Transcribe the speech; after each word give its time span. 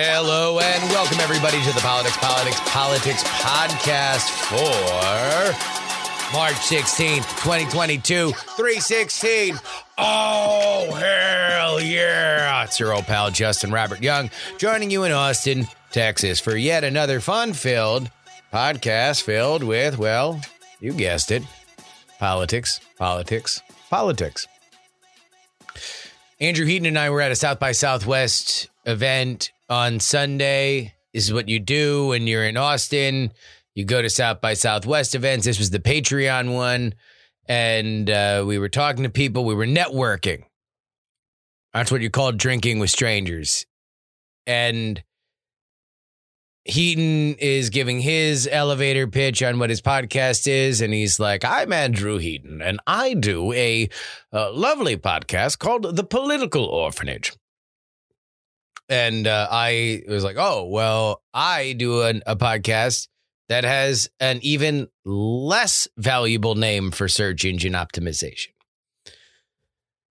Hello 0.00 0.60
and 0.60 0.90
welcome 0.90 1.18
everybody 1.18 1.60
to 1.60 1.72
the 1.72 1.80
Politics, 1.80 2.16
Politics, 2.18 2.60
Politics 2.66 3.24
podcast 3.24 4.30
for 4.46 5.52
March 6.32 6.54
16th, 6.54 7.28
2022, 7.42 8.30
316. 8.30 9.58
Oh, 9.98 10.92
hell 10.92 11.80
yeah. 11.80 12.62
It's 12.62 12.78
your 12.78 12.94
old 12.94 13.06
pal 13.06 13.32
Justin 13.32 13.72
Robert 13.72 14.00
Young 14.00 14.30
joining 14.56 14.92
you 14.92 15.02
in 15.02 15.10
Austin, 15.10 15.66
Texas 15.90 16.38
for 16.38 16.56
yet 16.56 16.84
another 16.84 17.18
fun 17.18 17.52
filled 17.52 18.08
podcast 18.52 19.22
filled 19.22 19.64
with, 19.64 19.98
well, 19.98 20.40
you 20.78 20.92
guessed 20.92 21.32
it, 21.32 21.42
politics, 22.20 22.78
politics, 22.98 23.62
politics. 23.90 24.46
Andrew 26.38 26.66
Heaton 26.66 26.86
and 26.86 26.96
I 26.96 27.10
were 27.10 27.20
at 27.20 27.32
a 27.32 27.36
South 27.36 27.58
by 27.58 27.72
Southwest 27.72 28.68
event 28.86 29.50
on 29.68 30.00
Sunday. 30.00 30.94
This 31.12 31.26
is 31.26 31.32
what 31.32 31.48
you 31.48 31.58
do 31.58 32.08
when 32.08 32.26
you're 32.26 32.44
in 32.44 32.56
Austin. 32.56 33.32
You 33.74 33.84
go 33.84 34.02
to 34.02 34.10
South 34.10 34.40
by 34.40 34.54
Southwest 34.54 35.14
events. 35.14 35.46
This 35.46 35.58
was 35.58 35.70
the 35.70 35.78
Patreon 35.78 36.54
one. 36.54 36.94
And 37.46 38.10
uh, 38.10 38.44
we 38.46 38.58
were 38.58 38.68
talking 38.68 39.04
to 39.04 39.08
people, 39.08 39.44
we 39.44 39.54
were 39.54 39.66
networking. 39.66 40.44
That's 41.72 41.90
what 41.90 42.02
you 42.02 42.10
call 42.10 42.32
drinking 42.32 42.78
with 42.78 42.90
strangers. 42.90 43.66
And 44.46 45.02
Heaton 46.68 47.36
is 47.36 47.70
giving 47.70 48.00
his 48.00 48.46
elevator 48.50 49.06
pitch 49.06 49.42
on 49.42 49.58
what 49.58 49.70
his 49.70 49.80
podcast 49.80 50.46
is, 50.46 50.82
and 50.82 50.92
he's 50.92 51.18
like, 51.18 51.42
"I'm 51.42 51.72
Andrew 51.72 52.18
Heaton, 52.18 52.60
and 52.60 52.78
I 52.86 53.14
do 53.14 53.54
a, 53.54 53.88
a 54.32 54.50
lovely 54.50 54.98
podcast 54.98 55.58
called 55.58 55.96
The 55.96 56.04
Political 56.04 56.66
Orphanage." 56.66 57.37
And 58.88 59.26
uh, 59.26 59.48
I 59.50 60.02
was 60.08 60.24
like, 60.24 60.36
"Oh, 60.38 60.66
well, 60.66 61.22
I 61.34 61.72
do 61.72 62.02
an, 62.02 62.22
a 62.26 62.36
podcast 62.36 63.08
that 63.48 63.64
has 63.64 64.10
an 64.20 64.40
even 64.42 64.88
less 65.04 65.88
valuable 65.96 66.54
name 66.54 66.90
for 66.90 67.08
search 67.08 67.44
engine 67.44 67.74
optimization." 67.74 68.48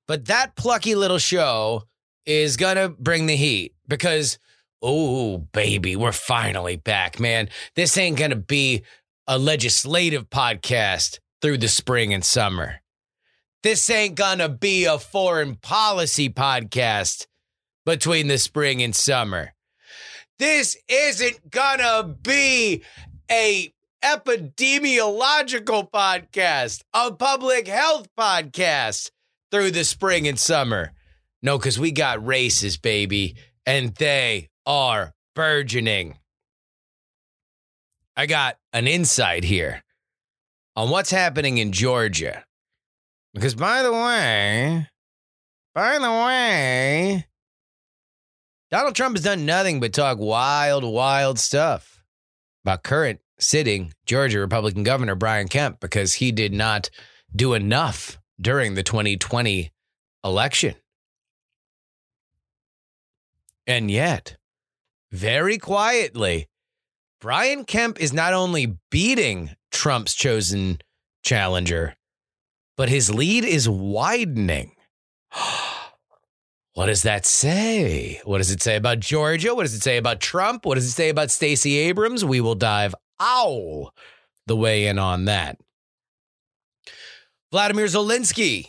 But 0.07 0.25
that 0.25 0.55
plucky 0.55 0.95
little 0.95 1.17
show 1.17 1.83
is 2.25 2.57
gonna 2.57 2.89
bring 2.89 3.25
the 3.25 3.35
heat 3.35 3.73
because 3.87 4.37
Oh, 4.81 5.39
baby, 5.39 5.95
we're 5.95 6.11
finally 6.11 6.75
back, 6.75 7.19
man. 7.19 7.49
This 7.75 7.97
ain't 7.97 8.17
going 8.17 8.29
to 8.29 8.35
be 8.35 8.83
a 9.25 9.37
legislative 9.37 10.29
podcast 10.29 11.19
through 11.41 11.57
the 11.57 11.67
spring 11.67 12.13
and 12.13 12.23
summer. 12.23 12.81
This 13.63 13.89
ain't 13.89 14.15
going 14.15 14.37
to 14.37 14.49
be 14.49 14.85
a 14.85 14.99
foreign 14.99 15.55
policy 15.55 16.29
podcast 16.29 17.25
between 17.87 18.27
the 18.27 18.37
spring 18.37 18.83
and 18.83 18.93
summer. 18.93 19.53
This 20.39 20.75
isn't 20.89 21.39
to 21.79 22.15
be 22.21 22.83
a 23.31 23.73
epidemiological 24.03 25.89
podcast, 25.89 26.83
a 26.93 27.13
public 27.13 27.65
health 27.65 28.09
podcast 28.19 29.11
through 29.51 29.71
the 29.71 29.85
spring 29.85 30.27
and 30.27 30.37
summer. 30.37 30.91
No, 31.41 31.57
because 31.57 31.79
we 31.79 31.91
got 31.91 32.25
races, 32.25 32.77
baby, 32.77 33.37
and 33.65 33.95
they 33.95 34.49
are 34.65 35.13
burgeoning. 35.33 36.19
I 38.17 38.25
got 38.25 38.57
an 38.73 38.87
insight 38.87 39.45
here 39.45 39.81
on 40.75 40.89
what's 40.89 41.11
happening 41.11 41.57
in 41.57 41.71
Georgia. 41.71 42.43
Because, 43.33 43.55
by 43.55 43.81
the 43.81 43.93
way, 43.93 44.89
by 45.73 45.99
the 45.99 46.11
way, 46.11 47.27
Donald 48.69 48.95
Trump 48.95 49.15
has 49.15 49.23
done 49.23 49.45
nothing 49.45 49.79
but 49.79 49.93
talk 49.93 50.17
wild, 50.19 50.83
wild 50.83 51.39
stuff 51.39 52.03
about 52.65 52.83
current 52.83 53.21
sitting 53.39 53.93
Georgia 54.05 54.39
Republican 54.39 54.83
Governor 54.83 55.15
Brian 55.15 55.47
Kemp 55.47 55.79
because 55.79 56.15
he 56.15 56.33
did 56.33 56.51
not 56.51 56.89
do 57.33 57.53
enough 57.53 58.19
during 58.41 58.73
the 58.73 58.83
2020 58.83 59.71
election. 60.25 60.75
And 63.65 63.89
yet, 63.89 64.35
very 65.13 65.57
quietly, 65.57 66.47
Brian 67.21 67.63
Kemp 67.63 68.01
is 68.01 68.11
not 68.11 68.33
only 68.33 68.77
beating 68.91 69.51
Trump's 69.71 70.13
chosen 70.13 70.79
challenger, 71.23 71.95
but 72.75 72.89
his 72.89 73.13
lead 73.13 73.45
is 73.45 73.69
widening. 73.69 74.75
what 76.77 76.85
does 76.85 77.01
that 77.01 77.25
say? 77.25 78.21
What 78.23 78.37
does 78.37 78.51
it 78.51 78.61
say 78.61 78.75
about 78.75 78.99
Georgia? 78.99 79.55
What 79.55 79.63
does 79.63 79.73
it 79.73 79.81
say 79.81 79.97
about 79.97 80.19
Trump? 80.19 80.63
What 80.63 80.75
does 80.75 80.85
it 80.85 80.91
say 80.91 81.09
about 81.09 81.31
Stacey 81.31 81.75
Abrams? 81.75 82.23
We 82.23 82.39
will 82.39 82.53
dive 82.53 82.93
all 83.19 83.95
the 84.45 84.55
way 84.55 84.85
in 84.85 84.99
on 84.99 85.25
that. 85.25 85.57
Vladimir 87.51 87.87
Zelensky 87.87 88.67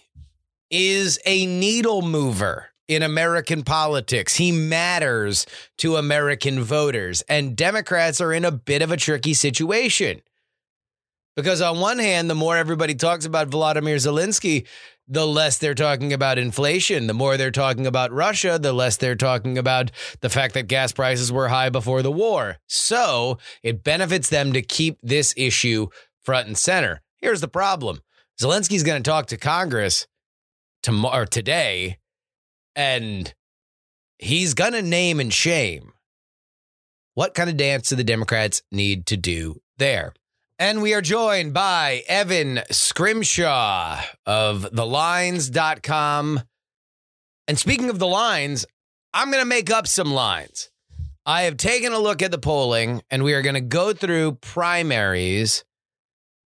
is 0.70 1.18
a 1.26 1.44
needle 1.44 2.00
mover 2.00 2.70
in 2.88 3.02
American 3.02 3.62
politics. 3.62 4.34
He 4.36 4.52
matters 4.52 5.44
to 5.76 5.96
American 5.96 6.62
voters. 6.62 7.20
And 7.28 7.58
Democrats 7.58 8.22
are 8.22 8.32
in 8.32 8.46
a 8.46 8.50
bit 8.50 8.80
of 8.80 8.90
a 8.90 8.96
tricky 8.96 9.34
situation. 9.34 10.22
Because 11.36 11.60
on 11.60 11.78
one 11.78 11.98
hand, 11.98 12.30
the 12.30 12.34
more 12.34 12.56
everybody 12.56 12.94
talks 12.94 13.26
about 13.26 13.48
Vladimir 13.48 13.96
Zelensky, 13.96 14.66
the 15.08 15.26
less 15.26 15.58
they're 15.58 15.74
talking 15.74 16.12
about 16.12 16.38
inflation. 16.38 17.06
The 17.06 17.14
more 17.14 17.36
they're 17.36 17.50
talking 17.50 17.86
about 17.86 18.12
Russia, 18.12 18.58
the 18.60 18.72
less 18.72 18.96
they're 18.96 19.16
talking 19.16 19.56
about 19.56 19.90
the 20.20 20.28
fact 20.28 20.54
that 20.54 20.68
gas 20.68 20.92
prices 20.92 21.32
were 21.32 21.48
high 21.48 21.70
before 21.70 22.02
the 22.02 22.12
war. 22.12 22.58
So 22.66 23.38
it 23.62 23.82
benefits 23.82 24.28
them 24.28 24.52
to 24.52 24.62
keep 24.62 24.98
this 25.02 25.34
issue 25.36 25.88
front 26.22 26.46
and 26.46 26.58
center. 26.58 27.00
Here's 27.16 27.40
the 27.40 27.48
problem 27.48 28.00
Zelensky's 28.40 28.82
going 28.82 29.02
to 29.02 29.10
talk 29.10 29.26
to 29.26 29.36
Congress 29.36 30.06
tomorrow, 30.82 31.24
today 31.24 31.98
and 32.78 33.34
he's 34.18 34.54
going 34.54 34.72
to 34.72 34.82
name 34.82 35.18
and 35.18 35.32
shame. 35.32 35.92
What 37.14 37.34
kind 37.34 37.50
of 37.50 37.56
dance 37.56 37.88
do 37.88 37.96
the 37.96 38.04
Democrats 38.04 38.62
need 38.70 39.04
to 39.06 39.16
do 39.16 39.60
there? 39.78 40.14
And 40.60 40.82
we 40.82 40.92
are 40.92 41.00
joined 41.00 41.54
by 41.54 42.02
Evan 42.08 42.60
Scrimshaw 42.68 44.00
of 44.26 44.62
thelines.com. 44.72 46.42
And 47.46 47.58
speaking 47.58 47.90
of 47.90 48.00
the 48.00 48.08
lines, 48.08 48.66
I'm 49.14 49.30
going 49.30 49.42
to 49.42 49.48
make 49.48 49.70
up 49.70 49.86
some 49.86 50.10
lines. 50.12 50.70
I 51.24 51.42
have 51.42 51.58
taken 51.58 51.92
a 51.92 51.98
look 52.00 52.22
at 52.22 52.32
the 52.32 52.38
polling 52.38 53.02
and 53.08 53.22
we 53.22 53.34
are 53.34 53.42
going 53.42 53.54
to 53.54 53.60
go 53.60 53.92
through 53.92 54.32
primaries 54.40 55.64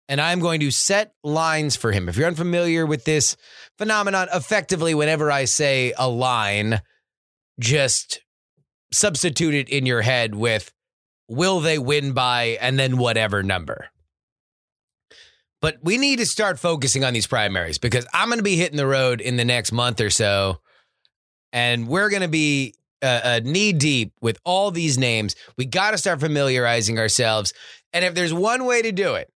and 0.09 0.19
I'm 0.19 0.41
going 0.41 0.59
to 0.59 0.71
set 0.71 1.13
lines 1.23 1.77
for 1.77 1.93
him. 1.93 2.09
If 2.09 2.17
you're 2.17 2.27
unfamiliar 2.27 2.85
with 2.85 3.05
this 3.05 3.37
phenomenon, 3.77 4.27
effectively, 4.33 4.93
whenever 4.93 5.31
I 5.31 5.45
say 5.45 5.93
a 5.97 6.09
line, 6.09 6.81
just 7.57 8.19
substitute 8.91 9.53
it 9.53 9.69
in 9.69 9.85
your 9.85 10.01
head 10.01 10.35
with 10.35 10.73
will 11.29 11.61
they 11.61 11.79
win 11.79 12.11
by 12.11 12.57
and 12.59 12.77
then 12.77 12.97
whatever 12.97 13.41
number. 13.44 13.89
But 15.63 15.77
we 15.81 15.98
need 15.98 16.19
to 16.19 16.25
start 16.25 16.60
focusing 16.60 17.06
on 17.06 17.13
these 17.13 17.25
primaries 17.25 17.77
because 17.77 18.06
I'm 18.13 18.27
going 18.27 18.38
to 18.38 18.44
be 18.44 18.57
hitting 18.57 18.75
the 18.75 18.86
road 18.86 19.21
in 19.21 19.38
the 19.38 19.45
next 19.45 19.71
month 19.71 20.01
or 20.01 20.10
so. 20.10 20.60
And 21.54 21.88
we're 21.88 22.10
going 22.10 22.21
to 22.21 22.27
be 22.27 22.75
uh, 23.01 23.21
uh, 23.24 23.39
knee 23.45 23.71
deep 23.71 24.12
with 24.19 24.39
all 24.44 24.71
these 24.71 24.98
names. 24.98 25.38
We 25.57 25.65
got 25.65 25.92
to 25.92 25.98
start 25.98 26.19
familiarizing 26.19 27.00
ourselves. 27.00 27.54
And 27.94 28.04
if 28.04 28.13
there's 28.13 28.33
one 28.33 28.65
way 28.65 28.81
to 28.81 28.92
do 28.92 29.15
it, 29.15 29.31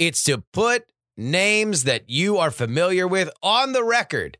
it's 0.00 0.24
to 0.24 0.42
put 0.52 0.84
names 1.16 1.84
that 1.84 2.10
you 2.10 2.38
are 2.38 2.50
familiar 2.50 3.06
with 3.06 3.30
on 3.40 3.70
the 3.70 3.84
record 3.84 4.38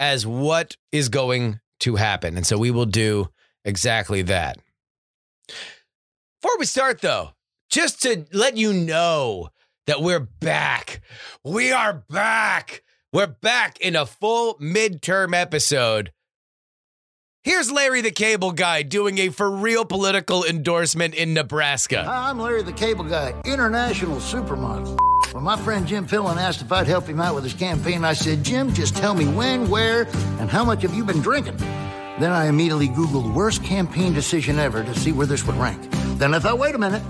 as 0.00 0.26
what 0.26 0.76
is 0.90 1.10
going 1.10 1.60
to 1.78 1.94
happen. 1.94 2.36
And 2.36 2.44
so 2.44 2.58
we 2.58 2.72
will 2.72 2.86
do 2.86 3.28
exactly 3.64 4.22
that. 4.22 4.58
Before 6.42 6.58
we 6.58 6.66
start, 6.66 7.02
though, 7.02 7.34
just 7.70 8.02
to 8.02 8.26
let 8.32 8.56
you 8.56 8.72
know 8.72 9.50
that 9.86 10.00
we're 10.00 10.20
back. 10.20 11.00
We 11.44 11.72
are 11.72 12.04
back. 12.10 12.82
We're 13.12 13.26
back 13.26 13.80
in 13.80 13.96
a 13.96 14.06
full 14.06 14.54
midterm 14.58 15.34
episode. 15.34 16.12
Here's 17.42 17.70
Larry 17.70 18.00
the 18.00 18.10
Cable 18.10 18.52
Guy 18.52 18.82
doing 18.82 19.18
a 19.18 19.28
for 19.28 19.50
real 19.50 19.84
political 19.84 20.44
endorsement 20.44 21.14
in 21.14 21.34
Nebraska. 21.34 22.02
Hi, 22.02 22.30
I'm 22.30 22.38
Larry 22.38 22.62
the 22.62 22.72
Cable 22.72 23.04
Guy, 23.04 23.34
international 23.44 24.16
supermodel. 24.16 24.98
When 25.32 25.44
my 25.44 25.56
friend 25.58 25.86
Jim 25.86 26.06
Pillen 26.06 26.36
asked 26.38 26.62
if 26.62 26.72
I'd 26.72 26.86
help 26.86 27.06
him 27.06 27.20
out 27.20 27.34
with 27.34 27.44
his 27.44 27.52
campaign, 27.52 28.04
I 28.04 28.14
said, 28.14 28.42
Jim, 28.42 28.72
just 28.72 28.96
tell 28.96 29.14
me 29.14 29.26
when, 29.26 29.68
where, 29.68 30.04
and 30.40 30.48
how 30.48 30.64
much 30.64 30.82
have 30.82 30.94
you 30.94 31.04
been 31.04 31.20
drinking? 31.20 31.56
Then 32.18 32.32
I 32.32 32.46
immediately 32.46 32.88
Googled 32.88 33.34
worst 33.34 33.62
campaign 33.62 34.14
decision 34.14 34.58
ever 34.58 34.82
to 34.82 34.94
see 34.98 35.12
where 35.12 35.26
this 35.26 35.44
would 35.46 35.56
rank. 35.56 35.86
Then 36.18 36.32
I 36.32 36.38
thought, 36.38 36.58
wait 36.58 36.74
a 36.74 36.78
minute. 36.78 37.02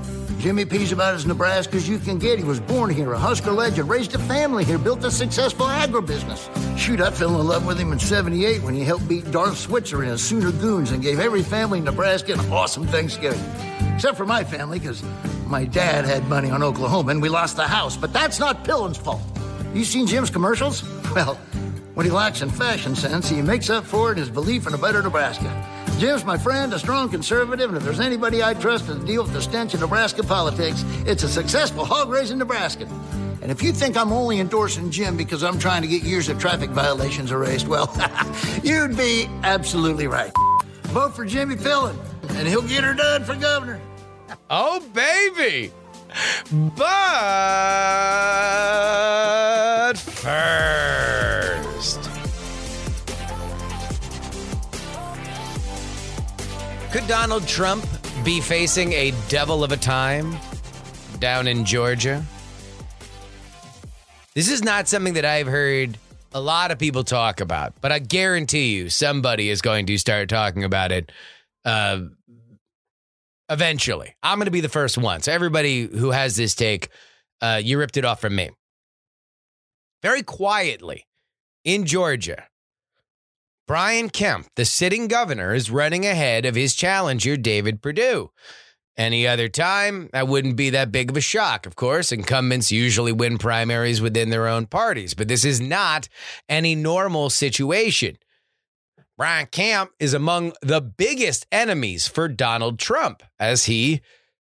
Jimmy 0.45 0.67
P's 0.67 0.93
about 0.93 1.15
as 1.15 1.25
Nebraska 1.25 1.77
as 1.77 1.89
you 1.89 1.99
can 1.99 2.19
get. 2.19 2.39
He 2.39 2.45
was 2.45 2.61
born 2.61 2.91
here, 2.91 3.15
a 3.15 3.19
Husker 3.19 3.51
legend, 3.51 3.89
raised 3.89 4.15
a 4.15 4.19
family 4.19 4.63
here, 4.63 4.77
built 4.77 5.03
a 5.03 5.11
successful 5.11 5.65
agribusiness. 5.65 6.51
Shoot, 6.77 7.01
I 7.01 7.11
fell 7.13 7.41
in 7.41 7.47
love 7.47 7.65
with 7.65 7.79
him 7.79 7.93
in 7.93 7.99
78 7.99 8.63
when 8.63 8.75
he 8.75 8.85
helped 8.85 9.09
beat 9.09 9.31
Darth 9.31 9.57
Switzer 9.57 10.03
in 10.03 10.11
his 10.11 10.23
Sooner 10.23 10.53
Goons 10.53 10.91
and 10.91 11.03
gave 11.03 11.19
every 11.19 11.43
family 11.43 11.79
in 11.79 11.85
Nebraska 11.85 12.35
an 12.35 12.41
awesome 12.53 12.87
Thanksgiving. 12.87 13.41
Except 13.95 14.19
for 14.19 14.27
my 14.27 14.45
family, 14.45 14.79
because 14.79 15.03
my 15.47 15.65
dad 15.65 16.05
had 16.05 16.29
money 16.29 16.51
on 16.51 16.63
Oklahoma 16.63 17.13
and 17.13 17.23
we 17.23 17.31
lost 17.31 17.57
the 17.57 17.67
house. 17.67 17.97
But 17.97 18.13
that's 18.13 18.39
not 18.39 18.65
Pillen's 18.65 18.99
fault. 18.99 19.23
You 19.73 19.83
seen 19.83 20.07
Jim's 20.07 20.29
commercials? 20.29 20.85
Well, 21.15 21.37
what 21.95 22.05
he 22.05 22.13
lacks 22.13 22.43
in 22.43 22.51
fashion 22.51 22.95
sense, 22.97 23.31
he 23.31 23.41
makes 23.41 23.71
up 23.71 23.85
for 23.85 24.11
it 24.11 24.13
in 24.13 24.19
his 24.19 24.29
belief 24.29 24.67
in 24.67 24.75
a 24.75 24.79
better 24.79 25.01
Nebraska. 25.01 25.74
Jim's 25.99 26.25
my 26.25 26.37
friend, 26.37 26.73
a 26.73 26.79
strong 26.79 27.09
conservative, 27.09 27.69
and 27.71 27.77
if 27.77 27.85
there's 27.85 28.01
anybody 28.01 28.43
I 28.43 28.55
trust 28.55 28.87
to 28.87 28.95
deal 29.07 29.23
with 29.23 29.33
the 29.33 29.41
stench 29.41 29.75
of 29.75 29.81
Nebraska 29.81 30.23
politics, 30.23 30.85
it's 31.07 31.23
a 31.23 31.29
successful 31.29 31.85
hog 31.85 32.09
raising 32.09 32.39
Nebraskan. 32.39 32.89
And 33.43 33.51
if 33.51 33.63
you 33.63 33.73
think 33.73 33.97
I'm 33.97 34.13
only 34.13 34.41
endorsing 34.41 34.91
Jim 34.91 35.17
because 35.17 35.45
I'm 35.45 35.59
trying 35.59 35.83
to 35.83 35.89
get 35.89 36.03
years 36.03 36.29
of 36.29 36.39
traffic 36.39 36.71
violations 36.71 37.31
erased, 37.31 37.69
well, 37.69 37.95
you'd 38.65 38.97
be 38.97 39.29
absolutely 39.43 40.07
right. 40.07 40.33
Vote 40.85 41.15
for 41.15 41.25
Jimmy 41.25 41.55
Pillen, 41.55 41.97
and 42.31 42.49
he'll 42.49 42.63
get 42.63 42.85
her 42.85 42.95
done 42.95 43.23
for 43.25 43.35
governor. 43.37 43.81
Oh, 44.51 44.81
baby. 44.93 45.73
But 46.77 46.85
first. 49.99 50.54
Could 56.95 57.09
Donald 57.09 57.49
Trump 57.49 57.85
be 58.25 58.41
facing 58.41 58.93
a 58.93 59.13
devil 59.27 59.65
of 59.65 59.73
a 59.73 59.77
time 59.77 60.39
down 61.19 61.49
in 61.49 61.65
Georgia? 61.65 62.25
This 64.37 64.49
is 64.49 64.63
not 64.63 64.87
something 64.87 65.15
that 65.15 65.25
I've 65.25 65.49
heard 65.49 65.99
a 66.33 66.41
lot 66.41 66.71
of 66.71 66.79
people 66.79 67.03
talk 67.03 67.41
about, 67.41 67.75
but 67.81 67.91
I 67.91 67.99
guarantee 67.99 68.77
you 68.77 68.91
somebody 68.91 69.51
is 69.51 69.61
going 69.61 69.87
to 69.87 69.99
start 69.99 70.29
talking 70.29 70.63
about 70.63 70.93
it 70.93 71.11
uh, 71.65 72.03
eventually. 73.49 74.15
I'm 74.23 74.39
going 74.39 74.45
to 74.45 74.53
be 74.53 74.61
the 74.61 74.69
first 74.69 74.97
one. 74.97 75.21
So, 75.21 75.33
everybody 75.33 75.89
who 75.89 76.13
has 76.13 76.37
this 76.37 76.55
take, 76.55 76.91
uh, 77.41 77.61
you 77.61 77.77
ripped 77.77 77.97
it 77.97 78.05
off 78.05 78.21
from 78.21 78.37
me. 78.37 78.51
Very 80.01 80.23
quietly 80.23 81.09
in 81.65 81.87
Georgia, 81.87 82.45
Brian 83.67 84.11
Kemp, 84.11 84.49
the 84.57 84.65
sitting 84.67 85.09
governor, 85.09 85.55
is 85.55 85.71
running 85.71 86.05
ahead 86.05 86.45
of 86.45 86.55
his 86.55 86.75
challenger, 86.75 87.37
David 87.37 87.81
Perdue. 87.81 88.31
Any 88.97 89.27
other 89.27 89.49
time, 89.49 90.11
that 90.13 90.29
wouldn't 90.29 90.57
be 90.57 90.71
that 90.71 90.93
big 90.93 91.11
of 91.11 91.17
a 91.17 91.23
shock. 91.23 91.67
Of 91.67 91.75
course, 91.75 92.13
incumbents 92.13 92.71
usually 92.71 93.11
win 93.11 93.39
primaries 93.39 94.01
within 94.03 94.29
their 94.29 94.47
own 94.47 94.67
parties, 94.67 95.15
but 95.15 95.29
this 95.29 95.45
is 95.45 95.61
not 95.61 96.09
any 96.49 96.75
normal 96.75 97.31
situation. 97.31 98.19
Brian 99.17 99.47
Kemp 99.47 99.93
is 99.99 100.13
among 100.13 100.53
the 100.61 100.81
biggest 100.81 101.47
enemies 101.51 102.07
for 102.07 102.29
Donald 102.29 102.79
Trump, 102.79 103.23
as 103.41 103.65
he, 103.65 104.03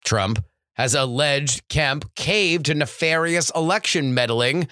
Trump, 0.05 0.45
has 0.75 0.95
alleged 0.95 1.69
Kemp 1.69 2.15
caved 2.15 2.67
to 2.67 2.75
nefarious 2.75 3.51
election 3.55 4.15
meddling 4.15 4.69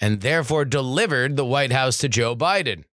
and 0.00 0.20
therefore 0.20 0.64
delivered 0.64 1.36
the 1.36 1.44
White 1.44 1.72
House 1.72 1.96
to 1.98 2.08
Joe 2.08 2.36
Biden. 2.36 2.84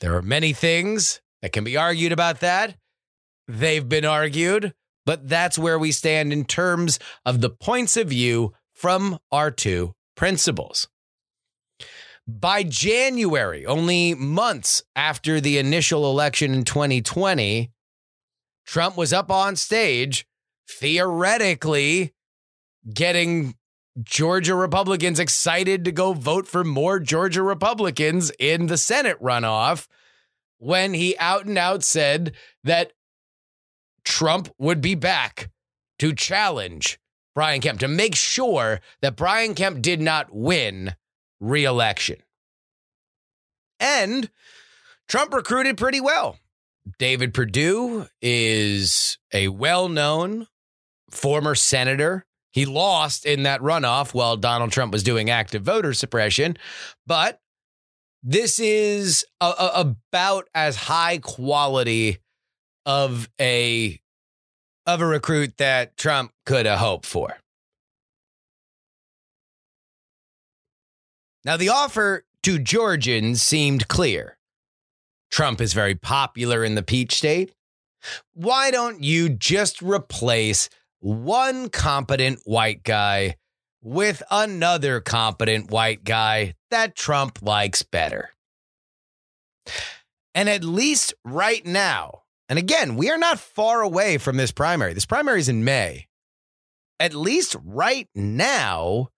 There 0.00 0.16
are 0.16 0.22
many 0.22 0.52
things 0.52 1.20
that 1.42 1.52
can 1.52 1.64
be 1.64 1.76
argued 1.76 2.12
about 2.12 2.40
that. 2.40 2.76
They've 3.46 3.88
been 3.88 4.04
argued, 4.04 4.74
but 5.04 5.28
that's 5.28 5.58
where 5.58 5.78
we 5.78 5.92
stand 5.92 6.32
in 6.32 6.44
terms 6.44 6.98
of 7.26 7.40
the 7.40 7.50
points 7.50 7.96
of 7.96 8.08
view 8.08 8.54
from 8.72 9.18
our 9.30 9.50
two 9.50 9.94
principles. 10.16 10.88
By 12.26 12.62
January, 12.62 13.66
only 13.66 14.14
months 14.14 14.82
after 14.94 15.40
the 15.40 15.58
initial 15.58 16.10
election 16.10 16.54
in 16.54 16.64
2020, 16.64 17.72
Trump 18.66 18.96
was 18.96 19.12
up 19.12 19.30
on 19.30 19.56
stage, 19.56 20.26
theoretically 20.68 22.14
getting 22.92 23.54
Georgia 24.02 24.54
Republicans 24.54 25.18
excited 25.18 25.84
to 25.84 25.92
go 25.92 26.12
vote 26.12 26.46
for 26.46 26.64
more 26.64 27.00
Georgia 27.00 27.42
Republicans 27.42 28.30
in 28.38 28.66
the 28.66 28.78
Senate 28.78 29.20
runoff 29.20 29.88
when 30.58 30.94
he 30.94 31.16
out 31.18 31.46
and 31.46 31.58
out 31.58 31.82
said 31.82 32.32
that 32.62 32.92
Trump 34.04 34.48
would 34.58 34.80
be 34.80 34.94
back 34.94 35.50
to 35.98 36.14
challenge 36.14 36.98
Brian 37.34 37.60
Kemp 37.60 37.80
to 37.80 37.88
make 37.88 38.14
sure 38.14 38.80
that 39.02 39.16
Brian 39.16 39.54
Kemp 39.54 39.82
did 39.82 40.00
not 40.00 40.34
win 40.34 40.94
reelection. 41.40 42.16
And 43.78 44.30
Trump 45.08 45.32
recruited 45.32 45.76
pretty 45.76 46.00
well. 46.00 46.38
David 46.98 47.34
Perdue 47.34 48.06
is 48.20 49.18
a 49.32 49.48
well 49.48 49.88
known 49.88 50.46
former 51.10 51.54
senator. 51.54 52.26
He 52.52 52.66
lost 52.66 53.26
in 53.26 53.44
that 53.44 53.60
runoff 53.60 54.12
while 54.12 54.36
Donald 54.36 54.72
Trump 54.72 54.92
was 54.92 55.02
doing 55.02 55.30
active 55.30 55.62
voter 55.62 55.94
suppression. 55.94 56.56
But 57.06 57.40
this 58.22 58.58
is 58.58 59.24
a, 59.40 59.46
a, 59.46 59.70
about 59.76 60.48
as 60.54 60.76
high 60.76 61.18
quality 61.18 62.18
of 62.84 63.28
a 63.40 64.00
of 64.86 65.00
a 65.00 65.06
recruit 65.06 65.56
that 65.58 65.96
Trump 65.96 66.32
could 66.44 66.66
have 66.66 66.78
hoped 66.78 67.06
for. 67.06 67.36
Now, 71.44 71.56
the 71.56 71.68
offer 71.68 72.24
to 72.42 72.58
Georgians 72.58 73.42
seemed 73.42 73.88
clear. 73.88 74.38
Trump 75.30 75.60
is 75.60 75.72
very 75.72 75.94
popular 75.94 76.64
in 76.64 76.74
the 76.74 76.82
Peach 76.82 77.14
State. 77.14 77.54
Why 78.34 78.70
don't 78.70 79.02
you 79.02 79.28
just 79.28 79.80
replace 79.80 80.68
one 81.00 81.68
competent 81.68 82.40
white 82.44 82.82
guy 82.82 83.36
with 83.82 84.22
another 84.30 85.00
competent 85.00 85.70
white 85.70 86.04
guy 86.04 86.54
that 86.70 86.94
Trump 86.94 87.40
likes 87.42 87.82
better? 87.82 88.30
And 90.34 90.48
at 90.48 90.62
least 90.62 91.14
right 91.24 91.64
now, 91.64 92.22
and 92.48 92.58
again, 92.58 92.96
we 92.96 93.10
are 93.10 93.18
not 93.18 93.38
far 93.38 93.82
away 93.82 94.18
from 94.18 94.36
this 94.36 94.52
primary. 94.52 94.92
This 94.92 95.06
primary 95.06 95.40
is 95.40 95.48
in 95.48 95.64
May. 95.64 96.06
At 96.98 97.14
least 97.14 97.56
right 97.64 98.08
now, 98.14 99.08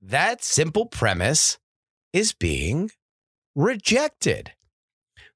that 0.00 0.42
simple 0.42 0.86
premise 0.86 1.58
is 2.12 2.32
being 2.32 2.90
rejected. 3.54 4.52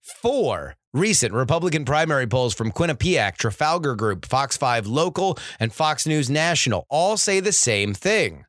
Four 0.01 0.77
recent 0.93 1.33
Republican 1.33 1.85
primary 1.85 2.27
polls 2.27 2.55
from 2.55 2.73
Quinnipiac, 2.73 3.37
Trafalgar 3.37 3.95
Group, 3.95 4.27
Fox 4.27 4.57
5 4.57 4.87
Local, 4.87 5.39
and 5.59 5.73
Fox 5.73 6.07
News 6.07 6.29
National 6.29 6.87
all 6.89 7.17
say 7.17 7.41
the 7.41 7.53
same 7.53 7.95
thing. 7.95 8.45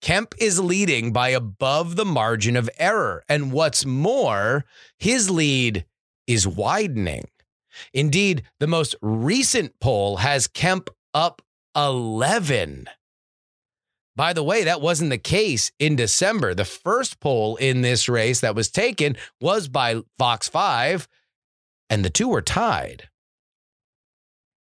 Kemp 0.00 0.34
is 0.38 0.60
leading 0.60 1.12
by 1.12 1.30
above 1.30 1.96
the 1.96 2.04
margin 2.04 2.56
of 2.56 2.70
error. 2.78 3.24
And 3.28 3.52
what's 3.52 3.86
more, 3.86 4.64
his 4.98 5.30
lead 5.30 5.86
is 6.26 6.46
widening. 6.46 7.28
Indeed, 7.92 8.42
the 8.60 8.66
most 8.66 8.94
recent 9.00 9.78
poll 9.80 10.18
has 10.18 10.46
Kemp 10.46 10.90
up 11.14 11.42
11. 11.74 12.88
By 14.14 14.32
the 14.32 14.42
way, 14.42 14.64
that 14.64 14.80
wasn't 14.80 15.10
the 15.10 15.18
case 15.18 15.70
in 15.78 15.94
December. 15.94 16.54
The 16.54 16.64
first 16.64 17.20
poll 17.20 17.56
in 17.56 17.82
this 17.82 18.08
race 18.08 18.40
that 18.40 18.54
was 18.54 18.70
taken 18.70 19.16
was 19.40 19.68
by 19.68 20.00
Fox 20.18 20.48
5, 20.48 21.06
and 21.88 22.04
the 22.04 22.10
two 22.10 22.28
were 22.28 22.42
tied. 22.42 23.08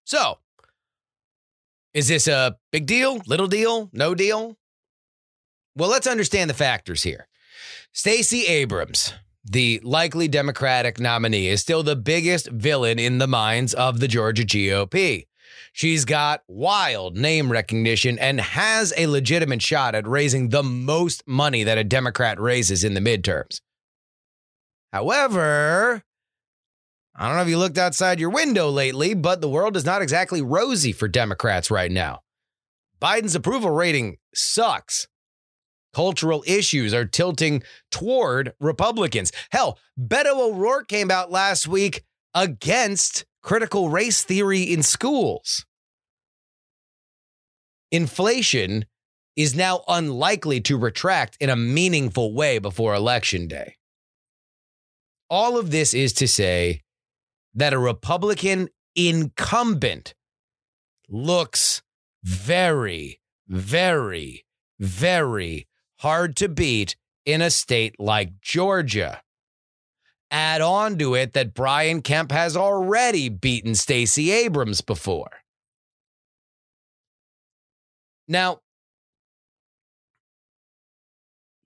So, 0.05 0.39
is 1.93 2.07
this 2.07 2.27
a 2.27 2.57
big 2.71 2.85
deal, 2.85 3.21
little 3.25 3.47
deal, 3.47 3.89
no 3.93 4.15
deal? 4.15 4.57
Well, 5.75 5.89
let's 5.89 6.07
understand 6.07 6.49
the 6.49 6.55
factors 6.55 7.03
here. 7.03 7.27
Stacey 7.91 8.45
Abrams, 8.45 9.13
the 9.45 9.79
likely 9.83 10.27
Democratic 10.27 10.99
nominee, 10.99 11.47
is 11.47 11.61
still 11.61 11.83
the 11.83 11.95
biggest 11.95 12.47
villain 12.49 12.99
in 12.99 13.17
the 13.17 13.27
minds 13.27 13.73
of 13.73 13.99
the 13.99 14.07
Georgia 14.07 14.43
GOP. 14.43 15.27
She's 15.71 16.05
got 16.05 16.43
wild 16.47 17.17
name 17.17 17.51
recognition 17.51 18.19
and 18.19 18.39
has 18.39 18.93
a 18.95 19.07
legitimate 19.07 19.61
shot 19.61 19.95
at 19.95 20.07
raising 20.07 20.49
the 20.49 20.63
most 20.63 21.27
money 21.27 21.63
that 21.63 21.79
a 21.79 21.83
Democrat 21.83 22.39
raises 22.39 22.83
in 22.83 22.93
the 22.93 22.99
midterms. 22.99 23.61
However, 24.91 26.03
I 27.15 27.27
don't 27.27 27.35
know 27.35 27.43
if 27.43 27.49
you 27.49 27.59
looked 27.59 27.77
outside 27.77 28.19
your 28.19 28.31
window 28.31 28.69
lately, 28.69 29.13
but 29.13 29.39
the 29.39 29.49
world 29.49 29.77
is 29.77 29.85
not 29.85 30.01
exactly 30.01 30.41
rosy 30.41 30.91
for 30.91 31.07
Democrats 31.07 31.69
right 31.69 31.91
now. 31.91 32.21
Biden's 32.99 33.35
approval 33.35 33.69
rating 33.69 34.17
sucks. 34.33 35.07
Cultural 35.93 36.43
issues 36.47 36.93
are 36.93 37.05
tilting 37.05 37.61
toward 37.91 38.53
Republicans. 38.59 39.31
Hell, 39.51 39.77
Beto 39.99 40.39
O'Rourke 40.39 40.87
came 40.87 41.11
out 41.11 41.29
last 41.29 41.67
week 41.67 42.03
against 42.33 43.25
critical 43.43 43.89
race 43.89 44.23
theory 44.23 44.63
in 44.63 44.81
schools. 44.81 45.65
Inflation 47.91 48.85
is 49.35 49.55
now 49.55 49.83
unlikely 49.87 50.61
to 50.61 50.77
retract 50.77 51.37
in 51.39 51.49
a 51.49 51.55
meaningful 51.55 52.33
way 52.33 52.57
before 52.57 52.95
Election 52.95 53.47
Day. 53.47 53.75
All 55.29 55.57
of 55.57 55.69
this 55.69 55.93
is 55.93 56.13
to 56.13 56.27
say 56.27 56.82
that 57.53 57.73
a 57.73 57.79
Republican 57.79 58.69
incumbent 58.95 60.13
looks 61.09 61.81
very, 62.23 63.19
very, 63.47 64.45
very 64.79 65.67
hard 65.99 66.35
to 66.37 66.49
beat 66.49 66.95
in 67.25 67.41
a 67.41 67.49
state 67.49 67.99
like 67.99 68.41
Georgia. 68.41 69.21
Add 70.31 70.61
on 70.61 70.97
to 70.97 71.13
it 71.13 71.33
that 71.33 71.53
Brian 71.53 72.01
Kemp 72.01 72.31
has 72.31 72.57
already 72.57 73.29
beaten 73.29 73.75
Stacey 73.75 74.31
Abrams 74.31 74.81
before. 74.81 75.29
Now, 78.27 78.61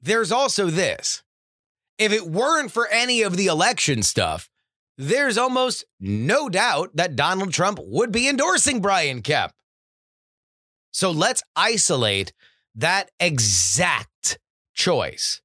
there's 0.01 0.31
also 0.31 0.69
this. 0.69 1.23
If 1.97 2.11
it 2.11 2.27
weren't 2.27 2.71
for 2.71 2.87
any 2.87 3.21
of 3.21 3.37
the 3.37 3.47
election 3.47 4.03
stuff, 4.03 4.49
there's 4.97 5.37
almost 5.37 5.85
no 5.99 6.49
doubt 6.49 6.91
that 6.95 7.15
Donald 7.15 7.53
Trump 7.53 7.79
would 7.81 8.11
be 8.11 8.27
endorsing 8.27 8.81
Brian 8.81 9.21
Kemp. 9.21 9.51
So 10.91 11.11
let's 11.11 11.43
isolate 11.55 12.33
that 12.75 13.11
exact 13.19 14.39
choice. 14.73 15.41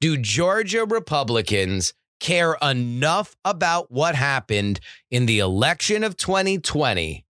Do 0.00 0.16
Georgia 0.16 0.84
Republicans 0.84 1.92
care 2.20 2.56
enough 2.62 3.36
about 3.44 3.90
what 3.90 4.14
happened 4.14 4.80
in 5.10 5.26
the 5.26 5.40
election 5.40 6.04
of 6.04 6.16
2020 6.16 7.26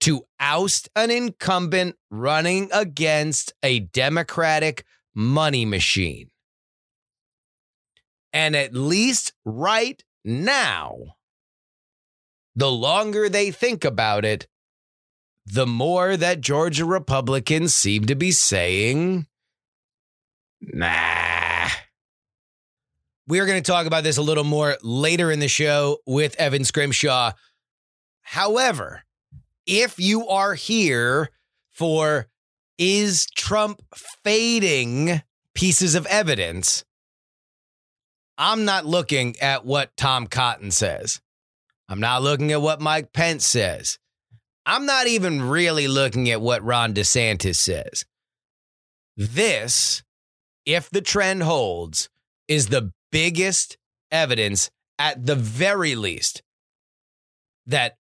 to 0.00 0.22
oust 0.40 0.88
an 0.96 1.10
incumbent 1.10 1.96
running 2.10 2.68
against 2.72 3.52
a 3.62 3.80
Democratic 3.80 4.84
money 5.14 5.64
machine? 5.64 6.30
And 8.32 8.56
at 8.56 8.74
least 8.74 9.32
right 9.44 10.02
now, 10.26 10.96
the 12.56 12.70
longer 12.70 13.28
they 13.28 13.50
think 13.50 13.84
about 13.84 14.24
it, 14.24 14.48
the 15.46 15.66
more 15.66 16.16
that 16.16 16.40
Georgia 16.40 16.84
Republicans 16.84 17.74
seem 17.74 18.06
to 18.06 18.16
be 18.16 18.32
saying, 18.32 19.26
nah. 20.60 21.68
We're 23.28 23.46
going 23.46 23.62
to 23.62 23.72
talk 23.72 23.86
about 23.86 24.04
this 24.04 24.16
a 24.16 24.22
little 24.22 24.44
more 24.44 24.76
later 24.82 25.30
in 25.30 25.38
the 25.38 25.48
show 25.48 25.98
with 26.06 26.34
Evan 26.40 26.64
Scrimshaw. 26.64 27.32
However, 28.22 29.04
if 29.66 29.98
you 29.98 30.28
are 30.28 30.54
here 30.54 31.30
for 31.72 32.28
is 32.78 33.26
Trump 33.26 33.82
fading 33.94 35.22
pieces 35.54 35.94
of 35.94 36.06
evidence, 36.06 36.84
I'm 38.38 38.64
not 38.64 38.84
looking 38.84 39.38
at 39.40 39.64
what 39.64 39.96
Tom 39.96 40.26
Cotton 40.26 40.70
says. 40.70 41.20
I'm 41.88 42.00
not 42.00 42.22
looking 42.22 42.52
at 42.52 42.60
what 42.60 42.80
Mike 42.80 43.12
Pence 43.12 43.46
says. 43.46 43.98
I'm 44.66 44.84
not 44.84 45.06
even 45.06 45.42
really 45.42 45.86
looking 45.86 46.28
at 46.30 46.40
what 46.40 46.64
Ron 46.64 46.92
DeSantis 46.92 47.56
says. 47.56 48.04
This, 49.16 50.02
if 50.66 50.90
the 50.90 51.00
trend 51.00 51.44
holds, 51.44 52.08
is 52.48 52.66
the 52.66 52.92
biggest 53.12 53.78
evidence, 54.10 54.70
at 54.98 55.24
the 55.24 55.36
very 55.36 55.94
least, 55.94 56.42
that 57.66 57.96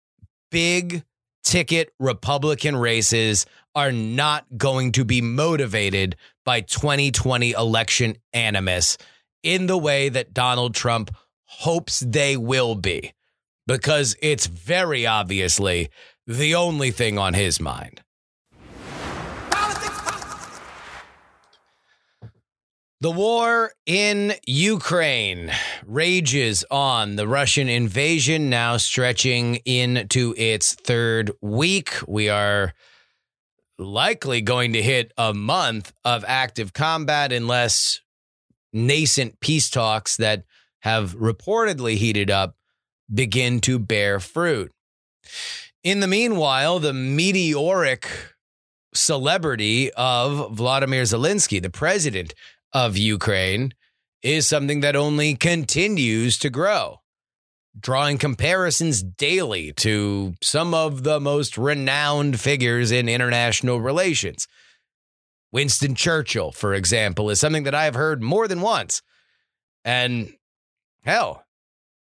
big 0.50 1.04
ticket 1.44 1.92
Republican 2.00 2.76
races 2.76 3.46
are 3.74 3.92
not 3.92 4.46
going 4.56 4.92
to 4.92 5.04
be 5.04 5.20
motivated 5.20 6.16
by 6.44 6.60
2020 6.60 7.52
election 7.52 8.16
animus 8.32 8.96
in 9.44 9.66
the 9.66 9.78
way 9.78 10.08
that 10.08 10.34
Donald 10.34 10.74
Trump 10.74 11.14
hopes 11.44 12.00
they 12.00 12.36
will 12.36 12.74
be, 12.74 13.12
because 13.66 14.16
it's 14.20 14.46
very 14.46 15.06
obviously 15.06 15.90
the 16.26 16.56
only 16.56 16.90
thing 16.90 17.18
on 17.18 17.34
his 17.34 17.60
mind. 17.60 18.00
The 23.00 23.10
war 23.10 23.72
in 23.84 24.32
Ukraine 24.46 25.52
rages 25.84 26.64
on. 26.70 27.16
The 27.16 27.28
Russian 27.28 27.68
invasion 27.68 28.48
now 28.48 28.78
stretching 28.78 29.56
into 29.66 30.34
its 30.38 30.72
third 30.72 31.30
week. 31.42 31.96
We 32.08 32.30
are 32.30 32.72
likely 33.78 34.40
going 34.40 34.72
to 34.72 34.82
hit 34.82 35.12
a 35.18 35.34
month 35.34 35.92
of 36.02 36.24
active 36.26 36.72
combat 36.72 37.30
unless 37.30 38.00
nascent 38.74 39.40
peace 39.40 39.70
talks 39.70 40.16
that 40.16 40.44
have 40.80 41.16
reportedly 41.16 41.96
heated 41.96 42.30
up 42.30 42.56
begin 43.12 43.60
to 43.60 43.78
bear 43.78 44.20
fruit. 44.20 44.72
In 45.82 46.00
the 46.00 46.06
meanwhile, 46.06 46.78
the 46.78 46.92
meteoric 46.92 48.08
celebrity 48.94 49.92
of 49.92 50.56
Vladimir 50.56 51.02
Zelensky, 51.02 51.60
the 51.60 51.70
president 51.70 52.34
of 52.72 52.96
Ukraine, 52.96 53.72
is 54.22 54.46
something 54.46 54.80
that 54.80 54.96
only 54.96 55.34
continues 55.34 56.38
to 56.38 56.48
grow, 56.50 57.00
drawing 57.78 58.18
comparisons 58.18 59.02
daily 59.02 59.72
to 59.74 60.34
some 60.42 60.72
of 60.72 61.02
the 61.02 61.20
most 61.20 61.58
renowned 61.58 62.40
figures 62.40 62.90
in 62.90 63.08
international 63.08 63.80
relations. 63.80 64.48
Winston 65.54 65.94
Churchill, 65.94 66.50
for 66.50 66.74
example, 66.74 67.30
is 67.30 67.38
something 67.38 67.62
that 67.62 67.76
I 67.76 67.84
have 67.84 67.94
heard 67.94 68.20
more 68.20 68.48
than 68.48 68.60
once. 68.60 69.02
And 69.84 70.32
hell, 71.04 71.44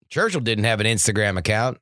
Churchill 0.08 0.40
didn't 0.40 0.64
have 0.64 0.78
an 0.78 0.86
Instagram 0.86 1.36
account. 1.36 1.78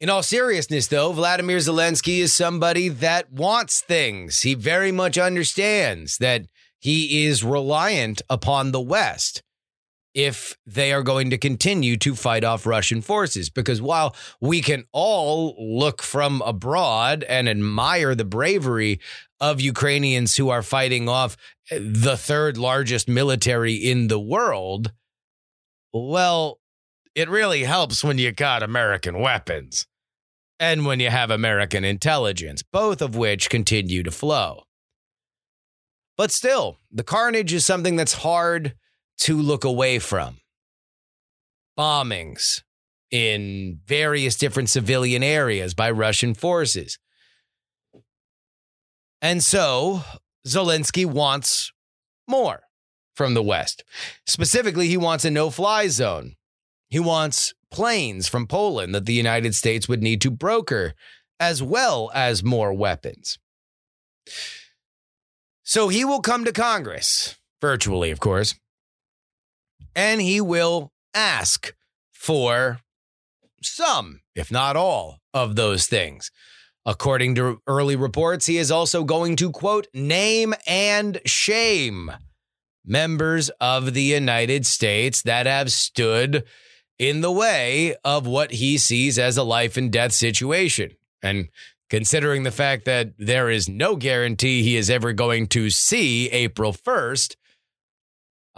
In 0.00 0.08
all 0.08 0.22
seriousness, 0.22 0.86
though, 0.86 1.12
Vladimir 1.12 1.58
Zelensky 1.58 2.20
is 2.20 2.32
somebody 2.32 2.88
that 2.88 3.30
wants 3.30 3.82
things. 3.82 4.40
He 4.40 4.54
very 4.54 4.90
much 4.90 5.18
understands 5.18 6.16
that 6.16 6.46
he 6.78 7.26
is 7.26 7.44
reliant 7.44 8.22
upon 8.30 8.72
the 8.72 8.80
West 8.80 9.42
if 10.14 10.56
they 10.66 10.92
are 10.92 11.02
going 11.02 11.30
to 11.30 11.38
continue 11.38 11.96
to 11.98 12.14
fight 12.14 12.44
off 12.44 12.66
Russian 12.66 13.00
forces. 13.00 13.50
Because 13.50 13.80
while 13.80 14.14
we 14.40 14.60
can 14.60 14.84
all 14.92 15.54
look 15.58 16.02
from 16.02 16.42
abroad 16.44 17.24
and 17.24 17.48
admire 17.48 18.14
the 18.14 18.24
bravery 18.24 19.00
of 19.40 19.60
Ukrainians 19.60 20.36
who 20.36 20.48
are 20.48 20.62
fighting 20.62 21.08
off 21.08 21.36
the 21.70 22.16
third 22.16 22.56
largest 22.58 23.08
military 23.08 23.74
in 23.74 24.08
the 24.08 24.20
world, 24.20 24.92
well, 25.92 26.60
it 27.14 27.28
really 27.28 27.64
helps 27.64 28.04
when 28.04 28.18
you 28.18 28.32
got 28.32 28.62
American 28.62 29.18
weapons 29.20 29.86
and 30.58 30.84
when 30.84 31.00
you 31.00 31.10
have 31.10 31.30
American 31.30 31.84
intelligence, 31.84 32.62
both 32.62 33.00
of 33.00 33.16
which 33.16 33.50
continue 33.50 34.02
to 34.02 34.10
flow. 34.10 34.64
But 36.16 36.30
still, 36.30 36.78
the 36.92 37.02
carnage 37.02 37.52
is 37.52 37.64
something 37.64 37.96
that's 37.96 38.12
hard 38.12 38.74
to 39.20 39.40
look 39.40 39.64
away 39.64 39.98
from. 39.98 40.38
Bombings 41.78 42.62
in 43.10 43.80
various 43.86 44.36
different 44.36 44.70
civilian 44.70 45.22
areas 45.22 45.74
by 45.74 45.90
Russian 45.90 46.34
forces. 46.34 46.98
And 49.22 49.42
so 49.42 50.02
Zelensky 50.46 51.04
wants 51.04 51.72
more 52.28 52.62
from 53.14 53.34
the 53.34 53.42
West. 53.42 53.84
Specifically, 54.26 54.88
he 54.88 54.96
wants 54.96 55.24
a 55.24 55.30
no 55.30 55.50
fly 55.50 55.88
zone. 55.88 56.34
He 56.88 57.00
wants 57.00 57.52
planes 57.70 58.28
from 58.28 58.46
Poland 58.46 58.94
that 58.94 59.06
the 59.06 59.12
United 59.12 59.54
States 59.54 59.88
would 59.88 60.02
need 60.02 60.20
to 60.22 60.30
broker, 60.30 60.94
as 61.38 61.62
well 61.62 62.10
as 62.14 62.42
more 62.42 62.72
weapons. 62.72 63.38
So 65.62 65.88
he 65.88 66.04
will 66.04 66.20
come 66.20 66.44
to 66.44 66.52
Congress, 66.52 67.36
virtually, 67.60 68.10
of 68.10 68.20
course, 68.20 68.54
and 69.94 70.20
he 70.20 70.40
will 70.40 70.92
ask 71.14 71.74
for 72.12 72.80
some, 73.62 74.20
if 74.34 74.50
not 74.50 74.76
all, 74.76 75.18
of 75.34 75.56
those 75.56 75.86
things. 75.86 76.30
According 76.86 77.34
to 77.34 77.60
early 77.66 77.96
reports, 77.96 78.46
he 78.46 78.56
is 78.56 78.70
also 78.70 79.04
going 79.04 79.36
to, 79.36 79.50
quote, 79.50 79.86
name 79.92 80.54
and 80.66 81.20
shame 81.26 82.10
members 82.84 83.50
of 83.60 83.92
the 83.92 84.02
United 84.02 84.66
States 84.66 85.22
that 85.22 85.46
have 85.46 85.70
stood 85.70 86.44
in 86.98 87.20
the 87.20 87.32
way 87.32 87.94
of 88.04 88.26
what 88.26 88.52
he 88.52 88.78
sees 88.78 89.18
as 89.18 89.36
a 89.36 89.42
life 89.42 89.76
and 89.76 89.92
death 89.92 90.12
situation. 90.12 90.90
And 91.22 91.48
considering 91.90 92.42
the 92.42 92.50
fact 92.50 92.86
that 92.86 93.12
there 93.18 93.50
is 93.50 93.68
no 93.68 93.96
guarantee 93.96 94.62
he 94.62 94.76
is 94.76 94.88
ever 94.88 95.12
going 95.12 95.48
to 95.48 95.70
see 95.70 96.30
April 96.30 96.72
1st, 96.72 97.36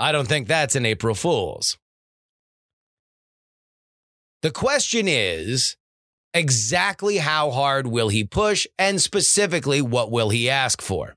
I 0.02 0.10
don't 0.10 0.26
think 0.26 0.48
that's 0.48 0.74
an 0.74 0.84
April 0.84 1.14
Fool's. 1.14 1.78
The 4.42 4.50
question 4.50 5.06
is 5.06 5.76
exactly 6.34 7.18
how 7.18 7.52
hard 7.52 7.86
will 7.86 8.08
he 8.08 8.24
push 8.24 8.66
and 8.76 9.00
specifically 9.00 9.80
what 9.80 10.10
will 10.10 10.30
he 10.30 10.50
ask 10.50 10.82
for? 10.82 11.14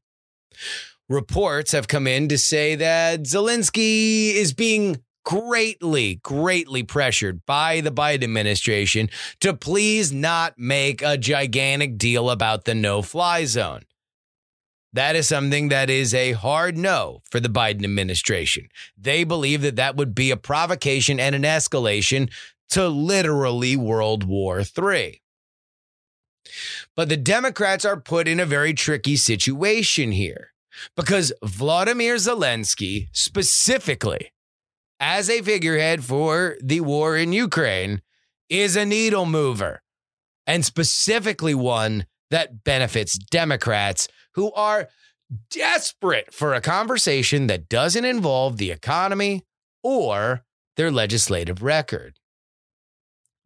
Reports 1.09 1.71
have 1.71 1.87
come 1.87 2.05
in 2.05 2.29
to 2.29 2.37
say 2.37 2.75
that 2.75 3.23
Zelensky 3.23 4.35
is 4.35 4.53
being 4.53 5.01
greatly, 5.23 6.19
greatly 6.21 6.83
pressured 6.83 7.43
by 7.47 7.81
the 7.81 7.91
Biden 7.91 8.23
administration 8.23 9.09
to 9.39 9.55
please 9.55 10.13
not 10.13 10.59
make 10.59 11.01
a 11.01 11.17
gigantic 11.17 11.97
deal 11.97 12.29
about 12.29 12.65
the 12.65 12.75
no 12.75 13.01
fly 13.01 13.45
zone. 13.45 13.81
That 14.95 15.17
is 15.17 15.27
something 15.27 15.67
that 15.69 15.89
is 15.89 16.13
a 16.13 16.31
hard 16.31 16.77
no 16.77 17.21
for 17.29 17.41
the 17.41 17.49
Biden 17.49 17.83
administration. 17.83 18.69
They 18.97 19.25
believe 19.25 19.61
that 19.63 19.75
that 19.75 19.97
would 19.97 20.15
be 20.15 20.31
a 20.31 20.37
provocation 20.37 21.19
and 21.19 21.35
an 21.35 21.43
escalation 21.43 22.31
to 22.69 22.87
literally 22.87 23.75
World 23.75 24.23
War 24.23 24.61
III. 24.61 25.21
But 26.95 27.09
the 27.09 27.17
Democrats 27.17 27.83
are 27.83 27.99
put 27.99 28.25
in 28.25 28.39
a 28.39 28.45
very 28.45 28.73
tricky 28.73 29.17
situation 29.17 30.13
here 30.13 30.53
because 30.95 31.33
Vladimir 31.43 32.15
Zelensky, 32.15 33.09
specifically, 33.11 34.31
as 35.01 35.29
a 35.29 35.41
figurehead 35.41 36.05
for 36.05 36.55
the 36.63 36.79
war 36.79 37.17
in 37.17 37.33
Ukraine 37.33 38.01
is 38.49 38.77
a 38.77 38.85
needle 38.85 39.25
mover, 39.25 39.81
and 40.47 40.63
specifically 40.63 41.53
one 41.53 42.05
that 42.31 42.63
benefits 42.63 43.17
Democrats 43.17 44.07
who 44.35 44.51
are 44.53 44.89
desperate 45.49 46.33
for 46.33 46.53
a 46.53 46.61
conversation 46.61 47.47
that 47.47 47.67
doesn't 47.67 48.05
involve 48.05 48.57
the 48.57 48.71
economy 48.71 49.43
or 49.83 50.43
their 50.77 50.91
legislative 50.91 51.63
record. 51.63 52.19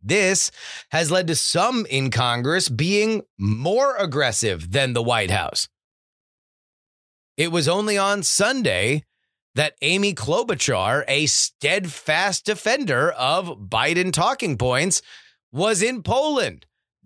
This 0.01 0.51
has 0.91 1.11
led 1.11 1.27
to 1.27 1.35
some 1.35 1.85
in 1.89 2.09
Congress 2.09 2.69
being 2.69 3.23
more 3.37 3.95
aggressive 3.95 4.71
than 4.71 4.93
the 4.93 5.03
White 5.03 5.31
House. 5.31 5.67
It 7.37 7.51
was 7.51 7.67
only 7.67 7.97
on 7.97 8.23
Sunday 8.23 9.03
that 9.55 9.75
Amy 9.81 10.13
Klobuchar, 10.13 11.03
a 11.07 11.25
steadfast 11.25 12.45
defender 12.45 13.11
of 13.11 13.59
Biden 13.59 14.13
talking 14.13 14.57
points, 14.57 15.01
was 15.51 15.81
in 15.81 16.03
Poland 16.03 16.65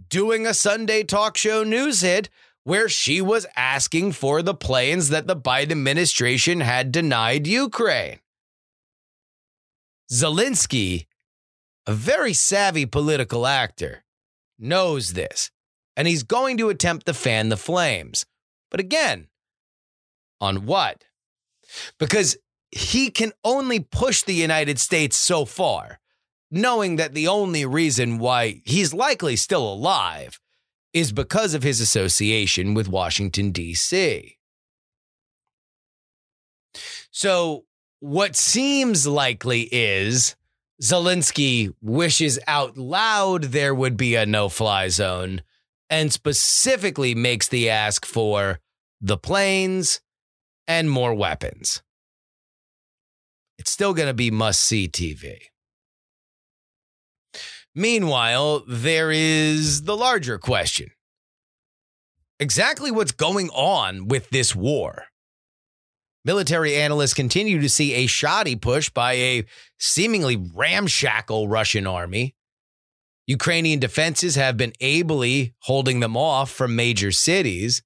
doing 0.09 0.45
a 0.45 0.53
Sunday 0.53 1.03
talk 1.03 1.37
show 1.37 1.63
news 1.63 2.01
hit 2.01 2.29
where 2.63 2.88
she 2.88 3.22
was 3.22 3.46
asking 3.55 4.13
for 4.13 4.41
the 4.41 4.53
planes 4.53 5.10
that 5.10 5.27
the 5.27 5.36
Biden 5.36 5.72
administration 5.72 6.62
had 6.62 6.91
denied 6.91 7.48
Ukraine. 7.48 8.20
Zelensky, 10.12 11.08
a 11.86 11.93
very 11.93 12.34
savvy 12.34 12.86
political 12.86 13.46
actor, 13.46 14.03
knows 14.58 15.13
this, 15.13 15.51
and 15.98 16.08
he's 16.08 16.24
going 16.24 16.58
to 16.58 16.70
attempt 16.70 17.05
to 17.05 17.13
fan 17.13 17.50
the 17.50 17.58
flames. 17.58 18.25
But 18.72 18.79
again, 18.79 19.27
on 20.39 20.65
what? 20.65 21.03
because 22.00 22.38
he 22.72 23.10
can 23.10 23.32
only 23.43 23.79
push 23.79 24.24
the 24.24 24.34
United 24.34 24.79
States 24.79 25.15
so 25.15 25.46
far, 25.46 26.00
knowing 26.50 26.96
that 26.98 27.13
the 27.13 27.27
only 27.27 27.65
reason 27.65 28.20
why 28.20 28.62
he's 28.65 28.93
likely 28.93 29.36
still 29.36 29.72
alive 29.72 30.39
is 30.93 31.12
because 31.12 31.53
of 31.53 31.63
his 31.63 31.81
association 31.81 32.73
with 32.73 32.88
Washington, 32.88 33.51
D.C. 33.51 34.37
So, 37.11 37.65
what 38.00 38.35
seems 38.35 39.07
likely 39.07 39.61
is 39.72 40.35
Zelensky 40.81 41.74
wishes 41.81 42.39
out 42.48 42.77
loud 42.77 43.44
there 43.46 43.74
would 43.74 43.96
be 43.96 44.15
a 44.15 44.25
no 44.25 44.50
fly 44.50 44.89
zone 44.89 45.41
and 45.89 46.11
specifically 46.11 47.15
makes 47.15 47.48
the 47.48 47.70
ask 47.70 48.05
for 48.05 48.59
the 49.00 49.18
planes 49.18 50.01
and 50.68 50.89
more 50.89 51.13
weapons. 51.13 51.81
It's 53.57 53.72
still 53.72 53.94
going 53.94 54.07
to 54.07 54.13
be 54.13 54.31
must 54.31 54.61
see 54.63 54.87
TV. 54.87 55.37
Meanwhile, 57.75 58.64
there 58.68 59.12
is 59.12 59.83
the 59.83 59.98
larger 59.98 60.38
question 60.38 60.90
exactly 62.40 62.92
what's 62.92 63.12
going 63.14 63.50
on 63.50 64.07
with 64.07 64.29
this 64.29 64.55
war. 64.55 65.05
Military 66.25 66.75
analysts 66.75 67.14
continue 67.14 67.59
to 67.62 67.70
see 67.70 67.94
a 67.94 68.05
shoddy 68.05 68.55
push 68.55 68.90
by 68.90 69.14
a 69.14 69.46
seemingly 69.79 70.36
ramshackle 70.36 71.48
Russian 71.48 71.88
army. 71.88 72.36
Ukrainian 73.27 73.79
defenses 73.79 74.36
have 74.36 74.57
been 74.57 74.74
ably 74.81 75.53
holding 75.59 76.01
them 76.01 76.18
off 76.18 76.51
from 76.51 76.75
major 76.75 77.12
cities. 77.12 77.81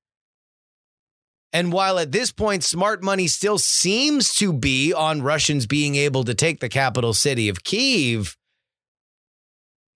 And 1.53 1.71
while 1.71 1.97
at 1.99 2.11
this 2.11 2.31
point, 2.31 2.63
smart 2.63 3.03
money 3.03 3.27
still 3.27 3.57
seems 3.57 4.33
to 4.35 4.51
be 4.51 4.93
on 4.93 5.21
Russians 5.21 5.65
being 5.65 5.95
able 5.95 6.23
to 6.23 6.33
take 6.33 6.59
the 6.59 6.69
capital 6.69 7.13
city 7.13 7.49
of 7.49 7.63
Kiev, 7.63 8.35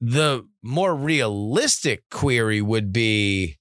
the 0.01 0.47
more 0.63 0.95
realistic 0.95 2.09
query 2.09 2.61
would 2.61 2.91
be 2.91 3.57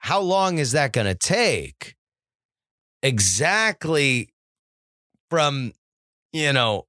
how 0.00 0.20
long 0.20 0.58
is 0.58 0.72
that 0.72 0.92
going 0.92 1.06
to 1.06 1.14
take? 1.14 1.96
Exactly 3.02 4.28
from, 5.30 5.72
you 6.32 6.52
know, 6.52 6.86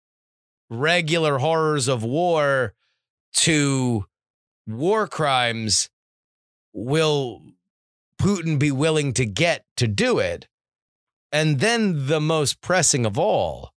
regular 0.69 1.37
horrors 1.37 1.87
of 1.87 2.03
war 2.03 2.73
to 3.33 4.05
war 4.67 5.07
crimes 5.07 5.89
will 6.73 7.41
Putin 8.21 8.59
be 8.59 8.71
willing 8.71 9.13
to 9.13 9.25
get 9.25 9.63
to 9.77 9.87
do 9.87 10.19
it? 10.19 10.47
And 11.31 11.59
then 11.59 12.07
the 12.07 12.19
most 12.19 12.61
pressing 12.61 13.05
of 13.05 13.17
all, 13.17 13.71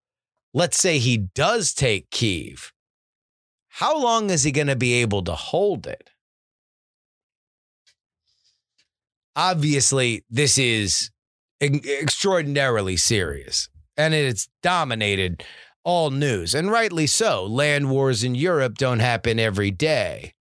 let's 0.52 0.78
say 0.78 0.98
he 0.98 1.16
does 1.16 1.72
take 1.72 2.10
Kiev. 2.10 2.72
How 3.76 3.98
long 3.98 4.28
is 4.28 4.42
he 4.42 4.52
going 4.52 4.66
to 4.66 4.76
be 4.76 4.94
able 4.94 5.22
to 5.24 5.34
hold 5.34 5.86
it? 5.86 6.10
Obviously, 9.34 10.24
this 10.28 10.58
is 10.58 11.10
extraordinarily 11.60 12.98
serious 12.98 13.70
and 13.96 14.12
it's 14.12 14.48
dominated 14.62 15.44
all 15.84 16.10
news, 16.10 16.54
and 16.54 16.70
rightly 16.70 17.06
so. 17.06 17.44
Land 17.44 17.90
wars 17.90 18.22
in 18.22 18.34
Europe 18.34 18.76
don't 18.76 19.00
happen 19.00 19.40
every 19.40 19.70
day. 19.70 20.34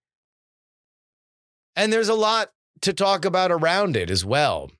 And 1.75 1.91
there's 1.91 2.09
a 2.09 2.13
lot 2.13 2.51
to 2.81 2.93
talk 2.93 3.25
about 3.25 3.51
around 3.51 3.95
it 3.95 4.11
as 4.11 4.25
well, 4.25 4.71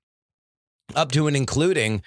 up 0.94 1.12
to 1.14 1.28
and 1.28 1.38
including 1.38 2.04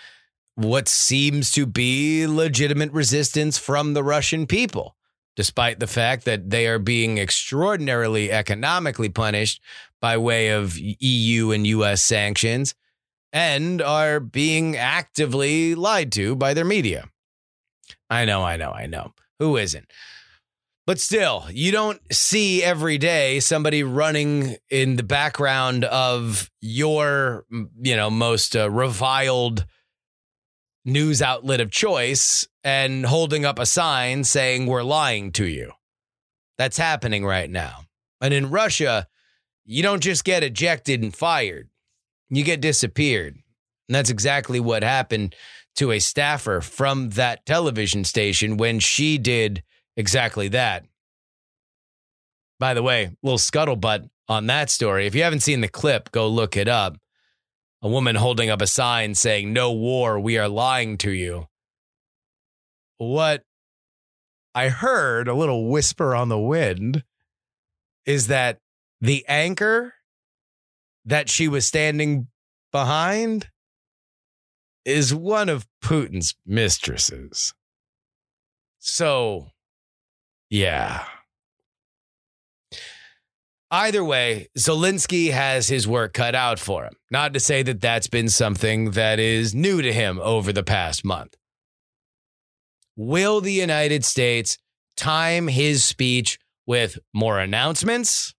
what 0.57 0.89
seems 0.89 1.51
to 1.53 1.67
be 1.67 2.27
legitimate 2.27 2.93
resistance 2.93 3.59
from 3.59 3.95
the 3.95 4.05
Russian 4.05 4.47
people, 4.47 4.95
despite 5.37 5.81
the 5.81 5.87
fact 5.87 6.25
that 6.25 6.51
they 6.51 6.67
are 6.67 6.79
being 6.79 7.19
extraordinarily 7.19 8.31
economically 8.31 9.09
punished 9.09 9.61
by 10.01 10.17
way 10.17 10.51
of 10.51 10.77
EU 10.79 11.51
and 11.51 11.67
US 11.67 12.03
sanctions 12.03 12.75
and 13.33 13.83
are 13.83 14.21
being 14.21 14.77
actively 14.77 15.75
lied 15.75 16.13
to 16.13 16.37
by 16.37 16.55
their 16.55 16.65
media. 16.65 17.09
I 18.09 18.25
know, 18.25 18.43
I 18.43 18.57
know, 18.57 18.71
I 18.71 18.87
know. 18.87 19.13
Who 19.41 19.57
isn't? 19.57 19.91
But 20.87 21.01
still, 21.01 21.47
you 21.51 21.73
don't 21.73 22.01
see 22.13 22.63
every 22.63 22.99
day 22.99 23.41
somebody 23.41 23.83
running 23.83 24.57
in 24.69 24.97
the 24.97 25.03
background 25.03 25.85
of 25.85 26.51
your, 26.61 27.47
you 27.81 27.97
know, 27.97 28.11
most 28.11 28.55
uh, 28.55 28.71
reviled 28.71 29.65
news 30.85 31.23
outlet 31.23 31.61
of 31.61 31.71
choice 31.71 32.47
and 32.63 33.07
holding 33.07 33.45
up 33.45 33.59
a 33.59 33.67
sign 33.67 34.25
saying 34.25 34.67
we're 34.67 34.83
lying 34.83 35.33
to 35.33 35.47
you. 35.47 35.73
That's 36.59 36.77
happening 36.77 37.25
right 37.25 37.51
now. 37.51 37.85
And 38.21 38.33
in 38.33 38.51
Russia, 38.51 39.07
you 39.65 39.83
don't 39.83 40.03
just 40.03 40.25
get 40.25 40.43
ejected 40.43 41.03
and 41.03 41.15
fired, 41.15 41.69
you 42.31 42.45
get 42.45 42.61
disappeared. 42.61 43.35
And 43.89 43.95
that's 43.95 44.11
exactly 44.11 44.61
what 44.61 44.83
happened 44.83 45.35
to 45.77 45.93
a 45.93 45.99
staffer 45.99 46.61
from 46.61 47.11
that 47.11 47.45
television 47.45 48.05
station 48.05 48.57
when 48.57 48.79
she 48.79 49.19
did 49.19 49.63
exactly 49.97 50.49
that. 50.49 50.85
By 52.59 52.75
the 52.75 52.83
way, 52.83 53.17
little 53.23 53.39
scuttlebutt 53.39 54.09
on 54.29 54.47
that 54.47 54.71
story. 54.71 55.07
If 55.07 55.15
you 55.15 55.23
haven't 55.23 55.41
seen 55.41 55.61
the 55.61 55.69
clip, 55.69 56.11
go 56.13 56.29
look 56.29 56.57
it 56.57 56.69
up. 56.69 56.97
A 57.85 57.89
woman 57.89 58.17
holding 58.17 58.49
up 58.49 58.63
a 58.63 58.67
sign 58.67 59.15
saying, 59.15 59.53
No 59.53 59.71
war, 59.71 60.19
we 60.19 60.39
are 60.39 60.49
lying 60.49 60.97
to 60.99 61.11
you. 61.11 61.49
What 62.97 63.43
I 64.55 64.71
heard 64.71 65.29
a 65.29 65.35
little 65.35 65.69
whisper 65.69 66.15
on 66.15 66.31
the 66.31 66.39
wind 66.39 67.05
is 68.07 68.29
that 68.29 68.59
the 69.03 69.23
anchor 69.29 69.93
that 71.05 71.29
she 71.29 71.47
was 71.47 71.67
standing 71.67 72.29
behind 72.73 73.51
is 74.87 75.15
one 75.15 75.51
of 75.51 75.67
Putin's 75.83 76.35
mistresses. 76.47 77.53
So, 78.79 79.49
yeah. 80.49 81.05
Either 83.75 84.05
way, 84.05 84.47
Zelensky 84.57 85.33
has 85.33 85.67
his 85.67 85.89
work 85.89 86.13
cut 86.13 86.37
out 86.37 86.61
for 86.61 86.85
him. 86.85 86.93
Not 87.11 87.35
to 87.35 87.41
say 87.41 87.65
that 87.65 87.81
that's 87.81 88.07
been 88.07 88.29
something 88.29 88.93
that 88.93 89.19
is 89.19 89.53
new 89.53 89.83
to 89.83 89.93
him 89.93 90.21
over 90.23 90.53
the 90.53 90.63
past 90.63 91.05
month. 91.05 91.35
Will 92.95 93.41
the 93.41 93.51
United 93.51 94.05
States 94.05 94.59
time 94.97 95.49
his 95.49 95.85
speech 95.85 96.39
with 96.69 97.01
more 97.13 97.41
announcements? 97.41 98.33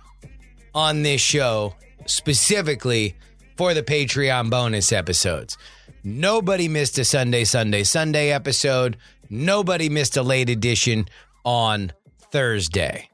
on 0.75 1.03
this 1.03 1.21
show 1.21 1.73
specifically 2.05 3.15
for 3.63 3.73
the 3.73 3.81
Patreon 3.81 4.49
bonus 4.49 4.91
episodes. 4.91 5.57
Nobody 6.03 6.67
missed 6.67 6.97
a 6.97 7.05
Sunday, 7.05 7.45
Sunday, 7.45 7.85
Sunday 7.85 8.29
episode. 8.29 8.97
Nobody 9.29 9.87
missed 9.87 10.17
a 10.17 10.21
late 10.21 10.49
edition 10.49 11.07
on 11.45 11.93
Thursday. 12.29 13.09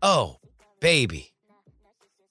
Oh, 0.00 0.36
baby. 0.78 1.34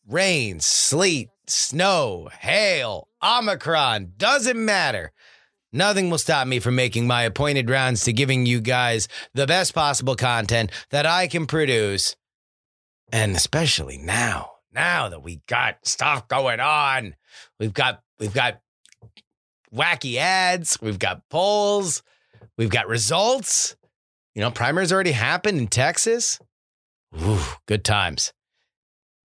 Rain, 0.08 0.62
sleet, 0.62 1.28
snow, 1.45 2.30
hail, 2.39 3.10
Omicron, 3.21 4.13
doesn't 4.15 4.63
matter. 4.63 5.12
Nothing 5.73 6.10
will 6.10 6.17
stop 6.17 6.47
me 6.47 6.60
from 6.60 6.76
making 6.76 7.06
my 7.06 7.23
appointed 7.23 7.69
rounds 7.69 8.06
to 8.06 8.13
giving 8.13 8.45
you 8.45 8.62
guys 8.62 9.10
the 9.34 9.45
best 9.45 9.76
possible 9.76 10.15
content 10.15 10.71
that 10.91 11.06
I 11.06 11.28
can 11.28 11.47
produce 11.47 12.15
and 13.12 13.36
especially 13.36 13.97
now, 13.97 14.52
now 14.77 15.09
that 15.09 15.23
we 15.23 15.41
got 15.47 15.85
stuff 15.85 16.27
going 16.27 16.59
on, 16.59 17.15
we've 17.59 17.73
got 17.73 18.03
we've 18.19 18.33
got 18.33 18.61
wacky 19.73 20.17
ads, 20.17 20.77
we've 20.81 20.99
got 20.99 21.27
polls, 21.29 22.03
we've 22.57 22.69
got 22.69 22.87
results. 22.87 23.75
You 24.35 24.41
know, 24.41 24.51
primaries 24.51 24.93
already 24.93 25.13
happened 25.13 25.57
in 25.57 25.67
Texas. 25.67 26.39
Ooh, 27.19 27.41
good 27.67 27.83
times. 27.83 28.33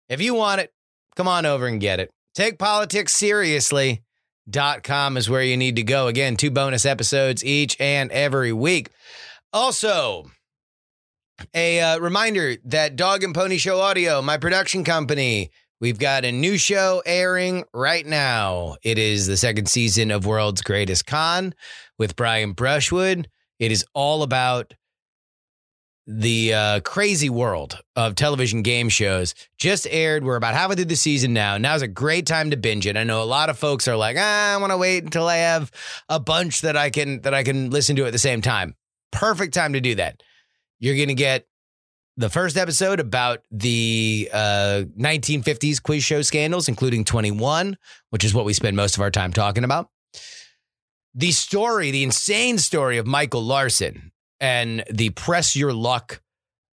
If 0.08 0.22
you 0.22 0.34
want 0.34 0.62
it, 0.62 0.72
come 1.16 1.28
on 1.28 1.44
over 1.44 1.66
and 1.66 1.80
get 1.80 2.00
it. 2.00 2.10
Take 2.34 2.58
politics 2.58 3.14
seriously. 3.14 4.02
Dot 4.48 4.82
com 4.82 5.16
is 5.16 5.30
where 5.30 5.42
you 5.42 5.56
need 5.56 5.76
to 5.76 5.82
go. 5.84 6.08
Again, 6.08 6.36
two 6.36 6.50
bonus 6.50 6.84
episodes 6.84 7.44
each 7.44 7.76
and 7.78 8.10
every 8.10 8.52
week. 8.52 8.88
Also, 9.52 10.30
a 11.55 11.81
uh, 11.81 11.99
reminder 11.99 12.57
that 12.64 12.97
Dog 12.97 13.23
and 13.23 13.35
Pony 13.35 13.59
Show 13.59 13.81
Audio, 13.81 14.23
my 14.23 14.37
production 14.37 14.85
company, 14.85 15.51
we've 15.81 15.99
got 15.99 16.25
a 16.25 16.33
new 16.33 16.57
show 16.59 17.03
airing 17.05 17.64
right 17.75 18.07
now. 18.07 18.77
It 18.83 18.99
is 18.99 19.27
the 19.27 19.37
second 19.37 19.68
season 19.68 20.11
of 20.11 20.27
World's 20.27 20.62
Greatest 20.62 21.07
Con 21.07 21.55
with 21.99 22.16
Brian 22.16 22.53
Brushwood. 22.53 23.29
It 23.59 23.73
is 23.73 23.85
all 23.95 24.23
about 24.23 24.75
the 26.07 26.53
uh, 26.53 26.81
crazy 26.81 27.31
world 27.31 27.79
of 27.95 28.14
television 28.14 28.62
game 28.62 28.88
shows. 28.88 29.35
Just 29.57 29.87
aired. 29.88 30.25
We're 30.25 30.37
about 30.37 30.55
halfway 30.55 30.77
through 30.77 30.87
the 30.87 30.97
season 30.97 31.33
now. 31.33 31.59
Now's 31.59 31.83
a 31.83 31.88
great 31.88 32.27
time 32.27 32.51
to 32.51 32.57
binge 32.57 32.87
it. 32.87 32.97
I 32.97 33.05
know 33.05 33.23
a 33.23 33.25
lot 33.25 33.51
of 33.51 33.59
folks 33.59 33.87
are 33.87 33.97
like, 33.97 34.16
ah, 34.18 34.55
I 34.55 34.57
want 34.57 34.73
to 34.73 34.77
wait 34.77 35.05
until 35.05 35.29
I 35.29 35.37
have 35.37 35.71
a 36.09 36.18
bunch 36.18 36.62
that 36.62 36.77
I 36.77 36.90
can 36.90 37.21
that 37.21 37.35
I 37.35 37.45
can 37.45 37.71
listen 37.71 37.95
to 37.97 38.07
at 38.07 38.12
the 38.12 38.18
same 38.18 38.42
time. 38.42 38.75
Perfect 39.12 39.55
time 39.55 39.75
to 39.75 39.81
do 39.81 39.95
that. 39.97 40.23
You're 40.83 40.97
going 40.97 41.09
to 41.09 41.14
get 41.14 41.47
the 42.16 42.29
first 42.29 42.57
episode 42.57 42.99
about 42.99 43.45
the 43.53 44.29
uh, 44.33 44.83
1950s 44.99 45.81
quiz 45.81 46.03
show 46.03 46.23
scandals, 46.23 46.68
including 46.68 47.05
21, 47.05 47.79
which 48.11 48.25
is 48.25 48.35
what 48.35 48.45
we 48.45 48.53
spend 48.53 48.77
most 48.77 48.97
of 48.97 49.01
our 49.01 49.11
time 49.12 49.33
talking 49.33 49.62
about. 49.62 49.90
The 51.14 51.31
story, 51.31 51.92
the 51.92 52.03
insane 52.03 52.59
story 52.59 52.99
of 52.99 53.07
Michael 53.07 53.45
Larson 53.45 54.11
and 54.40 54.83
the 54.90 55.11
press 55.11 55.55
your 55.55 55.73
luck 55.73 56.21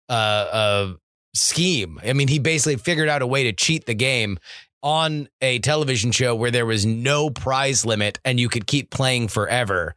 uh, 0.10 0.13
uh, 0.13 0.93
scheme. 1.36 2.00
I 2.04 2.13
mean, 2.13 2.30
he 2.30 2.39
basically 2.39 2.78
figured 2.78 3.10
out 3.10 3.22
a 3.22 3.28
way 3.28 3.43
to 3.43 3.54
cheat 3.54 3.86
the 3.86 3.93
game 3.93 4.39
on 4.82 5.30
a 5.39 5.60
television 5.60 6.12
show 6.12 6.34
where 6.34 6.50
there 6.50 6.65
was 6.65 6.84
no 6.84 7.30
prize 7.30 7.86
limit 7.86 8.19
and 8.26 8.39
you 8.39 8.50
could 8.50 8.65
keep 8.65 8.89
playing 8.89 9.28
forever 9.28 9.95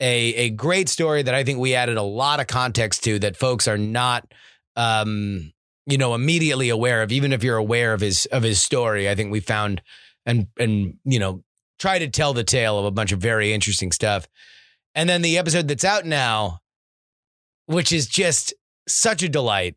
a 0.00 0.34
a 0.34 0.50
great 0.50 0.88
story 0.88 1.22
that 1.22 1.34
I 1.34 1.44
think 1.44 1.58
we 1.58 1.74
added 1.74 1.96
a 1.96 2.02
lot 2.02 2.40
of 2.40 2.46
context 2.46 3.04
to 3.04 3.18
that 3.20 3.36
folks 3.36 3.68
are 3.68 3.78
not 3.78 4.32
um 4.76 5.52
you 5.86 5.98
know 5.98 6.14
immediately 6.14 6.68
aware 6.68 7.02
of 7.02 7.12
even 7.12 7.32
if 7.32 7.42
you're 7.42 7.56
aware 7.56 7.92
of 7.92 8.00
his 8.00 8.26
of 8.26 8.42
his 8.42 8.60
story. 8.60 9.08
I 9.08 9.14
think 9.14 9.30
we 9.30 9.40
found 9.40 9.82
and 10.26 10.46
and 10.58 10.98
you 11.04 11.18
know 11.18 11.42
try 11.78 11.98
to 11.98 12.08
tell 12.08 12.32
the 12.32 12.44
tale 12.44 12.78
of 12.78 12.84
a 12.84 12.90
bunch 12.90 13.12
of 13.12 13.20
very 13.20 13.52
interesting 13.52 13.92
stuff. 13.92 14.26
And 14.94 15.08
then 15.08 15.22
the 15.22 15.38
episode 15.38 15.68
that's 15.68 15.84
out 15.84 16.04
now 16.04 16.60
which 17.66 17.92
is 17.92 18.08
just 18.08 18.52
such 18.88 19.22
a 19.22 19.28
delight 19.28 19.76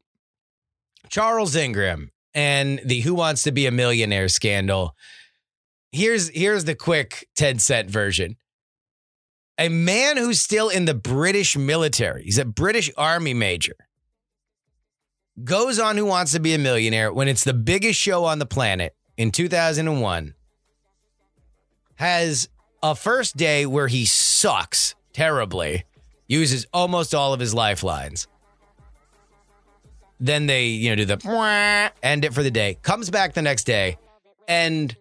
Charles 1.10 1.56
Ingram 1.56 2.12
and 2.34 2.82
the 2.84 3.02
Who 3.02 3.14
Wants 3.14 3.44
to 3.44 3.52
Be 3.52 3.68
a 3.68 3.72
Millionaire 3.72 4.28
scandal. 4.28 4.96
Here's 5.92 6.30
here's 6.30 6.66
the 6.66 6.74
quick 6.76 7.28
10 7.36 7.60
cent 7.60 7.90
version 7.90 8.38
a 9.64 9.70
man 9.70 10.18
who's 10.18 10.42
still 10.42 10.68
in 10.68 10.84
the 10.84 10.94
British 10.94 11.56
military, 11.56 12.26
he's 12.26 12.38
a 12.38 12.44
British 12.44 12.92
army 12.98 13.34
major, 13.34 13.76
goes 15.42 15.80
on 15.80 15.96
Who 15.96 16.06
Wants 16.06 16.34
to 16.34 16.42
Be 16.42 16.54
a 16.54 16.58
Millionaire 16.58 17.14
when 17.14 17.30
it's 17.30 17.46
the 17.46 17.54
biggest 17.54 17.98
show 17.98 18.26
on 18.26 18.40
the 18.40 18.46
planet 18.46 18.94
in 19.16 19.32
2001, 19.32 20.34
has 21.96 22.50
a 22.82 22.94
first 22.94 23.38
day 23.38 23.66
where 23.66 23.88
he 23.88 24.06
sucks 24.06 24.96
terribly, 25.14 25.86
uses 26.28 26.66
almost 26.74 27.16
all 27.16 27.34
of 27.34 27.40
his 27.40 27.54
lifelines. 27.54 28.28
Then 30.20 30.46
they, 30.46 30.68
you 30.68 30.90
know, 30.90 30.98
do 30.98 31.06
the 31.06 31.92
end 32.04 32.26
it 32.26 32.34
for 32.34 32.44
the 32.44 32.52
day, 32.52 32.78
comes 32.82 33.10
back 33.10 33.34
the 33.34 33.42
next 33.42 33.64
day, 33.64 33.98
and 34.46 34.94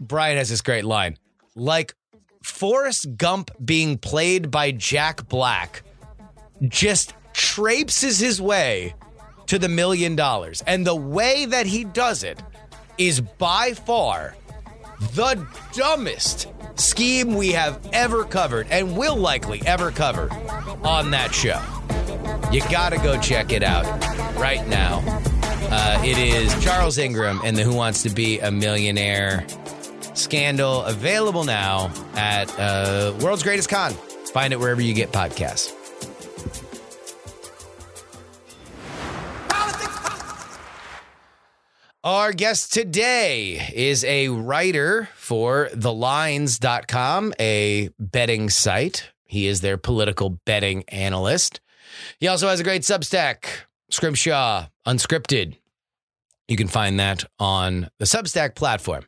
Brian 0.00 0.36
has 0.36 0.48
this 0.48 0.62
great 0.62 0.84
line 0.84 1.16
like 1.54 1.94
Forrest 2.46 3.16
Gump 3.18 3.50
being 3.62 3.98
played 3.98 4.50
by 4.50 4.70
Jack 4.70 5.28
Black 5.28 5.82
just 6.62 7.12
traipses 7.34 8.18
his 8.20 8.40
way 8.40 8.94
to 9.46 9.58
the 9.58 9.68
million 9.68 10.16
dollars. 10.16 10.62
And 10.66 10.86
the 10.86 10.94
way 10.94 11.44
that 11.44 11.66
he 11.66 11.84
does 11.84 12.22
it 12.22 12.40
is 12.98 13.20
by 13.20 13.72
far 13.72 14.36
the 15.14 15.44
dumbest 15.74 16.46
scheme 16.76 17.34
we 17.34 17.50
have 17.50 17.80
ever 17.92 18.24
covered 18.24 18.68
and 18.70 18.96
will 18.96 19.16
likely 19.16 19.60
ever 19.66 19.90
cover 19.90 20.30
on 20.82 21.10
that 21.10 21.34
show. 21.34 21.60
You 22.52 22.60
gotta 22.70 22.96
go 22.96 23.20
check 23.20 23.52
it 23.52 23.64
out 23.64 23.84
right 24.36 24.66
now. 24.66 25.02
Uh, 25.68 26.00
it 26.04 26.16
is 26.16 26.54
Charles 26.64 26.96
Ingram 26.96 27.40
and 27.44 27.56
the 27.56 27.64
Who 27.64 27.74
Wants 27.74 28.04
to 28.04 28.08
Be 28.08 28.38
a 28.38 28.52
Millionaire 28.52 29.44
Scandal 30.16 30.82
available 30.84 31.44
now 31.44 31.92
at 32.14 32.50
uh, 32.58 33.14
World's 33.20 33.42
Greatest 33.42 33.68
Con. 33.68 33.92
Find 34.32 34.52
it 34.52 34.58
wherever 34.58 34.80
you 34.80 34.94
get 34.94 35.12
podcasts. 35.12 35.72
Our 42.06 42.32
guest 42.32 42.72
today 42.72 43.68
is 43.74 44.04
a 44.04 44.28
writer 44.28 45.08
for 45.16 45.68
thelines.com, 45.74 47.34
a 47.40 47.90
betting 47.98 48.48
site. 48.48 49.10
He 49.24 49.48
is 49.48 49.60
their 49.60 49.76
political 49.76 50.30
betting 50.30 50.84
analyst. 50.88 51.60
He 52.20 52.28
also 52.28 52.48
has 52.48 52.60
a 52.60 52.64
great 52.64 52.82
Substack, 52.82 53.46
Scrimshaw 53.90 54.66
Unscripted. 54.86 55.56
You 56.46 56.56
can 56.56 56.68
find 56.68 57.00
that 57.00 57.24
on 57.40 57.90
the 57.98 58.04
Substack 58.04 58.54
platform. 58.54 59.04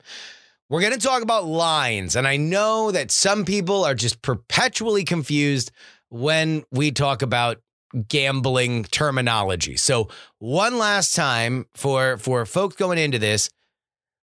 We're 0.70 0.83
going 0.83 0.92
to 0.92 0.98
talk 0.98 1.22
about 1.22 1.46
lines. 1.46 2.14
And 2.14 2.28
I 2.28 2.37
know 2.37 2.90
that 2.90 3.11
some 3.11 3.44
people 3.44 3.85
are 3.85 3.94
just 3.94 4.20
perpetually 4.20 5.04
confused 5.04 5.70
when 6.11 6.64
we 6.70 6.90
talk 6.92 7.22
about 7.22 7.61
gambling 8.09 8.85
terminology. 8.85 9.76
So, 9.76 10.09
one 10.38 10.78
last 10.78 11.14
time 11.14 11.66
for 11.74 12.18
for 12.18 12.44
folks 12.44 12.76
going 12.76 12.98
into 12.98 13.18
this, 13.18 13.50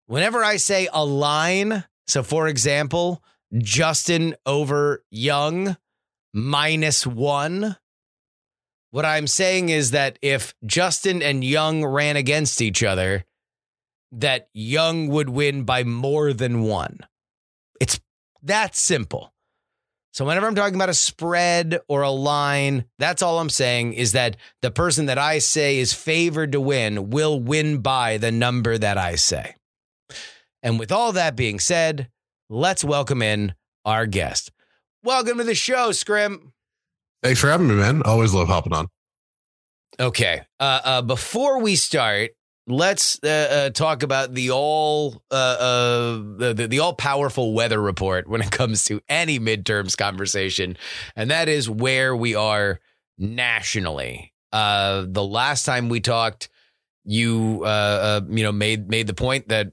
whenever 0.06 0.44
I 0.44 0.58
say 0.58 0.88
a 0.94 1.04
line, 1.04 1.84
so 2.08 2.22
for 2.22 2.48
example, 2.48 3.24
Justin 3.58 4.36
over 4.46 5.04
Young 5.10 5.78
minus 6.34 7.08
1, 7.08 7.76
what 8.92 9.06
I'm 9.06 9.28
saying 9.28 9.70
is 9.70 9.92
that 9.92 10.20
if 10.22 10.54
Justin 10.66 11.22
and 11.22 11.44
Young 11.44 11.84
ran 11.84 12.18
against 12.18 12.62
each 12.62 12.84
other, 12.84 13.26
that 14.16 14.50
Young 14.54 15.08
would 15.08 15.30
win 15.30 15.64
by 15.64 15.84
more 15.84 16.34
than 16.34 16.64
1. 16.64 17.00
It's 17.80 18.00
that 18.44 18.76
simple. 18.76 19.34
So 20.14 20.24
whenever 20.24 20.48
I'm 20.48 20.56
talking 20.56 20.76
about 20.76 20.88
a 20.88 20.94
spread 20.94 21.80
or 21.90 22.02
a 22.04 22.10
line, 22.10 22.86
that's 22.98 23.22
all 23.22 23.40
I'm 23.40 23.50
saying 23.50 23.94
is 23.94 24.14
that 24.14 24.38
the 24.62 24.72
person 24.72 25.08
that 25.08 25.18
I 25.18 25.40
say 25.40 25.78
is 25.78 25.94
favored 25.94 26.54
to 26.54 26.62
win 26.62 27.10
will 27.10 27.38
win 27.38 27.80
by 27.80 28.18
the 28.18 28.32
number 28.32 28.78
that 28.78 28.98
I 28.98 29.16
say. 29.16 29.56
And 30.64 30.80
with 30.80 30.92
all 30.92 31.12
that 31.12 31.36
being 31.36 31.60
said, 31.60 32.10
let's 32.50 32.84
welcome 32.84 33.22
in 33.22 33.56
our 33.84 34.06
guest. 34.06 34.52
Welcome 35.04 35.38
to 35.40 35.44
the 35.44 35.54
show, 35.54 35.92
Scrim. 35.92 36.54
Thanks 37.22 37.42
for 37.42 37.50
having 37.50 37.68
me, 37.68 37.76
man. 37.76 38.02
Always 38.04 38.34
love 38.34 38.48
hopping 38.48 38.74
on. 38.74 38.88
Okay. 40.00 40.42
Uh, 40.60 40.80
uh, 40.84 41.02
before 41.02 41.60
we 41.60 41.76
start, 41.76 42.32
let's 42.68 43.20
uh, 43.24 43.28
uh, 43.28 43.70
talk 43.70 44.04
about 44.04 44.34
the 44.34 44.52
all 44.52 45.22
uh, 45.32 45.34
uh, 45.34 46.12
the, 46.38 46.68
the, 46.70 46.80
all 46.80 46.94
powerful 46.94 47.54
weather 47.54 47.82
report 47.82 48.28
when 48.28 48.42
it 48.42 48.52
comes 48.52 48.86
to 48.86 49.02
any 49.08 49.40
midterms 49.40 49.98
conversation, 49.98 50.78
and 51.16 51.32
that 51.32 51.50
is 51.50 51.70
where 51.70 52.16
we 52.16 52.36
are 52.36 52.80
nationally. 53.18 54.34
Uh, 54.52 55.06
the 55.08 55.24
last 55.24 55.66
time 55.66 55.90
we 55.90 56.00
talked, 56.00 56.50
you 57.04 57.64
uh, 57.64 58.22
you 58.30 58.44
know 58.44 58.52
made 58.52 58.90
made 58.90 59.08
the 59.08 59.14
point 59.14 59.50
that 59.50 59.72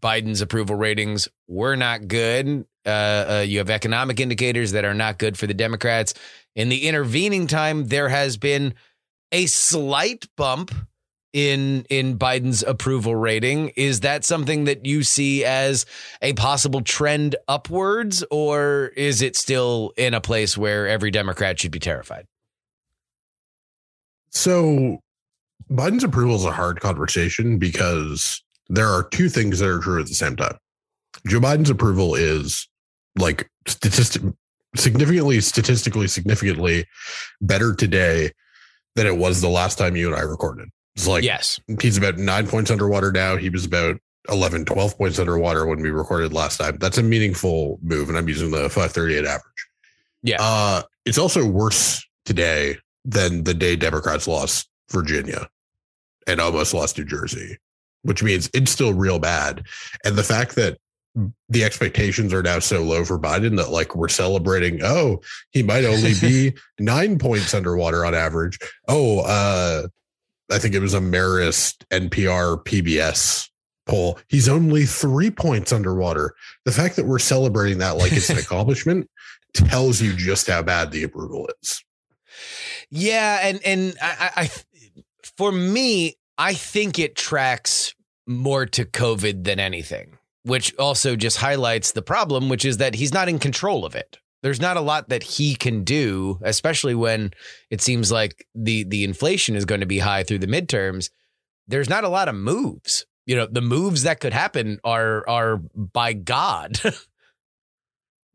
Biden's 0.00 0.40
approval 0.40 0.76
ratings 0.76 1.28
were 1.46 1.76
not 1.76 2.08
good. 2.08 2.66
Uh, 2.86 2.90
uh, 3.28 3.44
you 3.46 3.58
have 3.58 3.70
economic 3.70 4.20
indicators 4.20 4.72
that 4.72 4.84
are 4.84 4.94
not 4.94 5.18
good 5.18 5.36
for 5.36 5.46
the 5.46 5.54
Democrats. 5.54 6.14
In 6.56 6.68
the 6.68 6.86
intervening 6.88 7.46
time, 7.46 7.86
there 7.88 8.08
has 8.08 8.36
been 8.36 8.74
a 9.30 9.46
slight 9.46 10.26
bump 10.36 10.72
in 11.38 11.84
in 11.88 12.18
Biden's 12.18 12.64
approval 12.64 13.14
rating. 13.14 13.68
Is 13.70 14.00
that 14.00 14.24
something 14.24 14.64
that 14.64 14.84
you 14.84 15.04
see 15.04 15.44
as 15.44 15.86
a 16.20 16.32
possible 16.32 16.80
trend 16.80 17.36
upwards, 17.46 18.24
or 18.30 18.92
is 18.96 19.22
it 19.22 19.36
still 19.36 19.92
in 19.96 20.14
a 20.14 20.20
place 20.20 20.58
where 20.58 20.88
every 20.88 21.10
Democrat 21.10 21.60
should 21.60 21.70
be 21.70 21.78
terrified? 21.78 22.26
So 24.30 24.98
Biden's 25.70 26.04
approval 26.04 26.34
is 26.36 26.44
a 26.44 26.52
hard 26.52 26.80
conversation 26.80 27.58
because 27.58 28.42
there 28.68 28.88
are 28.88 29.04
two 29.08 29.28
things 29.28 29.60
that 29.60 29.68
are 29.68 29.78
true 29.78 30.00
at 30.00 30.06
the 30.06 30.14
same 30.14 30.36
time. 30.36 30.58
Joe 31.26 31.40
Biden's 31.40 31.70
approval 31.70 32.14
is 32.16 32.68
like 33.16 33.48
statistic 33.66 34.22
significantly 34.74 35.40
statistically 35.40 36.08
significantly 36.08 36.84
better 37.40 37.74
today 37.74 38.30
than 38.96 39.06
it 39.06 39.16
was 39.16 39.40
the 39.40 39.48
last 39.48 39.78
time 39.78 39.96
you 39.96 40.08
and 40.08 40.16
I 40.16 40.20
recorded. 40.20 40.68
It's 40.98 41.06
like 41.06 41.22
yes, 41.22 41.60
he's 41.80 41.96
about 41.96 42.18
nine 42.18 42.48
points 42.48 42.72
underwater 42.72 43.12
now. 43.12 43.36
He 43.36 43.50
was 43.50 43.64
about 43.64 44.00
11, 44.28 44.64
12 44.64 44.98
points 44.98 45.20
underwater 45.20 45.64
when 45.64 45.80
we 45.80 45.90
recorded 45.90 46.32
last 46.32 46.56
time. 46.56 46.76
That's 46.78 46.98
a 46.98 47.04
meaningful 47.04 47.78
move, 47.84 48.08
and 48.08 48.18
I'm 48.18 48.28
using 48.28 48.50
the 48.50 48.68
538 48.68 49.24
average. 49.24 49.42
Yeah. 50.24 50.38
Uh, 50.40 50.82
it's 51.04 51.16
also 51.16 51.46
worse 51.46 52.04
today 52.24 52.78
than 53.04 53.44
the 53.44 53.54
day 53.54 53.76
Democrats 53.76 54.26
lost 54.26 54.68
Virginia 54.90 55.48
and 56.26 56.40
almost 56.40 56.74
lost 56.74 56.98
New 56.98 57.04
Jersey, 57.04 57.58
which 58.02 58.24
means 58.24 58.50
it's 58.52 58.72
still 58.72 58.92
real 58.92 59.20
bad. 59.20 59.62
And 60.04 60.16
the 60.16 60.24
fact 60.24 60.56
that 60.56 60.78
the 61.48 61.62
expectations 61.62 62.34
are 62.34 62.42
now 62.42 62.58
so 62.58 62.82
low 62.82 63.04
for 63.04 63.20
Biden 63.20 63.56
that 63.56 63.70
like 63.70 63.94
we're 63.94 64.08
celebrating, 64.08 64.80
oh, 64.82 65.20
he 65.52 65.62
might 65.62 65.84
only 65.84 66.14
be 66.20 66.54
nine 66.80 67.20
points 67.20 67.54
underwater 67.54 68.04
on 68.04 68.16
average. 68.16 68.58
Oh, 68.88 69.20
uh, 69.20 69.86
I 70.50 70.58
think 70.58 70.74
it 70.74 70.80
was 70.80 70.94
a 70.94 71.00
Marist 71.00 71.84
NPR 71.90 72.62
PBS 72.64 73.48
poll. 73.86 74.18
He's 74.28 74.48
only 74.48 74.84
three 74.84 75.30
points 75.30 75.72
underwater. 75.72 76.34
The 76.64 76.72
fact 76.72 76.96
that 76.96 77.06
we're 77.06 77.18
celebrating 77.18 77.78
that 77.78 77.96
like 77.96 78.12
it's 78.12 78.30
an 78.30 78.38
accomplishment 78.38 79.10
tells 79.54 80.00
you 80.00 80.14
just 80.14 80.46
how 80.46 80.62
bad 80.62 80.90
the 80.90 81.02
approval 81.02 81.48
is. 81.62 81.82
Yeah, 82.90 83.40
and 83.42 83.60
and 83.64 83.96
I, 84.00 84.30
I 84.36 84.50
for 85.36 85.52
me, 85.52 86.14
I 86.36 86.54
think 86.54 86.98
it 86.98 87.16
tracks 87.16 87.94
more 88.26 88.66
to 88.66 88.84
COVID 88.84 89.44
than 89.44 89.58
anything, 89.58 90.18
which 90.44 90.74
also 90.78 91.16
just 91.16 91.38
highlights 91.38 91.92
the 91.92 92.02
problem, 92.02 92.48
which 92.48 92.64
is 92.64 92.76
that 92.76 92.94
he's 92.94 93.12
not 93.12 93.28
in 93.28 93.38
control 93.38 93.84
of 93.84 93.94
it. 93.94 94.18
There's 94.42 94.60
not 94.60 94.76
a 94.76 94.82
lot 94.82 95.08
that 95.08 95.22
he 95.22 95.54
can 95.56 95.84
do, 95.84 96.38
especially 96.42 96.94
when 96.94 97.32
it 97.70 97.80
seems 97.80 98.12
like 98.12 98.46
the 98.54 98.84
the 98.84 99.04
inflation 99.04 99.56
is 99.56 99.64
going 99.64 99.80
to 99.80 99.86
be 99.86 99.98
high 99.98 100.22
through 100.22 100.38
the 100.38 100.46
midterms. 100.46 101.10
There's 101.66 101.88
not 101.88 102.04
a 102.04 102.08
lot 102.08 102.28
of 102.28 102.34
moves. 102.34 103.04
You 103.26 103.36
know, 103.36 103.46
the 103.46 103.60
moves 103.60 104.04
that 104.04 104.20
could 104.20 104.32
happen 104.32 104.78
are 104.84 105.28
are 105.28 105.58
by 105.74 106.12
God. 106.12 106.80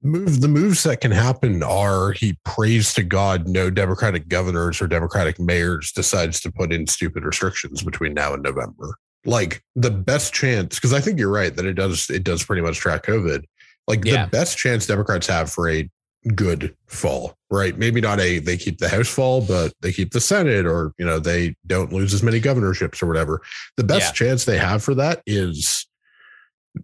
Move 0.05 0.41
the 0.41 0.49
moves 0.49 0.83
that 0.83 0.99
can 0.99 1.11
happen 1.11 1.63
are 1.63 2.11
he 2.11 2.37
prays 2.43 2.93
to 2.93 3.03
God 3.03 3.47
no 3.47 3.69
Democratic 3.69 4.27
governors 4.27 4.81
or 4.81 4.87
Democratic 4.87 5.39
mayors 5.39 5.93
decides 5.93 6.41
to 6.41 6.51
put 6.51 6.73
in 6.73 6.87
stupid 6.87 7.23
restrictions 7.23 7.81
between 7.81 8.13
now 8.13 8.33
and 8.33 8.43
November. 8.43 8.97
Like 9.23 9.63
the 9.77 9.91
best 9.91 10.33
chance, 10.33 10.75
because 10.75 10.91
I 10.91 10.99
think 10.99 11.17
you're 11.17 11.31
right 11.31 11.55
that 11.55 11.65
it 11.65 11.75
does 11.75 12.09
it 12.09 12.25
does 12.25 12.43
pretty 12.43 12.61
much 12.61 12.79
track 12.79 13.05
COVID. 13.05 13.45
Like 13.87 14.05
yeah. 14.05 14.25
the 14.25 14.31
best 14.31 14.57
chance 14.57 14.87
Democrats 14.87 15.27
have 15.27 15.51
for 15.51 15.69
a 15.69 15.89
good 16.35 16.75
fall, 16.87 17.35
right? 17.49 17.77
Maybe 17.77 18.01
not 18.01 18.19
a 18.19 18.39
they 18.39 18.57
keep 18.57 18.77
the 18.77 18.89
House 18.89 19.09
fall, 19.09 19.41
but 19.41 19.73
they 19.81 19.91
keep 19.91 20.11
the 20.11 20.21
Senate, 20.21 20.65
or 20.65 20.93
you 20.97 21.05
know 21.05 21.19
they 21.19 21.55
don't 21.67 21.91
lose 21.91 22.13
as 22.13 22.23
many 22.23 22.39
governorships 22.39 23.01
or 23.03 23.07
whatever. 23.07 23.41
The 23.77 23.83
best 23.83 24.09
yeah. 24.09 24.27
chance 24.27 24.45
they 24.45 24.57
have 24.57 24.83
for 24.83 24.95
that 24.95 25.21
is 25.25 25.85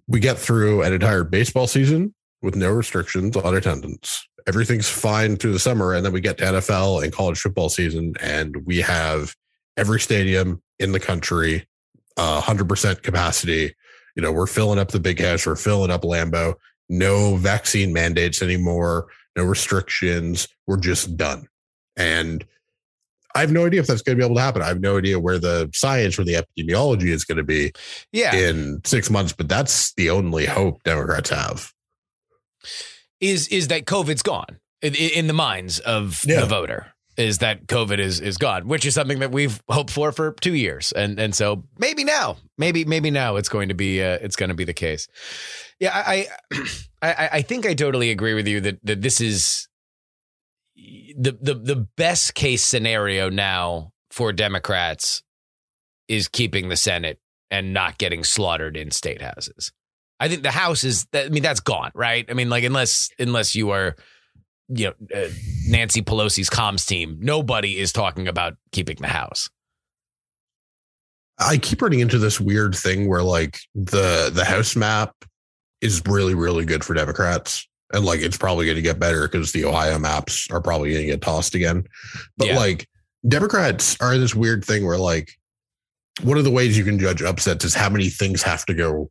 we 0.07 0.19
get 0.19 0.37
through 0.37 0.83
an 0.83 0.93
entire 0.93 1.23
baseball 1.23 1.67
season 1.67 2.13
with 2.41 2.55
no 2.55 2.71
restrictions 2.71 3.35
on 3.35 3.55
attendance. 3.55 4.27
Everything's 4.47 4.89
fine 4.89 5.37
through 5.37 5.53
the 5.53 5.59
summer, 5.59 5.93
and 5.93 6.05
then 6.05 6.13
we 6.13 6.21
get 6.21 6.37
to 6.39 6.45
NFL 6.45 7.03
and 7.03 7.13
college 7.13 7.39
football 7.39 7.69
season, 7.69 8.13
and 8.21 8.55
we 8.65 8.77
have 8.77 9.35
every 9.77 9.99
stadium 9.99 10.61
in 10.79 10.91
the 10.91 10.99
country, 10.99 11.67
uh, 12.17 12.41
100% 12.41 13.03
capacity. 13.03 13.75
You 14.15 14.23
know, 14.23 14.31
we're 14.31 14.47
filling 14.47 14.79
up 14.79 14.89
the 14.89 14.99
big 14.99 15.21
house, 15.21 15.45
we're 15.45 15.55
filling 15.55 15.91
up 15.91 16.01
Lambeau. 16.01 16.55
No 16.89 17.35
vaccine 17.35 17.93
mandates 17.93 18.41
anymore, 18.41 19.07
no 19.35 19.43
restrictions. 19.43 20.47
We're 20.67 20.77
just 20.77 21.15
done. 21.15 21.47
And 21.95 22.45
I 23.35 23.41
have 23.41 23.51
no 23.51 23.65
idea 23.65 23.81
if 23.81 23.87
that's 23.87 24.01
going 24.01 24.17
to 24.17 24.21
be 24.21 24.25
able 24.25 24.37
to 24.37 24.41
happen. 24.41 24.61
I 24.61 24.67
have 24.67 24.81
no 24.81 24.97
idea 24.97 25.19
where 25.19 25.37
the 25.37 25.69
science 25.73 26.17
or 26.17 26.23
the 26.23 26.33
epidemiology 26.33 27.09
is 27.09 27.23
going 27.25 27.37
to 27.37 27.43
be 27.43 27.71
yeah. 28.11 28.33
in 28.33 28.81
six 28.85 29.09
months, 29.09 29.33
but 29.33 29.47
that's 29.47 29.93
the 29.93 30.09
only 30.09 30.45
hope 30.45 30.81
Democrats 30.83 31.29
have 31.29 31.71
is 33.19 33.47
is 33.49 33.67
that 33.67 33.85
COVID's 33.85 34.21
gone 34.21 34.59
in, 34.81 34.95
in 34.95 35.27
the 35.27 35.33
minds 35.33 35.79
of 35.79 36.21
yeah. 36.25 36.41
the 36.41 36.45
voter. 36.45 36.93
Is 37.19 37.39
that 37.39 37.67
COVID 37.67 37.99
is 37.99 38.21
is 38.21 38.37
gone, 38.37 38.67
which 38.67 38.85
is 38.85 38.95
something 38.95 39.19
that 39.19 39.31
we've 39.31 39.61
hoped 39.67 39.91
for 39.91 40.13
for 40.13 40.31
two 40.31 40.53
years, 40.53 40.93
and 40.93 41.19
and 41.19 41.35
so 41.35 41.65
maybe 41.77 42.05
now, 42.05 42.37
maybe 42.57 42.85
maybe 42.85 43.11
now 43.11 43.35
it's 43.35 43.49
going 43.49 43.67
to 43.69 43.75
be 43.75 44.01
uh, 44.01 44.19
it's 44.21 44.37
going 44.37 44.47
to 44.47 44.55
be 44.55 44.63
the 44.63 44.73
case. 44.73 45.07
Yeah, 45.81 45.91
I, 45.93 46.27
I 47.01 47.29
I 47.33 47.41
think 47.41 47.65
I 47.65 47.73
totally 47.73 48.09
agree 48.11 48.33
with 48.33 48.47
you 48.47 48.61
that 48.61 48.79
that 48.85 49.01
this 49.01 49.19
is 49.19 49.67
the 51.17 51.37
the 51.41 51.55
the 51.55 51.75
best 51.97 52.35
case 52.35 52.63
scenario 52.63 53.29
now 53.29 53.91
for 54.11 54.31
Democrats 54.31 55.21
is 56.07 56.29
keeping 56.29 56.69
the 56.69 56.77
Senate 56.77 57.19
and 57.51 57.73
not 57.73 57.97
getting 57.97 58.23
slaughtered 58.23 58.77
in 58.77 58.91
state 58.91 59.21
houses. 59.21 59.71
I 60.19 60.27
think 60.27 60.43
the 60.43 60.51
House 60.51 60.83
is. 60.83 61.07
I 61.13 61.29
mean, 61.29 61.43
that's 61.43 61.59
gone, 61.59 61.91
right? 61.93 62.25
I 62.29 62.33
mean, 62.33 62.49
like 62.49 62.63
unless 62.63 63.09
unless 63.19 63.55
you 63.55 63.71
are, 63.71 63.95
you 64.69 64.85
know, 64.85 64.93
uh, 65.15 65.29
Nancy 65.67 66.01
Pelosi's 66.01 66.49
comms 66.49 66.87
team, 66.87 67.17
nobody 67.19 67.79
is 67.79 67.91
talking 67.91 68.27
about 68.27 68.55
keeping 68.71 68.97
the 68.97 69.07
House. 69.07 69.49
I 71.39 71.57
keep 71.57 71.81
running 71.81 72.01
into 72.01 72.19
this 72.19 72.39
weird 72.39 72.75
thing 72.75 73.07
where 73.07 73.23
like 73.23 73.59
the 73.73 74.29
the 74.33 74.45
House 74.45 74.75
map 74.75 75.13
is 75.81 76.01
really 76.05 76.35
really 76.35 76.65
good 76.65 76.83
for 76.83 76.93
Democrats, 76.93 77.67
and 77.93 78.05
like 78.05 78.19
it's 78.19 78.37
probably 78.37 78.65
going 78.65 78.75
to 78.75 78.81
get 78.81 78.99
better 78.99 79.27
because 79.27 79.51
the 79.51 79.65
Ohio 79.65 79.97
maps 79.97 80.47
are 80.51 80.61
probably 80.61 80.91
going 80.91 81.05
to 81.05 81.11
get 81.11 81.21
tossed 81.21 81.55
again. 81.55 81.85
But 82.37 82.49
yeah. 82.49 82.57
like 82.57 82.87
Democrats 83.27 83.97
are 84.01 84.17
this 84.17 84.35
weird 84.35 84.63
thing 84.63 84.85
where 84.85 84.97
like 84.97 85.31
one 86.21 86.37
of 86.37 86.43
the 86.43 86.51
ways 86.51 86.77
you 86.77 86.83
can 86.83 86.99
judge 86.99 87.21
upsets 87.21 87.65
is 87.65 87.73
how 87.73 87.89
many 87.89 88.09
things 88.09 88.43
have 88.43 88.65
to 88.65 88.73
go 88.73 89.09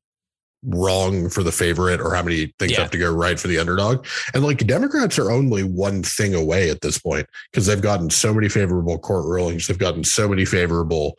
wrong 0.65 1.29
for 1.29 1.43
the 1.43 1.53
favorite 1.53 2.01
or 2.01 2.15
how 2.15 2.23
many 2.23 2.53
things 2.59 2.73
Yeah. 2.73 2.81
have 2.83 2.91
to 2.91 2.99
go 2.99 3.13
right 3.13 3.39
for 3.39 3.47
the 3.49 3.59
underdog. 3.59 4.05
And 4.35 4.43
like 4.45 4.59
Democrats 4.67 5.19
are 5.19 5.31
only 5.31 5.63
one 5.63 6.03
thing 6.03 6.35
away 6.35 6.69
at 6.71 6.81
this 6.81 6.99
point 6.99 7.27
because 7.51 7.67
they've 7.67 7.81
gotten 7.81 8.11
so 8.11 8.35
many 8.35 8.49
favorable 8.49 8.99
court 8.99 9.25
rulings, 9.27 9.67
they've 9.67 9.79
gotten 9.79 10.03
so 10.05 10.29
many 10.29 10.45
favorable 10.45 11.17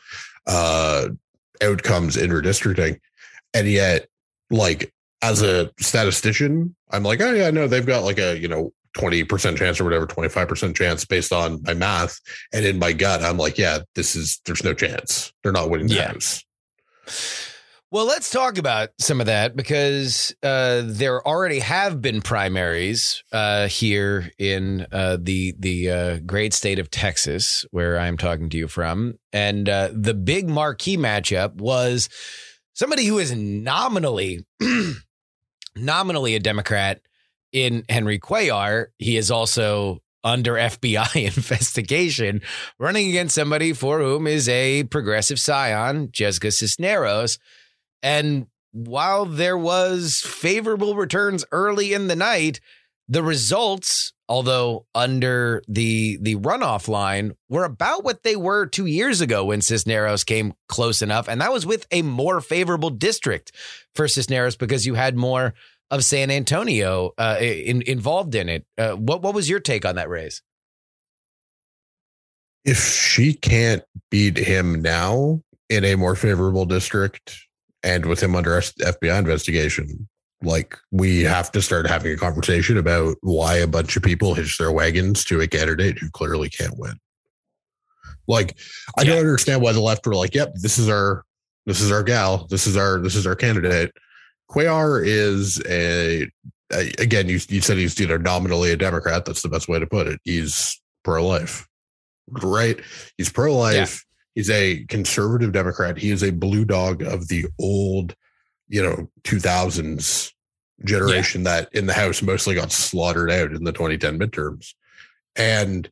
uh 0.47 1.07
outcomes 1.61 2.17
in 2.17 2.31
redistricting. 2.31 2.99
And 3.53 3.67
yet, 3.67 4.07
like 4.49 4.93
as 5.21 5.41
a 5.41 5.69
statistician, 5.79 6.75
I'm 6.91 7.03
like, 7.03 7.21
oh 7.21 7.33
yeah, 7.33 7.49
no, 7.51 7.67
they've 7.67 7.85
got 7.85 8.03
like 8.03 8.17
a, 8.19 8.37
you 8.37 8.47
know, 8.47 8.71
20% 8.97 9.57
chance 9.57 9.79
or 9.79 9.83
whatever, 9.83 10.07
25% 10.07 10.75
chance 10.75 11.05
based 11.05 11.31
on 11.31 11.61
my 11.63 11.73
math. 11.73 12.19
And 12.53 12.65
in 12.65 12.79
my 12.79 12.91
gut, 12.93 13.21
I'm 13.21 13.37
like, 13.37 13.57
yeah, 13.57 13.79
this 13.95 14.15
is 14.15 14.41
there's 14.45 14.63
no 14.63 14.73
chance. 14.73 15.31
They're 15.43 15.51
not 15.51 15.69
winning 15.69 15.87
the 15.87 15.95
Yeah. 15.95 16.07
house. 16.13 16.43
Well, 17.91 18.05
let's 18.05 18.29
talk 18.29 18.59
about 18.59 18.89
some 18.99 19.19
of 19.19 19.25
that 19.25 19.55
because 19.55 20.31
uh, 20.43 20.83
there 20.85 21.27
already 21.27 21.57
have 21.57 21.99
been 22.03 22.21
primaries 22.21 23.23
uh, 23.31 23.67
here 23.67 24.29
in 24.37 24.85
uh, 24.91 25.17
the 25.19 25.55
the 25.57 25.89
uh, 25.89 26.17
great 26.19 26.53
state 26.53 26.77
of 26.77 26.91
Texas, 26.91 27.65
where 27.71 27.97
I'm 27.97 28.15
talking 28.15 28.49
to 28.51 28.57
you 28.57 28.67
from, 28.67 29.15
and 29.33 29.67
uh, 29.67 29.89
the 29.91 30.13
big 30.13 30.47
marquee 30.47 30.97
matchup 30.97 31.55
was 31.55 32.09
somebody 32.73 33.05
who 33.05 33.17
is 33.17 33.33
nominally 33.35 34.45
nominally 35.75 36.35
a 36.35 36.39
Democrat 36.39 37.01
in 37.51 37.85
Henry 37.89 38.19
Cuellar. 38.19 38.87
He 38.99 39.17
is 39.17 39.31
also 39.31 40.03
under 40.23 40.53
FBI 40.53 41.25
investigation, 41.37 42.41
running 42.77 43.09
against 43.09 43.33
somebody 43.33 43.73
for 43.73 43.97
whom 43.97 44.27
is 44.27 44.47
a 44.47 44.83
progressive 44.83 45.39
scion, 45.39 46.09
Jessica 46.11 46.51
Cisneros. 46.51 47.39
And 48.01 48.47
while 48.71 49.25
there 49.25 49.57
was 49.57 50.21
favorable 50.21 50.95
returns 50.95 51.45
early 51.51 51.93
in 51.93 52.07
the 52.07 52.15
night, 52.15 52.59
the 53.07 53.23
results, 53.23 54.13
although 54.27 54.85
under 54.93 55.63
the 55.67 56.17
the 56.21 56.35
runoff 56.35 56.87
line, 56.87 57.33
were 57.49 57.63
about 57.63 58.03
what 58.03 58.23
they 58.23 58.35
were 58.35 58.67
two 58.67 58.85
years 58.85 59.19
ago 59.19 59.45
when 59.45 59.61
Cisneros 59.61 60.23
came 60.23 60.53
close 60.67 61.01
enough, 61.01 61.27
and 61.27 61.41
that 61.41 61.51
was 61.51 61.65
with 61.65 61.87
a 61.91 62.03
more 62.03 62.39
favorable 62.39 62.91
district 62.91 63.51
for 63.95 64.07
Cisneros 64.07 64.55
because 64.55 64.85
you 64.85 64.93
had 64.93 65.17
more 65.17 65.55
of 65.91 66.05
San 66.05 66.29
Antonio 66.29 67.13
uh, 67.17 67.37
in, 67.41 67.81
involved 67.81 68.35
in 68.35 68.47
it. 68.47 68.65
Uh, 68.77 68.91
what 68.91 69.23
what 69.23 69.33
was 69.33 69.49
your 69.49 69.59
take 69.59 69.85
on 69.85 69.95
that 69.95 70.09
race? 70.09 70.43
If 72.63 72.77
she 72.77 73.33
can't 73.33 73.83
beat 74.11 74.37
him 74.37 74.83
now 74.83 75.41
in 75.69 75.83
a 75.83 75.95
more 75.95 76.15
favorable 76.15 76.65
district 76.65 77.48
and 77.83 78.05
with 78.05 78.21
him 78.21 78.35
under 78.35 78.51
FBI 78.59 79.17
investigation, 79.19 80.07
like 80.41 80.77
we 80.91 81.23
have 81.23 81.51
to 81.51 81.61
start 81.61 81.87
having 81.87 82.11
a 82.13 82.17
conversation 82.17 82.77
about 82.77 83.17
why 83.21 83.55
a 83.55 83.67
bunch 83.67 83.95
of 83.97 84.03
people 84.03 84.33
hitch 84.33 84.57
their 84.57 84.71
wagons 84.71 85.23
to 85.25 85.41
a 85.41 85.47
candidate 85.47 85.97
who 85.99 86.09
clearly 86.11 86.49
can't 86.49 86.77
win. 86.77 86.93
Like, 88.27 88.57
I 88.97 89.01
Yeah. 89.01 89.11
don't 89.15 89.19
understand 89.19 89.61
why 89.61 89.71
the 89.73 89.81
left 89.81 90.05
were 90.05 90.15
like, 90.15 90.35
"Yep, 90.35 90.53
this 90.55 90.77
is 90.77 90.87
our, 90.87 91.23
this 91.65 91.81
is 91.81 91.91
our 91.91 92.03
gal, 92.03 92.45
this 92.49 92.67
is 92.67 92.77
our, 92.77 92.99
this 92.99 93.15
is 93.15 93.25
our 93.25 93.35
candidate." 93.35 93.91
Cuellar 94.51 95.05
is 95.05 95.61
a, 95.67 96.29
a 96.71 96.91
again. 96.99 97.27
You 97.29 97.39
you 97.49 97.61
said 97.61 97.77
he's 97.77 97.99
you 97.99 98.07
know 98.07 98.17
nominally 98.17 98.71
a 98.71 98.77
Democrat. 98.77 99.25
That's 99.25 99.41
the 99.41 99.49
best 99.49 99.67
way 99.67 99.79
to 99.79 99.87
put 99.87 100.07
it. 100.07 100.19
He's 100.23 100.79
pro 101.03 101.25
life, 101.27 101.67
right? 102.29 102.79
He's 103.17 103.29
pro 103.31 103.55
life. 103.55 104.03
He's 104.39 104.49
a 104.49 104.85
conservative 104.85 105.51
Democrat. 105.51 105.97
He 105.97 106.11
is 106.11 106.23
a 106.23 106.31
blue 106.31 106.63
dog 106.63 107.01
of 107.01 107.27
the 107.27 107.47
old, 107.59 108.15
you 108.69 108.81
know, 108.81 109.09
2000s 109.23 110.31
generation 110.85 111.43
that 111.43 111.67
in 111.73 111.87
the 111.87 111.93
House 111.93 112.21
mostly 112.21 112.55
got 112.55 112.71
slaughtered 112.71 113.29
out 113.29 113.51
in 113.51 113.65
the 113.65 113.73
2010 113.73 114.17
midterms. 114.17 114.73
And 115.35 115.91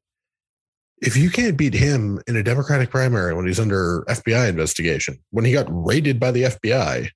if 1.01 1.17
you 1.17 1.29
can't 1.29 1.57
beat 1.57 1.73
him 1.73 2.21
in 2.25 2.38
a 2.38 2.41
Democratic 2.41 2.89
primary 2.89 3.33
when 3.36 3.45
he's 3.45 3.60
under 3.60 4.05
FBI 4.07 4.47
investigation, 4.47 5.19
when 5.31 5.43
he 5.43 5.51
got 5.51 5.67
raided 5.69 6.17
by 6.17 6.31
the 6.31 6.43
FBI, 6.43 7.10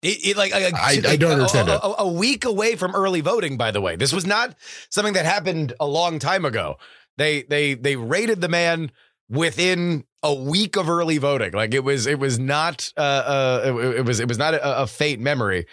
It, 0.00 0.26
it, 0.28 0.36
like, 0.38 0.52
like, 0.54 0.72
I- 0.72 1.02
I 1.06 1.16
don't 1.16 1.32
understand 1.32 1.68
a, 1.68 1.74
it. 1.74 1.80
a- 1.82 2.02
a 2.04 2.08
week 2.08 2.46
away 2.46 2.74
from 2.76 2.94
early 2.94 3.20
voting. 3.20 3.58
By 3.58 3.70
the 3.70 3.82
way, 3.82 3.96
this 3.96 4.14
was 4.14 4.24
not 4.24 4.56
something 4.88 5.12
that 5.12 5.26
happened 5.26 5.74
a 5.78 5.86
long 5.86 6.18
time 6.18 6.46
ago. 6.46 6.76
They 7.18 7.42
they 7.42 7.74
they 7.74 7.96
raided 7.96 8.40
the 8.40 8.48
man 8.48 8.90
within 9.28 10.04
a 10.22 10.34
week 10.34 10.76
of 10.76 10.88
early 10.88 11.18
voting. 11.18 11.52
Like 11.52 11.74
it 11.74 11.84
was 11.84 12.06
it 12.06 12.18
was 12.18 12.38
not 12.38 12.92
uh, 12.96 13.00
uh 13.00 13.62
it, 13.64 13.98
it 13.98 14.06
was 14.06 14.20
it 14.20 14.28
was 14.28 14.38
not 14.38 14.54
a, 14.54 14.82
a 14.82 14.86
fate 14.86 15.20
memory. 15.20 15.66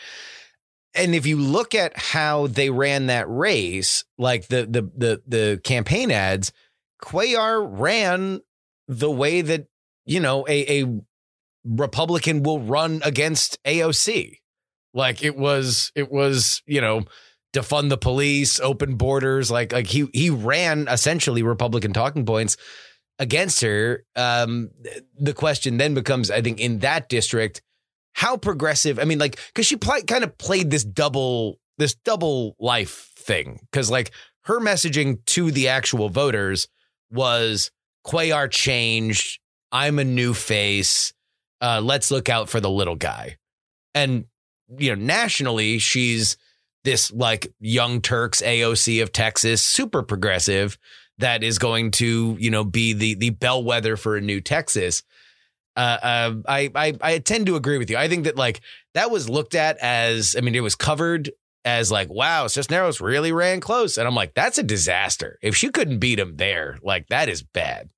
And 0.94 1.16
if 1.16 1.26
you 1.26 1.38
look 1.38 1.74
at 1.74 1.98
how 1.98 2.48
they 2.48 2.70
ran 2.70 3.08
that 3.08 3.30
race, 3.30 4.04
like 4.18 4.48
the 4.48 4.66
the 4.66 4.82
the 4.96 5.22
the 5.26 5.62
campaign 5.64 6.12
ads, 6.12 6.52
Cuellar 7.02 7.66
ran 7.66 8.42
the 8.88 9.10
way 9.10 9.42
that 9.42 9.68
you 10.06 10.20
know 10.20 10.46
a 10.48 10.82
a 10.82 11.02
Republican 11.64 12.44
will 12.44 12.60
run 12.60 13.02
against 13.04 13.62
AOC. 13.64 14.38
Like 14.94 15.24
it 15.24 15.38
was, 15.38 15.92
it 15.96 16.12
was, 16.12 16.62
you 16.66 16.82
know, 16.82 17.04
defund 17.54 17.90
the 17.90 17.98
police, 17.98 18.60
open 18.60 18.96
borders. 18.96 19.50
Like, 19.50 19.72
like 19.72 19.88
he 19.88 20.10
he 20.14 20.30
ran 20.30 20.88
essentially 20.88 21.44
Republican 21.44 21.94
talking 21.94 22.26
points 22.26 22.58
against 23.21 23.62
her. 23.62 24.03
Um, 24.15 24.71
the 25.17 25.34
question 25.34 25.77
then 25.77 25.93
becomes, 25.93 26.29
I 26.31 26.41
think, 26.41 26.60
in 26.60 26.79
that 26.79 27.07
district, 27.07 27.62
how 28.13 28.36
progressive? 28.36 28.99
I 28.99 29.05
mean, 29.05 29.19
like, 29.19 29.39
because 29.47 29.67
she 29.67 29.77
play, 29.77 30.01
kind 30.01 30.25
of 30.25 30.38
played 30.38 30.71
this 30.71 30.84
double 30.84 31.60
this 31.77 31.95
double 31.95 32.55
life 32.60 33.12
thing. 33.15 33.60
Because 33.71 33.89
like 33.89 34.12
her 34.43 34.60
messaging 34.60 35.23
to 35.27 35.51
the 35.51 35.69
actual 35.69 36.10
voters 36.10 36.67
was 37.12 37.71
Cuellar 38.05 38.49
changed. 38.49 39.39
I'm 39.71 39.99
a 39.99 40.03
new 40.03 40.34
face. 40.34 41.13
Uh, 41.62 41.79
let's 41.81 42.12
look 42.12 42.27
out 42.27 42.49
for 42.49 42.60
the 42.60 42.69
little 42.69 42.95
guy. 42.95 43.38
And 43.93 44.25
you 44.77 44.95
know, 44.95 45.01
nationally, 45.01 45.79
she's 45.79 46.38
this 46.84 47.12
like 47.12 47.53
young 47.60 48.01
Turks 48.01 48.41
AOC 48.41 49.03
of 49.03 49.12
Texas, 49.12 49.62
super 49.62 50.01
progressive 50.01 50.77
that 51.21 51.43
is 51.43 51.57
going 51.57 51.91
to, 51.91 52.36
you 52.39 52.51
know, 52.51 52.63
be 52.63 52.93
the 52.93 53.15
the 53.15 53.29
bellwether 53.31 53.97
for 53.97 54.17
a 54.17 54.21
new 54.21 54.41
Texas. 54.41 55.03
Uh, 55.75 55.97
uh, 56.03 56.36
I, 56.47 56.69
I 56.75 56.97
I 57.01 57.19
tend 57.19 57.45
to 57.45 57.55
agree 57.55 57.77
with 57.77 57.89
you. 57.89 57.97
I 57.97 58.10
think 58.10 58.25
that 58.25 58.36
like 58.36 58.62
that 58.93 59.10
was 59.10 59.29
looked 59.29 59.55
at 59.55 59.77
as, 59.77 60.36
I 60.38 60.41
mean, 60.41 60.53
it 60.53 60.60
was 60.60 60.75
covered 60.75 61.31
as 61.63 61.91
like, 61.91 62.10
wow, 62.10 62.47
Cisneros 62.47 62.99
really 62.99 63.31
ran 63.31 63.62
close, 63.62 63.97
and 63.97 64.07
I'm 64.07 64.15
like, 64.15 64.34
that's 64.34 64.57
a 64.57 64.63
disaster. 64.63 65.39
If 65.41 65.55
she 65.55 65.69
couldn't 65.69 65.99
beat 65.99 66.19
him 66.19 66.36
there, 66.38 66.77
like 66.84 67.07
that 67.07 67.29
is 67.29 67.41
bad. 67.41 67.89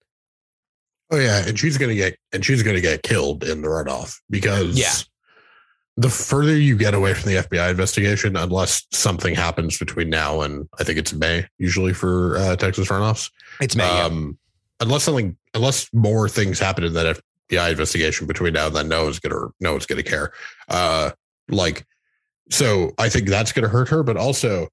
Oh 1.11 1.17
yeah, 1.17 1.47
and 1.47 1.57
she's 1.57 1.77
gonna 1.77 1.95
get 1.95 2.17
and 2.31 2.45
she's 2.45 2.63
gonna 2.63 2.81
get 2.81 3.03
killed 3.03 3.43
in 3.43 3.61
the 3.61 3.67
runoff 3.67 4.19
because 4.29 4.77
Yeah. 4.77 4.93
The 5.95 6.09
further 6.09 6.55
you 6.55 6.75
get 6.75 6.93
away 6.93 7.13
from 7.13 7.31
the 7.31 7.37
FBI 7.37 7.69
investigation, 7.69 8.35
unless 8.35 8.85
something 8.91 9.35
happens 9.35 9.77
between 9.77 10.09
now 10.09 10.41
and 10.41 10.67
I 10.79 10.83
think 10.83 10.97
it's 10.97 11.13
May 11.13 11.45
usually 11.59 11.93
for 11.93 12.37
uh, 12.37 12.55
Texas 12.55 12.87
runoffs. 12.87 13.31
It's 13.61 13.75
May. 13.75 13.85
yeah. 13.85 14.05
Um, 14.05 14.37
unless 14.79 15.03
something, 15.03 15.37
unless 15.53 15.91
more 15.93 16.27
things 16.27 16.59
happen 16.59 16.83
in 16.83 16.93
that 16.93 17.19
FBI 17.49 17.71
investigation 17.71 18.25
between 18.25 18.53
now 18.53 18.67
and 18.67 18.75
then, 18.75 18.87
no 18.87 19.03
one's 19.03 19.19
gonna 19.19 19.49
no 19.59 19.71
one's 19.71 19.85
gonna 19.85 20.03
care. 20.03 20.33
Uh, 20.67 21.11
like, 21.49 21.85
so 22.49 22.91
I 22.97 23.09
think 23.09 23.27
that's 23.27 23.51
gonna 23.51 23.67
hurt 23.67 23.89
her, 23.89 24.01
but 24.01 24.17
also 24.17 24.69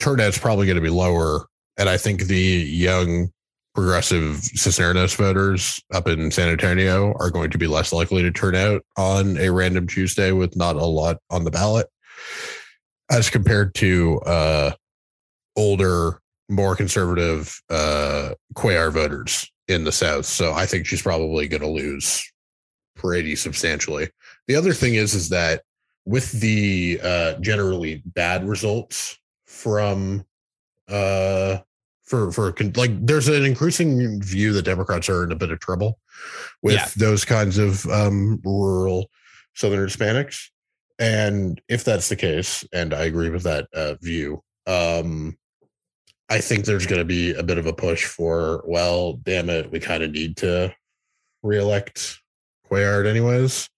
turnout's 0.00 0.38
probably 0.38 0.66
gonna 0.66 0.80
be 0.80 0.90
lower, 0.90 1.46
and 1.78 1.88
I 1.88 1.96
think 1.96 2.22
the 2.22 2.36
young 2.36 3.30
progressive 3.76 4.38
Cisneros 4.38 5.14
voters 5.14 5.80
up 5.92 6.08
in 6.08 6.30
San 6.30 6.48
Antonio 6.48 7.14
are 7.20 7.30
going 7.30 7.50
to 7.50 7.58
be 7.58 7.66
less 7.66 7.92
likely 7.92 8.22
to 8.22 8.32
turn 8.32 8.54
out 8.54 8.82
on 8.96 9.36
a 9.36 9.50
random 9.50 9.86
Tuesday 9.86 10.32
with 10.32 10.56
not 10.56 10.76
a 10.76 10.84
lot 10.84 11.18
on 11.30 11.44
the 11.44 11.50
ballot 11.50 11.86
as 13.10 13.28
compared 13.28 13.74
to 13.74 14.18
uh, 14.20 14.70
older, 15.56 16.20
more 16.48 16.74
conservative 16.74 17.60
uh, 17.68 18.30
Cuellar 18.54 18.90
voters 18.90 19.48
in 19.68 19.84
the 19.84 19.92
South. 19.92 20.24
So 20.24 20.54
I 20.54 20.64
think 20.64 20.86
she's 20.86 21.02
probably 21.02 21.46
going 21.46 21.60
to 21.60 21.68
lose 21.68 22.24
pretty 22.96 23.36
substantially. 23.36 24.08
The 24.48 24.56
other 24.56 24.72
thing 24.72 24.94
is, 24.94 25.14
is 25.14 25.28
that 25.28 25.62
with 26.06 26.32
the 26.32 26.98
uh, 27.02 27.34
generally 27.40 28.02
bad 28.06 28.48
results 28.48 29.18
from 29.44 30.24
uh 30.88 31.58
for 32.06 32.30
for 32.32 32.54
like 32.76 32.90
there's 33.06 33.28
an 33.28 33.44
increasing 33.44 34.20
view 34.22 34.52
that 34.52 34.62
democrats 34.62 35.08
are 35.08 35.24
in 35.24 35.32
a 35.32 35.36
bit 35.36 35.50
of 35.50 35.60
trouble 35.60 35.98
with 36.62 36.74
Yeah. 36.74 36.88
those 36.96 37.24
kinds 37.24 37.58
of 37.58 37.84
um 37.86 38.40
rural 38.44 39.10
southern 39.54 39.86
hispanics 39.86 40.48
and 40.98 41.60
if 41.68 41.84
that's 41.84 42.08
the 42.08 42.16
case 42.16 42.64
and 42.72 42.94
i 42.94 43.04
agree 43.04 43.30
with 43.30 43.42
that 43.42 43.66
uh, 43.74 43.94
view 44.00 44.42
um 44.66 45.36
i 46.28 46.38
think 46.38 46.64
there's 46.64 46.86
going 46.86 47.00
to 47.00 47.04
be 47.04 47.34
a 47.34 47.42
bit 47.42 47.58
of 47.58 47.66
a 47.66 47.72
push 47.72 48.04
for 48.04 48.62
well 48.66 49.14
damn 49.14 49.50
it 49.50 49.70
we 49.70 49.80
kind 49.80 50.02
of 50.02 50.10
need 50.12 50.36
to 50.36 50.74
reelect 51.42 52.18
Cuellar 52.70 53.06
anyways. 53.06 53.68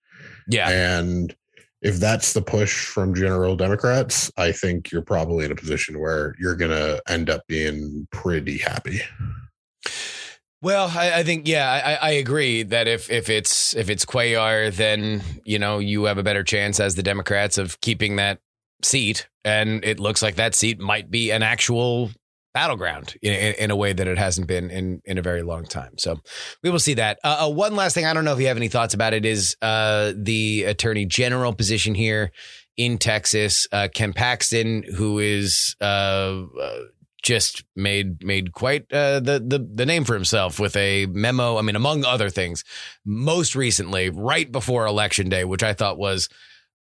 Yeah. 0.49 0.69
And 0.71 1.35
if 1.83 1.97
that's 1.97 2.33
the 2.33 2.43
push 2.43 2.87
from 2.87 3.15
general 3.15 3.57
Democrats, 3.57 4.33
I 4.37 4.53
think 4.53 4.91
you're 4.91 5.03
probably 5.03 5.45
in 5.45 5.53
a 5.53 5.57
position 5.57 6.01
where 6.01 6.35
you're 6.39 6.57
going 6.57 6.73
to 6.73 7.01
end 7.09 7.31
up 7.31 7.47
being 7.47 8.09
pretty 8.11 8.59
happy. 8.59 9.01
Well, 10.61 10.91
I, 10.93 11.21
I 11.21 11.23
think 11.23 11.47
yeah, 11.47 11.71
I, 11.71 12.09
I 12.09 12.11
agree 12.13 12.65
that 12.65 12.89
if 12.89 13.11
if 13.11 13.29
it's 13.31 13.77
if 13.77 13.89
it's 13.89 14.05
Cuellar, 14.05 14.75
then 14.75 15.23
you 15.45 15.59
know 15.59 15.79
you 15.79 16.05
have 16.05 16.19
a 16.19 16.25
better 16.25 16.43
chance 16.43 16.81
as 16.81 16.97
the 16.97 17.03
Democrats 17.03 17.59
of 17.59 17.81
keeping 17.81 18.17
that 18.17 18.41
seat, 18.83 19.29
and 19.45 19.85
it 19.85 20.01
looks 20.01 20.21
like 20.21 20.35
that 20.35 20.57
seat 20.57 20.81
might 20.81 21.13
be 21.13 21.31
an 21.31 21.45
actual 21.45 22.11
battleground 22.55 23.15
in, 23.23 23.33
in, 23.33 23.55
in, 23.55 23.71
a 23.71 23.77
way 23.77 23.93
that 23.93 24.07
it 24.07 24.19
hasn't 24.19 24.47
been 24.47 24.71
in 24.71 25.01
in 25.05 25.19
a 25.19 25.23
very 25.23 25.43
long 25.43 25.65
time. 25.65 25.99
So 25.99 26.21
we 26.63 26.71
will 26.71 26.79
see 26.79 26.95
that. 26.95 27.19
Uh, 27.23 27.47
uh, 27.47 27.51
one 27.51 27.77
last 27.77 27.95
thing, 27.95 28.05
I 28.05 28.15
don't 28.15 28.25
know 28.25 28.33
if 28.33 28.41
you 28.41 28.47
have 28.49 28.57
any 28.57 28.69
thoughts 28.69 28.95
about 28.95 29.15
it, 29.15 29.25
is 29.25 29.57
uh, 29.63 30.13
the 30.17 30.65
attorney 30.65 31.05
general 31.05 31.53
position 31.53 31.95
here 31.95 32.33
in 32.77 32.99
Texas. 32.99 33.67
Uh, 33.71 33.89
Ken 33.93 34.13
Paxton, 34.13 34.83
who 34.83 35.19
is 35.19 35.77
uh, 35.81 35.85
uh, 36.61 36.79
just 37.23 37.65
made 37.77 38.25
made 38.25 38.53
quite 38.53 38.91
uh, 38.93 39.21
the 39.21 39.43
the 39.45 39.59
the 39.59 39.87
name 39.87 40.05
for 40.05 40.15
himself 40.15 40.59
with 40.59 40.77
a 40.77 41.07
memo. 41.07 41.59
I 41.59 41.63
mean, 41.63 41.77
among 41.77 42.05
other 42.05 42.31
things, 42.31 42.65
most 43.05 43.55
recently, 43.55 44.09
right 44.11 44.51
before 44.51 44.87
election 44.87 45.29
day, 45.29 45.45
which 45.45 45.63
I 45.63 45.75
thought 45.75 45.99
was 45.99 46.29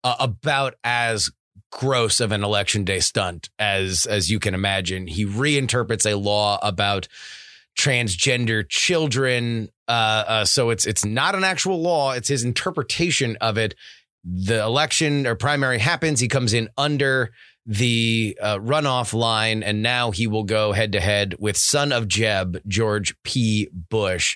uh, 0.03 0.15
about 0.19 0.75
as 0.83 1.29
gross 1.77 2.19
of 2.19 2.31
an 2.31 2.43
election 2.43 2.83
day 2.83 2.99
stunt 2.99 3.49
as 3.59 4.07
as 4.07 4.29
you 4.31 4.39
can 4.39 4.55
imagine. 4.55 5.05
He 5.05 5.25
reinterprets 5.25 6.11
a 6.11 6.17
law 6.17 6.59
about 6.61 7.07
transgender 7.77 8.67
children. 8.67 9.69
Uh, 9.87 10.23
uh, 10.27 10.45
so 10.45 10.71
it's 10.71 10.87
it's 10.87 11.05
not 11.05 11.35
an 11.35 11.43
actual 11.43 11.79
law; 11.79 12.11
it's 12.13 12.27
his 12.27 12.43
interpretation 12.43 13.37
of 13.39 13.57
it. 13.57 13.75
The 14.25 14.61
election 14.61 15.27
or 15.27 15.35
primary 15.35 15.77
happens. 15.77 16.19
He 16.19 16.27
comes 16.27 16.53
in 16.53 16.67
under 16.77 17.31
the 17.67 18.37
uh, 18.41 18.57
runoff 18.57 19.13
line, 19.13 19.61
and 19.61 19.83
now 19.83 20.09
he 20.09 20.25
will 20.25 20.45
go 20.45 20.71
head 20.71 20.93
to 20.93 20.99
head 20.99 21.35
with 21.37 21.57
son 21.57 21.91
of 21.91 22.07
Jeb, 22.07 22.59
George 22.67 23.15
P. 23.23 23.69
Bush. 23.71 24.35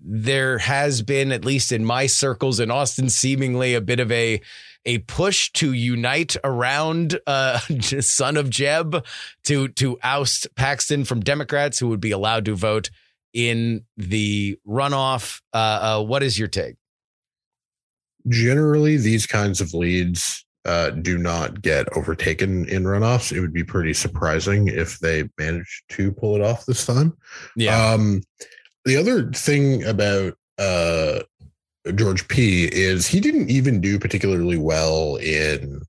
There 0.00 0.58
has 0.58 1.02
been, 1.02 1.32
at 1.32 1.44
least 1.44 1.70
in 1.70 1.84
my 1.84 2.06
circles 2.06 2.60
in 2.60 2.70
Austin, 2.70 3.10
seemingly 3.10 3.74
a 3.74 3.80
bit 3.80 4.00
of 4.00 4.10
a 4.10 4.40
a 4.88 4.98
push 5.00 5.52
to 5.52 5.74
unite 5.74 6.34
around 6.42 7.20
uh, 7.26 7.58
son 8.00 8.38
of 8.38 8.48
Jeb 8.48 9.04
to 9.44 9.68
to 9.68 9.98
oust 10.02 10.48
Paxton 10.56 11.04
from 11.04 11.20
Democrats 11.20 11.78
who 11.78 11.88
would 11.88 12.00
be 12.00 12.10
allowed 12.10 12.46
to 12.46 12.56
vote 12.56 12.90
in 13.34 13.84
the 13.98 14.58
runoff. 14.66 15.42
Uh, 15.52 15.98
uh, 16.00 16.02
what 16.02 16.22
is 16.22 16.38
your 16.38 16.48
take? 16.48 16.76
Generally, 18.28 18.96
these 18.96 19.26
kinds 19.26 19.60
of 19.60 19.74
leads 19.74 20.44
uh, 20.64 20.90
do 20.90 21.18
not 21.18 21.60
get 21.60 21.86
overtaken 21.94 22.66
in 22.68 22.84
runoffs. 22.84 23.30
It 23.30 23.40
would 23.40 23.52
be 23.52 23.64
pretty 23.64 23.92
surprising 23.92 24.68
if 24.68 24.98
they 25.00 25.28
managed 25.38 25.82
to 25.90 26.12
pull 26.12 26.34
it 26.34 26.40
off 26.40 26.64
this 26.64 26.86
time. 26.86 27.14
Yeah. 27.56 27.92
Um, 27.92 28.22
the 28.86 28.96
other 28.96 29.30
thing 29.32 29.84
about 29.84 30.34
uh, 30.58 31.20
George 31.94 32.26
P 32.28 32.64
is 32.64 33.06
he 33.06 33.20
didn't 33.20 33.50
even 33.50 33.80
do 33.80 33.98
particularly 33.98 34.56
well 34.56 35.16
in. 35.16 35.82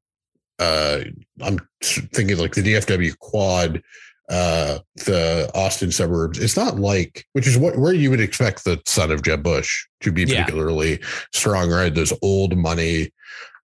Uh, 0.58 1.02
I'm 1.41 1.60
thinking 1.82 2.38
like 2.38 2.54
the 2.54 2.62
DFW 2.62 3.18
quad, 3.20 3.82
uh, 4.30 4.80
the 5.06 5.50
Austin 5.56 5.91
suburbs. 5.91 6.38
It's 6.38 6.58
not 6.58 6.78
like, 6.78 7.26
which 7.34 7.47
is 7.47 7.58
what 7.58 7.78
where 7.78 7.93
you 7.93 8.10
would 8.10 8.20
expect 8.20 8.64
the 8.64 8.82
son 8.86 9.12
of 9.12 9.24
Jeb 9.24 9.43
Bush 9.43 9.88
to 10.02 10.12
be 10.12 10.26
particularly 10.26 11.00
yeah. 11.00 11.08
strong, 11.34 11.70
right? 11.72 11.93
Those 11.93 12.14
old 12.22 12.58
money, 12.58 13.12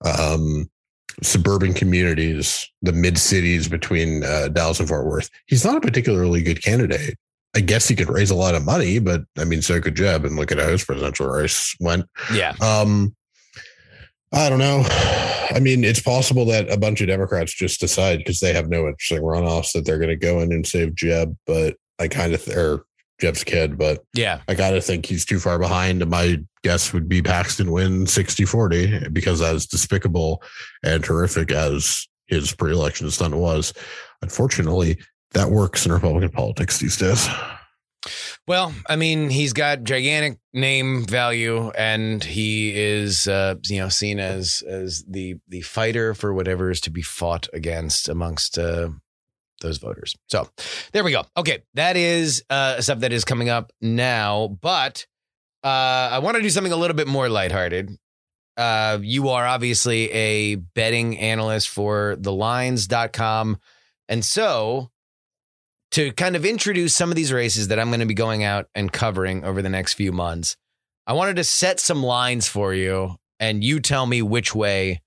um, 0.05 0.69
suburban 1.21 1.73
communities, 1.73 2.69
the 2.81 2.93
mid 2.93 3.17
cities 3.17 3.67
between 3.67 4.23
uh, 4.23 4.47
Dallas 4.49 4.79
and 4.79 4.87
Fort 4.87 5.05
Worth. 5.05 5.29
He's 5.45 5.65
not 5.65 5.77
a 5.77 5.81
particularly 5.81 6.41
good 6.41 6.63
candidate. 6.63 7.17
I 7.55 7.61
guess 7.61 7.87
he 7.87 7.95
could 7.95 8.09
raise 8.09 8.31
a 8.31 8.35
lot 8.35 8.55
of 8.55 8.65
money, 8.65 8.99
but 8.99 9.23
I 9.37 9.45
mean, 9.45 9.61
so 9.61 9.79
could 9.79 9.95
Jeb. 9.95 10.25
And 10.25 10.35
look 10.35 10.51
at 10.51 10.59
how 10.59 10.67
his 10.67 10.83
presidential 10.83 11.27
race 11.27 11.75
went. 11.79 12.05
Yeah. 12.33 12.53
Um, 12.61 13.15
I 14.33 14.49
don't 14.49 14.59
know. 14.59 14.83
I 15.51 15.59
mean, 15.61 15.83
it's 15.83 16.01
possible 16.01 16.45
that 16.45 16.69
a 16.69 16.77
bunch 16.77 16.99
of 16.99 17.07
Democrats 17.07 17.53
just 17.53 17.79
decide 17.79 18.17
because 18.17 18.39
they 18.39 18.53
have 18.53 18.67
no 18.67 18.87
interesting 18.87 19.21
runoffs 19.21 19.71
that 19.71 19.85
they're 19.85 19.99
going 19.99 20.09
to 20.09 20.15
go 20.15 20.41
in 20.41 20.51
and 20.51 20.67
save 20.67 20.95
Jeb. 20.95 21.37
But 21.47 21.77
I 21.99 22.09
kind 22.09 22.33
of, 22.33 22.43
th- 22.43 22.57
or 22.57 22.85
Jeb's 23.19 23.43
kid, 23.43 23.77
but 23.77 24.03
yeah, 24.13 24.41
I 24.47 24.55
gotta 24.55 24.81
think 24.81 25.05
he's 25.05 25.25
too 25.25 25.39
far 25.39 25.57
behind. 25.57 26.01
And 26.01 26.11
my 26.11 26.41
guess 26.63 26.91
would 26.91 27.07
be 27.07 27.21
Paxton 27.21 27.71
win 27.71 28.05
60 28.07 28.43
40 28.45 29.09
because 29.09 29.41
as 29.41 29.65
despicable 29.65 30.43
and 30.83 31.03
terrific 31.03 31.51
as 31.51 32.07
his 32.27 32.53
pre 32.53 32.73
election 32.73 33.09
stunt 33.09 33.35
was, 33.35 33.73
unfortunately, 34.21 34.97
that 35.35 35.51
works 35.51 35.85
in 35.85 35.91
Republican 35.91 36.31
politics 36.31 36.79
these 36.79 36.97
days. 36.97 37.27
Well, 38.47 38.73
I 38.87 38.95
mean, 38.95 39.29
he's 39.29 39.53
got 39.53 39.83
gigantic 39.83 40.37
name 40.53 41.05
value, 41.05 41.71
and 41.71 42.23
he 42.23 42.75
is, 42.75 43.27
uh, 43.27 43.55
you 43.67 43.79
know, 43.79 43.89
seen 43.89 44.19
as 44.19 44.63
as 44.67 45.03
the 45.07 45.35
the 45.47 45.61
fighter 45.61 46.13
for 46.13 46.33
whatever 46.33 46.69
is 46.69 46.81
to 46.81 46.91
be 46.91 47.01
fought 47.01 47.47
against 47.53 48.07
amongst 48.07 48.59
uh, 48.59 48.89
those 49.61 49.79
voters. 49.79 50.15
So 50.29 50.47
there 50.91 51.03
we 51.03 51.11
go. 51.11 51.23
Okay, 51.35 51.63
that 51.73 51.97
is 51.97 52.43
uh, 52.49 52.81
stuff 52.81 52.99
that 52.99 53.11
is 53.11 53.25
coming 53.25 53.49
up 53.49 53.71
now. 53.81 54.57
But 54.61 55.07
uh, 55.63 56.09
I 56.11 56.19
want 56.19 56.37
to 56.37 56.43
do 56.43 56.49
something 56.51 56.73
a 56.73 56.77
little 56.77 56.95
bit 56.95 57.07
more 57.07 57.27
lighthearted. 57.29 57.97
Uh, 58.55 58.99
you 59.01 59.29
are 59.29 59.45
obviously 59.45 60.11
a 60.11 60.55
betting 60.55 61.17
analyst 61.17 61.69
for 61.69 62.15
thelines.com. 62.19 63.57
And 64.07 64.23
so 64.23 64.91
to 65.91 66.11
kind 66.13 66.35
of 66.35 66.45
introduce 66.45 66.93
some 66.93 67.09
of 67.09 67.15
these 67.15 67.31
races 67.31 67.69
that 67.69 67.79
I'm 67.79 67.89
going 67.89 67.99
to 67.99 68.05
be 68.05 68.13
going 68.13 68.43
out 68.43 68.67
and 68.75 68.91
covering 68.91 69.43
over 69.43 69.61
the 69.61 69.69
next 69.69 69.93
few 69.93 70.11
months, 70.11 70.57
I 71.07 71.13
wanted 71.13 71.35
to 71.37 71.43
set 71.43 71.79
some 71.79 72.03
lines 72.03 72.47
for 72.47 72.73
you 72.73 73.15
and 73.39 73.63
you 73.63 73.79
tell 73.79 74.05
me 74.05 74.21
which 74.21 74.55
way 74.55 75.01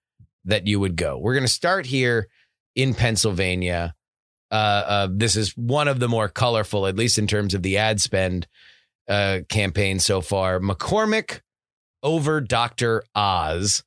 that 0.45 0.67
you 0.67 0.81
would 0.81 0.97
go. 0.97 1.19
We're 1.19 1.35
going 1.35 1.45
to 1.45 1.49
start 1.49 1.87
here 1.87 2.29
in 2.75 2.95
Pennsylvania. 2.95 3.95
Uh, 4.51 4.55
uh, 4.55 5.09
this 5.11 5.37
is 5.37 5.57
one 5.57 5.89
of 5.89 6.01
the 6.01 6.09
more 6.09 6.29
colorful, 6.29 6.87
at 6.87 6.97
least 6.97 7.19
in 7.19 7.27
terms 7.27 7.55
of 7.55 7.63
the 7.63 7.77
ad 7.77 8.01
spend 8.01 8.47
uh, 9.09 9.41
campaign 9.49 9.99
so 9.99 10.21
far. 10.21 10.61
McCormick 10.61 11.41
over 12.03 12.41
Dr. 12.41 13.03
Oz. 13.15 13.83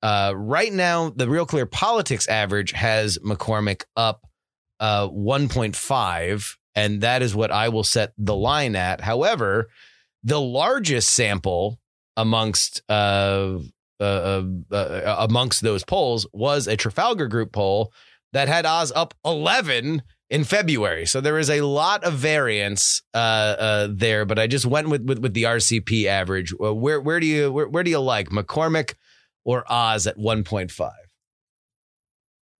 Uh, 0.00 0.32
right 0.36 0.72
now, 0.72 1.10
the 1.10 1.28
Real 1.28 1.44
Clear 1.44 1.66
Politics 1.66 2.28
average 2.28 2.72
has 2.72 3.18
McCormick 3.18 3.82
up 3.96 4.27
uh, 4.80 5.08
1.5, 5.08 6.56
and 6.74 7.00
that 7.00 7.22
is 7.22 7.34
what 7.34 7.50
I 7.50 7.68
will 7.68 7.84
set 7.84 8.12
the 8.16 8.36
line 8.36 8.76
at. 8.76 9.00
However, 9.00 9.68
the 10.22 10.40
largest 10.40 11.10
sample 11.10 11.78
amongst 12.16 12.82
uh, 12.88 13.58
uh, 14.00 14.42
uh, 14.70 15.16
amongst 15.18 15.62
those 15.62 15.84
polls 15.84 16.26
was 16.32 16.66
a 16.66 16.76
Trafalgar 16.76 17.28
Group 17.28 17.52
poll 17.52 17.92
that 18.32 18.48
had 18.48 18.66
Oz 18.66 18.92
up 18.94 19.14
11 19.24 20.02
in 20.30 20.44
February. 20.44 21.06
So 21.06 21.20
there 21.20 21.38
is 21.38 21.50
a 21.50 21.62
lot 21.62 22.04
of 22.04 22.14
variance 22.14 23.02
uh, 23.14 23.16
uh, 23.16 23.88
there, 23.90 24.24
but 24.24 24.38
I 24.38 24.46
just 24.46 24.66
went 24.66 24.88
with, 24.88 25.02
with, 25.02 25.18
with 25.18 25.34
the 25.34 25.44
RCP 25.44 26.04
average. 26.04 26.52
Uh, 26.52 26.74
where 26.74 27.00
where 27.00 27.20
do 27.20 27.26
you 27.26 27.50
where, 27.50 27.68
where 27.68 27.82
do 27.82 27.90
you 27.90 28.00
like 28.00 28.28
McCormick 28.28 28.94
or 29.44 29.64
Oz 29.70 30.06
at 30.06 30.18
1.5? 30.18 30.90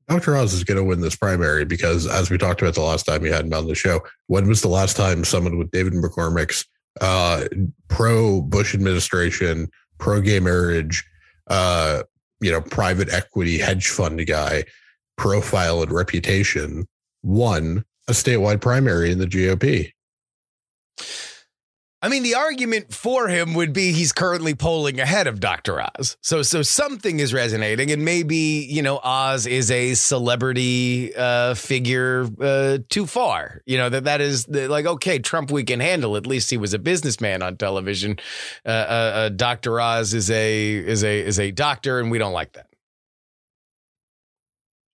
Dr. 0.09 0.37
Oz 0.37 0.55
is 0.55 0.65
going 0.65 0.79
to 0.79 0.85
win 0.85 1.01
this 1.01 1.17
primary 1.17 1.65
because, 1.65 2.07
as 2.07 2.31
we 2.31 2.39
talked 2.39 2.63
about 2.63 2.75
the 2.75 2.81
last 2.81 3.05
time 3.05 3.21
we 3.21 3.31
had 3.31 3.45
him 3.45 3.53
on 3.53 3.67
the 3.67 3.75
show, 3.75 4.01
when 4.27 4.49
was 4.49 4.63
the 4.63 4.69
last 4.69 4.97
time 4.97 5.23
someone 5.23 5.59
with 5.59 5.71
David 5.71 5.93
McCormick's 5.93 6.65
uh, 7.01 7.45
pro 7.89 8.41
Bush 8.41 8.75
administration, 8.75 9.69
pro 9.99 10.23
gay 10.23 10.41
marriage, 10.41 11.05
uh, 11.49 12.03
you 12.41 12.51
know, 12.51 12.63
private 12.63 13.13
equity 13.13 13.59
hedge 13.59 13.89
fund 13.89 14.27
guy 14.27 14.65
profile 15.17 15.83
and 15.83 15.93
reputation 15.93 16.87
won 17.23 17.85
a 18.09 18.13
statewide 18.13 18.61
primary 18.61 19.13
in 19.13 19.19
the 19.19 19.27
GOP. 19.27 19.93
I 22.01 22.09
mean, 22.09 22.23
the 22.23 22.37
argument 22.37 22.95
for 22.95 23.27
him 23.27 23.55
would 23.55 23.73
be 23.73 23.91
he's 23.91 24.13
currently 24.13 24.55
polling 24.55 25.01
ahead 25.01 25.27
of 25.27 25.41
Dr. 25.41 25.81
Oz. 25.81 26.17
So, 26.21 26.43
so 26.43 26.63
something 26.63 27.19
is 27.19 27.35
resonating, 27.35 27.91
and 27.91 28.05
maybe 28.05 28.37
you 28.37 28.83
know 28.83 29.01
Oz 29.03 29.47
is 29.47 29.69
a 29.73 29.95
celebrity 29.95 31.13
uh, 31.17 31.55
figure 31.55 32.29
uh, 32.41 32.79
too 32.89 33.05
far. 33.07 33.63
You 33.67 33.79
know 33.79 33.89
that 33.89 34.05
that 34.05 34.21
is 34.21 34.45
the, 34.45 34.69
like 34.69 34.87
okay, 34.87 35.19
Trump 35.19 35.51
we 35.51 35.65
can 35.65 35.81
handle. 35.81 36.17
At 36.17 36.27
least 36.27 36.51
he 36.51 36.57
was 36.57 36.73
a 36.73 36.79
businessman 36.79 37.43
on 37.43 37.57
television. 37.57 38.21
Uh, 38.65 38.69
uh, 38.69 38.73
uh 38.73 39.29
Dr. 39.31 39.81
Oz 39.81 40.15
is 40.15 40.31
a 40.31 40.77
is 40.77 41.03
a 41.03 41.21
is 41.21 41.41
a 41.41 41.51
doctor, 41.51 41.99
and 41.99 42.13
we 42.13 42.19
don't 42.19 42.33
like 42.33 42.53
that. 42.53 42.69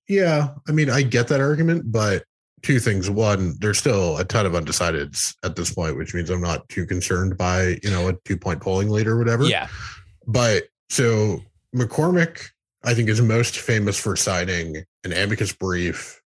Yeah, 0.08 0.54
I 0.66 0.72
mean, 0.72 0.88
I 0.88 1.02
get 1.02 1.28
that 1.28 1.40
argument, 1.40 1.90
but 1.90 2.24
two 2.64 2.80
things. 2.80 3.08
One, 3.08 3.54
there's 3.60 3.78
still 3.78 4.16
a 4.16 4.24
ton 4.24 4.46
of 4.46 4.52
undecideds 4.52 5.34
at 5.44 5.54
this 5.54 5.72
point, 5.72 5.96
which 5.96 6.14
means 6.14 6.30
I'm 6.30 6.40
not 6.40 6.68
too 6.68 6.86
concerned 6.86 7.36
by, 7.36 7.78
you 7.82 7.90
know, 7.90 8.08
a 8.08 8.14
two 8.24 8.36
point 8.36 8.60
polling 8.60 8.88
lead 8.88 9.06
or 9.06 9.18
whatever. 9.18 9.44
Yeah. 9.44 9.68
But 10.26 10.64
so 10.88 11.40
McCormick, 11.74 12.48
I 12.82 12.94
think, 12.94 13.08
is 13.08 13.20
most 13.20 13.58
famous 13.58 13.98
for 13.98 14.16
signing 14.16 14.84
an 15.04 15.12
amicus 15.12 15.52
brief 15.52 16.20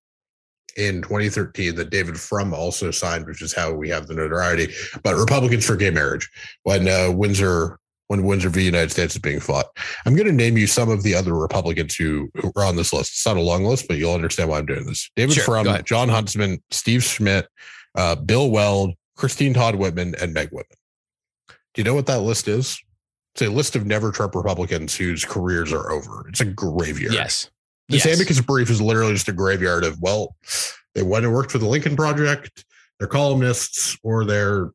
in 0.78 1.02
2013 1.02 1.76
that 1.76 1.90
David 1.90 2.20
Frum 2.20 2.54
also 2.54 2.92
signed, 2.92 3.26
which 3.26 3.42
is 3.42 3.54
how 3.54 3.74
we 3.74 3.90
have 3.90 4.08
the 4.08 4.14
notoriety. 4.14 4.74
But 5.04 5.16
Republicans 5.16 5.66
for 5.66 5.76
gay 5.76 5.90
marriage 5.90 6.30
when 6.64 6.88
uh, 6.88 7.12
Windsor 7.12 7.80
when 8.08 8.24
Windsor 8.24 8.50
v. 8.50 8.64
United 8.64 8.92
States 8.92 9.16
is 9.16 9.22
being 9.22 9.40
fought. 9.40 9.66
I'm 10.06 10.16
going 10.16 10.28
to 10.28 10.34
name 10.34 10.58
you 10.58 10.68
some 10.68 10.90
of 10.90 11.04
the 11.04 11.14
other 11.14 11.34
Republicans 11.34 11.96
who, 11.96 12.30
who 12.36 12.52
are 12.56 12.64
on 12.64 12.76
this 12.76 12.94
list. 12.94 13.12
It's 13.12 13.26
not 13.26 13.38
a 13.38 13.42
long 13.42 13.66
list, 13.66 13.88
but 13.88 13.98
you'll 13.98 14.14
understand 14.14 14.50
why 14.50 14.60
I'm 14.60 14.66
doing 14.66 14.86
this. 14.86 15.10
David 15.16 15.36
Sure, 15.36 15.44
Frum. 15.44 15.84
Jon 15.84 16.10
Huntsman, 16.10 16.62
Steve 16.72 17.04
Schmidt, 17.04 17.48
uh, 17.96 18.16
Bill 18.16 18.50
Weld, 18.50 18.94
Christine 19.16 19.54
Todd 19.54 19.76
Whitman, 19.76 20.16
and 20.22 20.34
Meg 20.34 20.50
Whitman. 20.50 20.78
Do 21.48 21.82
you 21.82 21.84
know 21.84 21.96
what 21.96 22.06
that 22.08 22.22
list 22.22 22.48
is? 22.48 22.80
It's 23.36 23.42
a 23.44 23.50
list 23.50 23.76
of 23.76 23.86
never 23.86 24.12
Trump 24.12 24.36
Republicans 24.36 24.96
whose 24.96 25.24
careers 25.24 25.72
are 25.72 25.92
over. 25.92 26.26
It's 26.30 26.42
a 26.42 26.46
graveyard. 26.46 27.14
Yes. 27.14 27.52
This 27.90 28.06
yes. 28.06 28.16
amicus 28.16 28.42
brief 28.42 28.70
is 28.70 28.82
literally 28.82 29.14
just 29.14 29.28
a 29.28 29.34
graveyard 29.34 29.84
of, 29.84 30.02
well, 30.02 30.36
they 30.96 31.04
went 31.04 31.26
and 31.26 31.34
worked 31.34 31.52
for 31.52 31.58
the 31.58 31.68
Lincoln 31.68 31.96
Project, 31.96 32.66
they're 33.00 33.08
columnists, 33.08 33.98
or 34.04 34.26
they're 34.26 34.72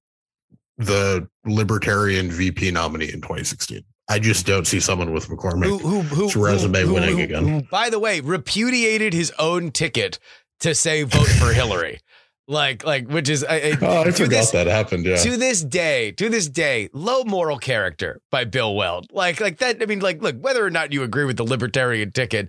the 0.79 1.29
libertarian 1.45 2.31
VP 2.31 2.71
nominee 2.71 3.13
in 3.13 3.21
2016. 3.21 3.83
I 4.09 4.19
just 4.19 4.47
don't 4.47 4.67
see 4.67 4.81
someone 4.81 5.13
with 5.13 5.29
McCormick. 5.29 5.67
who, 5.67 5.79
who, 5.79 6.29
who, 6.29 6.45
resume 6.45 6.85
winning 6.93 7.21
again. 7.21 7.67
by 7.71 7.89
the 7.89 7.99
way, 7.99 8.21
repudiated 8.21 9.15
his 9.15 9.33
own 9.39 9.71
ticket 9.71 10.19
to 10.61 10.75
say 10.75 11.03
vote 11.05 11.29
for 11.29 11.53
Hillary. 11.53 12.01
Like, 12.49 12.85
like, 12.85 13.09
which 13.09 13.29
is, 13.29 13.45
I, 13.45 13.55
I, 13.55 13.79
Oh, 13.81 14.01
I 14.03 14.11
forgot 14.11 14.29
this, 14.31 14.51
that 14.51 14.67
happened. 14.67 15.07
Yeah. 15.07 15.17
To 15.17 15.37
this 15.37 15.63
day, 15.63 16.11
to 16.13 16.29
this 16.29 16.49
day, 16.49 16.91
low 16.93 17.23
moral 17.23 17.57
character 17.57 18.21
by 18.31 18.45
Bill 18.45 18.75
Weld. 18.75 19.07
Like, 19.13 19.41
like 19.41 19.59
that. 19.59 19.81
I 19.81 19.87
mean, 19.87 20.01
like, 20.01 20.21
look, 20.21 20.37
whether 20.41 20.65
or 20.67 20.71
not 20.71 20.93
you 20.93 21.05
agree 21.05 21.25
with 21.25 21.37
the 21.37 21.45
libertarian 21.45 22.11
ticket, 22.11 22.49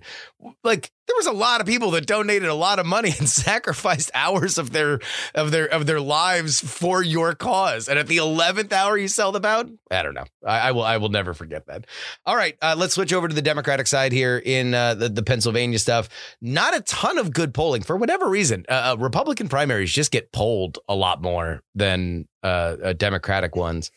like, 0.64 0.90
there 1.06 1.16
was 1.16 1.26
a 1.26 1.32
lot 1.32 1.60
of 1.60 1.66
people 1.66 1.90
that 1.92 2.06
donated 2.06 2.48
a 2.48 2.54
lot 2.54 2.78
of 2.78 2.86
money 2.86 3.12
and 3.18 3.28
sacrificed 3.44 4.10
hours 4.14 4.58
of 4.58 4.72
their 4.72 5.00
of 5.34 5.50
their 5.50 5.66
of 5.66 5.86
their 5.86 6.00
lives 6.00 6.60
for 6.60 7.02
your 7.02 7.34
cause. 7.34 7.88
And 7.88 7.98
at 7.98 8.06
the 8.06 8.16
eleventh 8.16 8.72
hour, 8.72 8.96
you 8.96 9.08
sell 9.08 9.32
them 9.32 9.44
out. 9.44 9.68
I 9.90 10.02
don't 10.02 10.14
know. 10.14 10.24
I, 10.44 10.68
I 10.68 10.72
will. 10.72 10.82
I 10.82 10.96
will 10.96 11.08
never 11.10 11.34
forget 11.34 11.66
that. 11.66 11.86
All 12.24 12.36
right, 12.36 12.56
uh, 12.62 12.74
let's 12.76 12.94
switch 12.94 13.12
over 13.12 13.28
to 13.28 13.34
the 13.34 13.42
Democratic 13.42 13.86
side 13.86 14.12
here 14.12 14.38
in 14.38 14.74
uh, 14.74 14.94
the 14.94 15.08
the 15.08 15.22
Pennsylvania 15.22 15.78
stuff. 15.78 16.08
Not 16.40 16.76
a 16.76 16.80
ton 16.82 17.18
of 17.18 17.32
good 17.32 17.52
polling 17.54 17.82
for 17.82 17.96
whatever 17.96 18.28
reason. 18.28 18.64
Uh, 18.68 18.92
uh, 18.92 18.96
Republican 18.98 19.48
primaries 19.48 19.92
just 19.92 20.10
get 20.10 20.32
polled 20.32 20.78
a 20.88 20.94
lot 20.94 21.22
more 21.22 21.62
than 21.74 22.26
uh, 22.42 22.76
uh, 22.82 22.92
Democratic 22.94 23.56
ones. 23.56 23.90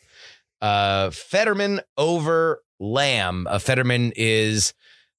Fetterman 0.62 1.82
over 1.98 2.62
Lamb. 2.80 3.48
Fetterman 3.60 4.14
is 4.16 4.74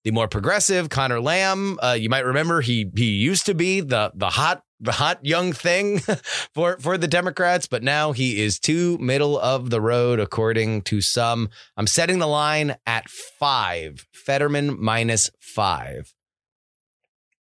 the 0.09 0.15
more 0.15 0.27
progressive. 0.27 0.89
Connor 0.89 1.21
Lamb. 1.21 1.79
Uh, 1.83 1.97
you 1.99 2.09
might 2.09 2.25
remember 2.25 2.63
he 2.63 2.91
he 2.97 3.11
used 3.11 3.45
to 3.45 3.55
be 3.55 3.81
the 3.81 4.11
the 4.15 4.31
hot 4.31 4.63
the 4.81 4.93
hot 4.93 5.23
young 5.23 5.53
thing 5.53 5.99
for 6.55 6.79
for 6.79 6.97
the 6.97 7.07
Democrats, 7.07 7.67
but 7.67 7.83
now 7.83 8.13
he 8.13 8.43
is 8.43 8.59
too 8.59 8.97
middle 8.99 9.39
of 9.39 9.69
the 9.69 9.83
road 9.83 10.19
according 10.19 10.81
to 10.83 11.03
some. 11.03 11.51
I'm 11.77 11.87
setting 11.87 12.21
the 12.21 12.27
line 12.27 12.77
at 12.87 13.07
five. 13.11 14.07
Fetterman 14.15 14.83
minus 14.83 15.31
five. 15.41 16.15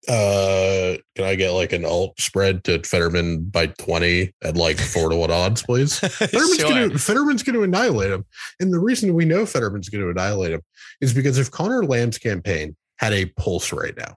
Uh, 0.08 0.96
can 1.16 1.24
I 1.24 1.34
get 1.34 1.50
like 1.50 1.72
an 1.72 1.84
alt 1.84 2.20
spread 2.20 2.62
to 2.64 2.82
Fetterman 2.84 3.44
by 3.46 3.66
20 3.66 4.32
at 4.42 4.56
like 4.56 4.78
four 4.78 5.08
to 5.08 5.16
one 5.16 5.30
odds, 5.30 5.62
please? 5.62 5.98
Fetterman's 6.00 6.56
Sure. 6.56 6.68
going 6.68 6.90
to 6.90 6.98
Fetterman's 6.98 7.42
to 7.42 7.62
annihilate 7.62 8.10
him, 8.12 8.24
and 8.60 8.72
the 8.72 8.78
reason 8.78 9.14
we 9.14 9.24
know 9.24 9.44
Fetterman's 9.46 9.88
going 9.88 10.04
to 10.04 10.10
annihilate 10.10 10.52
him 10.52 10.62
is 11.00 11.12
because 11.12 11.38
if 11.38 11.50
Connor 11.50 11.84
Lamb's 11.84 12.18
campaign 12.18 12.76
had 12.98 13.12
a 13.12 13.26
pulse 13.36 13.72
right 13.72 13.96
now, 13.96 14.14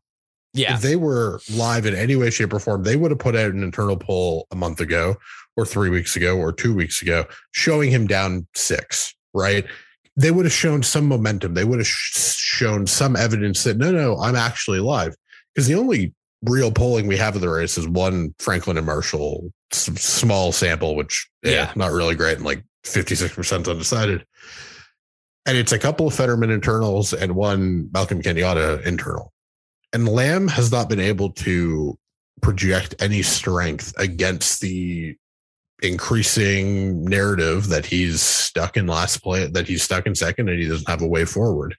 Yeah. 0.53 0.75
if 0.75 0.81
they 0.81 0.95
were 0.95 1.41
live 1.51 1.85
in 1.85 1.95
any 1.95 2.15
way, 2.15 2.29
shape, 2.29 2.53
or 2.53 2.59
form, 2.59 2.83
they 2.83 2.95
would 2.95 3.11
have 3.11 3.19
put 3.19 3.35
out 3.35 3.51
an 3.51 3.63
internal 3.63 3.97
poll 3.97 4.45
a 4.51 4.55
month 4.55 4.79
ago, 4.79 5.15
or 5.57 5.65
three 5.65 5.89
weeks 5.89 6.15
ago, 6.15 6.37
or 6.37 6.51
two 6.53 6.73
weeks 6.73 7.01
ago, 7.01 7.25
showing 7.51 7.89
him 7.91 8.05
down 8.07 8.47
six. 8.55 9.13
Right? 9.33 9.65
They 10.15 10.31
would 10.31 10.45
have 10.45 10.53
shown 10.53 10.83
some 10.83 11.05
momentum. 11.07 11.53
They 11.53 11.63
would 11.63 11.79
have 11.79 11.87
sh- 11.87 12.35
shown 12.37 12.87
some 12.87 13.15
evidence 13.15 13.63
that 13.63 13.77
no, 13.77 13.91
no, 13.91 14.17
I'm 14.19 14.35
actually 14.35 14.79
live. 14.79 15.15
Because 15.59 15.67
the 15.67 15.75
only 15.75 16.13
real 16.43 16.71
polling 16.71 17.05
we 17.05 17.17
have 17.17 17.35
of 17.35 17.41
the 17.41 17.49
race 17.49 17.77
is 17.77 17.85
one 17.85 18.33
Franklin 18.39 18.77
and 18.77 18.85
Marshall 18.85 19.51
small 19.73 20.53
sample, 20.53 20.95
which 20.95 21.29
yeah, 21.43 21.51
Yeah. 21.51 21.73
not 21.75 21.91
really 21.91 22.15
great, 22.15 22.37
and 22.37 22.45
like 22.45 22.63
56% 22.85 23.69
undecided. 23.69 24.25
And 25.45 25.57
it's 25.57 25.73
a 25.73 25.77
couple 25.77 26.07
of 26.07 26.13
Fetterman 26.13 26.49
internals 26.49 27.11
and 27.11 27.35
one 27.35 27.89
Malcolm 27.91 28.21
Kenyatta 28.21 28.85
internal. 28.85 29.33
And 29.91 30.07
Lamb 30.07 30.47
has 30.47 30.71
not 30.71 30.87
been 30.87 31.01
able 31.01 31.31
to 31.31 31.97
project 32.41 32.95
any 33.01 33.21
strength 33.21 33.93
against 33.97 34.61
the 34.61 35.17
increasing 35.83 37.03
narrative 37.03 37.67
that 37.67 37.85
he's 37.85 38.21
stuck 38.21 38.77
in 38.77 38.87
last 38.87 39.17
place, 39.17 39.51
that 39.51 39.67
he's 39.67 39.83
stuck 39.83 40.07
in 40.07 40.15
second 40.15 40.47
and 40.47 40.57
he 40.57 40.69
doesn't 40.69 40.87
have 40.87 41.01
a 41.01 41.07
way 41.07 41.25
forward. 41.25 41.75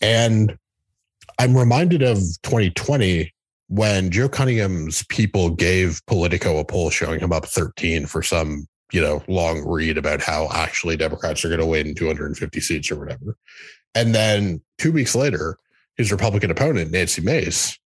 And 0.00 0.58
I'm 1.38 1.56
reminded 1.56 2.02
of 2.02 2.18
2020 2.42 3.32
when 3.68 4.10
Joe 4.10 4.28
Cunningham's 4.28 5.04
people 5.06 5.50
gave 5.50 6.04
Politico 6.06 6.58
a 6.58 6.64
poll 6.64 6.90
showing 6.90 7.20
him 7.20 7.32
up 7.32 7.46
13 7.46 8.06
for 8.06 8.22
some, 8.22 8.66
you 8.92 9.00
know, 9.00 9.22
long 9.28 9.66
read 9.66 9.96
about 9.96 10.20
how 10.20 10.48
actually 10.52 10.96
Democrats 10.96 11.44
are 11.44 11.48
going 11.48 11.60
to 11.60 11.66
win 11.66 11.94
250 11.94 12.60
seats 12.60 12.90
or 12.90 12.98
whatever. 12.98 13.36
And 13.94 14.14
then 14.14 14.60
two 14.78 14.92
weeks 14.92 15.14
later, 15.14 15.56
his 15.96 16.12
Republican 16.12 16.50
opponent, 16.50 16.90
Nancy 16.90 17.22
Mace, 17.22 17.78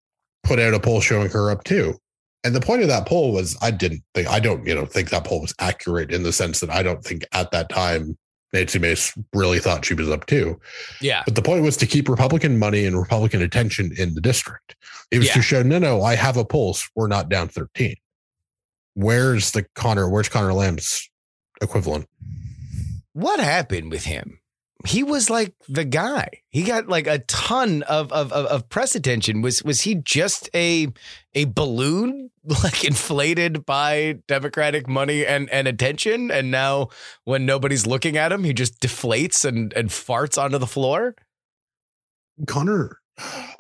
put 0.43 0.59
out 0.59 0.75
a 0.75 0.81
poll 0.81 1.01
showing 1.01 1.31
her 1.31 1.51
up 1.51 1.65
too. 1.65 1.99
And 2.45 2.55
the 2.55 2.61
point 2.61 2.83
of 2.83 2.89
that 2.89 3.07
poll 3.07 3.33
was 3.33 3.57
I 3.63 3.71
didn't 3.71 4.03
think 4.15 4.29
I 4.29 4.39
don't, 4.39 4.67
you 4.67 4.75
know, 4.75 4.85
think 4.85 5.11
that 5.11 5.25
poll 5.25 5.41
was 5.41 5.55
accurate 5.59 6.11
in 6.11 6.23
the 6.23 6.33
sense 6.33 6.61
that 6.61 6.71
I 6.71 6.83
don't 6.83 7.03
think 7.03 7.25
at 7.33 7.51
that 7.53 7.71
time 7.71 8.19
Nancy 8.55 8.79
Mace 8.79 9.13
really 9.35 9.59
thought 9.59 9.85
she 9.85 9.93
was 9.95 10.09
up 10.09 10.25
too. 10.27 10.59
Yeah. 11.03 11.23
But 11.27 11.35
the 11.35 11.43
point 11.43 11.63
was 11.63 11.77
to 11.79 11.87
keep 11.87 12.09
Republican 12.09 12.59
money 12.59 12.87
and 12.87 12.99
Republican 12.99 13.43
attention 13.43 13.93
in 13.99 14.15
the 14.15 14.21
district. 14.21 14.77
It 15.11 15.19
was 15.19 15.27
Yeah. 15.29 15.35
to 15.35 15.43
show, 15.43 15.63
no, 15.63 15.79
no, 15.79 16.03
I 16.03 16.15
have 16.15 16.37
a 16.37 16.45
pulse. 16.45 16.89
We're 16.95 17.09
not 17.09 17.29
down 17.29 17.49
13. 17.49 17.97
Where's 18.95 19.51
the 19.51 19.67
Connor? 19.75 20.09
Where's 20.09 20.29
Connor 20.29 20.55
Lamb's 20.55 21.11
equivalent? 21.61 22.09
What 23.13 23.41
happened 23.41 23.91
with 23.91 24.05
him? 24.05 24.39
He 24.87 25.03
was 25.03 25.31
like 25.31 25.55
the 25.69 25.85
guy. 25.85 26.29
He 26.51 26.63
got 26.63 26.89
like 26.89 27.07
a 27.07 27.21
ton 27.21 27.83
of 27.85 28.13
of 28.13 28.33
of, 28.33 28.47
of 28.47 28.69
press 28.69 28.95
attention. 28.95 29.41
Was 29.41 29.63
was 29.63 29.83
he 29.83 29.95
just 29.95 30.51
a 30.55 30.89
a 31.35 31.47
balloon 31.47 32.31
like 32.63 32.85
inflated 32.85 33.65
by 33.65 34.19
Democratic 34.29 34.87
money 34.87 35.25
and 35.25 35.49
and 35.51 35.67
attention? 35.67 36.31
And 36.31 36.51
now 36.51 36.89
when 37.25 37.47
nobody's 37.47 37.87
looking 37.87 38.17
at 38.17 38.33
him, 38.33 38.45
he 38.45 38.53
just 38.53 38.81
deflates 38.81 39.45
and 39.45 39.73
and 39.73 39.89
farts 39.89 40.43
onto 40.43 40.59
the 40.59 40.67
floor. 40.67 41.15
Connor, 42.47 42.99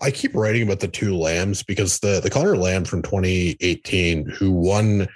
I 0.01 0.11
keep 0.11 0.35
writing 0.35 0.62
about 0.62 0.81
the 0.81 0.89
two 0.89 1.16
lambs 1.16 1.62
because 1.62 2.01
the 2.01 2.20
the 2.20 2.31
Connor 2.31 2.57
Lamb 2.57 2.85
from 2.85 3.03
2018 3.03 4.29
who 4.29 4.51
won 4.51 5.09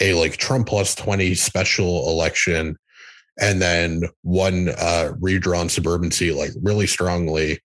a 0.00 0.14
like 0.14 0.36
Trump 0.36 0.66
plus 0.68 0.94
20 0.94 1.34
special 1.34 2.08
election 2.10 2.76
and 3.38 3.60
then 3.60 4.02
one 4.22 4.70
uh 4.78 5.12
redrawn 5.20 5.68
suburban 5.68 6.10
seat 6.10 6.32
like 6.34 6.50
really 6.62 6.86
strongly 6.86 7.60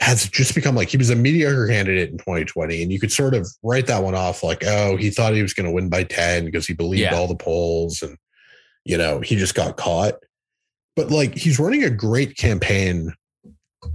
has 0.00 0.28
just 0.28 0.54
become 0.54 0.74
like 0.74 0.88
he 0.88 0.96
was 0.96 1.10
a 1.10 1.14
mediocre 1.16 1.68
candidate 1.68 2.10
in 2.10 2.18
2020 2.18 2.82
and 2.82 2.90
you 2.92 2.98
could 2.98 3.12
sort 3.12 3.34
of 3.34 3.46
write 3.62 3.86
that 3.86 4.02
one 4.02 4.14
off 4.14 4.42
like 4.42 4.64
oh 4.64 4.96
he 4.96 5.10
thought 5.10 5.34
he 5.34 5.42
was 5.42 5.52
going 5.54 5.66
to 5.66 5.72
win 5.72 5.88
by 5.88 6.02
10 6.04 6.44
because 6.46 6.66
he 6.66 6.72
believed 6.72 7.02
Yeah. 7.02 7.14
all 7.14 7.26
the 7.28 7.34
polls 7.36 8.02
and 8.02 8.16
you 8.84 8.96
know 8.96 9.20
he 9.20 9.36
just 9.36 9.54
got 9.54 9.76
caught 9.76 10.14
but 10.96 11.10
like 11.10 11.36
he's 11.36 11.58
running 11.58 11.84
a 11.84 11.90
great 11.90 12.36
campaign 12.36 13.12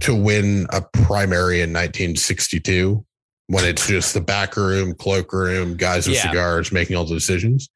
to 0.00 0.14
win 0.14 0.66
a 0.70 0.80
primary 0.92 1.60
in 1.60 1.72
1962 1.72 3.04
when 3.48 3.64
it's 3.64 3.86
just 3.86 4.12
the 4.14 4.20
back 4.20 4.56
room, 4.56 4.92
cloakroom, 4.94 5.76
guys 5.76 6.08
with 6.08 6.16
Yeah. 6.16 6.22
cigars 6.30 6.72
making 6.72 6.96
all 6.96 7.04
the 7.04 7.14
decisions. 7.14 7.68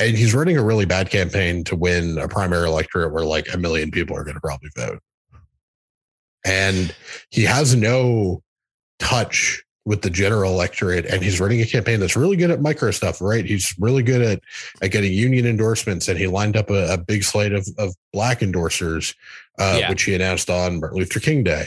And 0.00 0.16
he's 0.16 0.34
running 0.34 0.56
a 0.56 0.64
really 0.64 0.86
bad 0.86 1.10
campaign 1.10 1.62
to 1.64 1.76
win 1.76 2.18
a 2.18 2.26
primary 2.26 2.66
electorate 2.66 3.12
where 3.12 3.24
like 3.24 3.52
a 3.52 3.58
million 3.58 3.90
people 3.90 4.16
are 4.16 4.24
going 4.24 4.34
to 4.34 4.40
probably 4.40 4.70
vote. 4.76 5.00
And 6.44 6.94
he 7.30 7.42
has 7.44 7.74
no 7.76 8.42
touch 8.98 9.62
with 9.86 10.02
the 10.02 10.10
general 10.10 10.52
electorate 10.52 11.06
and 11.06 11.22
he's 11.22 11.40
running 11.40 11.60
a 11.60 11.66
campaign 11.66 12.00
that's 12.00 12.14
really 12.16 12.36
good 12.36 12.50
at 12.50 12.60
micro 12.60 12.90
stuff 12.90 13.20
right 13.22 13.46
he's 13.46 13.74
really 13.78 14.02
good 14.02 14.20
at, 14.20 14.40
at 14.82 14.90
getting 14.90 15.10
union 15.12 15.46
endorsements 15.46 16.06
and 16.06 16.18
he 16.18 16.26
lined 16.26 16.54
up 16.54 16.68
a, 16.68 16.92
a 16.92 16.98
big 16.98 17.24
slate 17.24 17.52
of, 17.52 17.66
of 17.78 17.94
black 18.12 18.40
endorsers 18.40 19.14
uh, 19.58 19.78
Yeah. 19.80 19.88
which 19.88 20.02
he 20.02 20.14
announced 20.14 20.50
on 20.50 20.80
martin 20.80 20.98
luther 20.98 21.18
king 21.18 21.42
day 21.42 21.66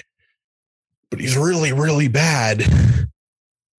but 1.10 1.20
he's 1.20 1.36
really 1.36 1.74
really 1.74 2.08
bad 2.08 2.64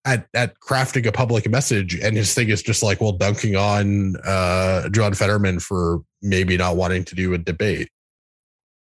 at 0.04 0.26
at 0.34 0.58
crafting 0.60 1.06
a 1.06 1.12
public 1.12 1.48
message 1.48 1.94
and 1.94 2.16
his 2.16 2.34
thing 2.34 2.48
is 2.50 2.62
just 2.62 2.82
like 2.82 3.00
well 3.00 3.12
dunking 3.12 3.56
on 3.56 4.16
uh 4.24 4.88
john 4.90 5.14
fetterman 5.14 5.58
for 5.58 6.00
maybe 6.20 6.56
not 6.56 6.76
wanting 6.76 7.04
to 7.04 7.14
do 7.14 7.32
a 7.34 7.38
debate 7.38 7.88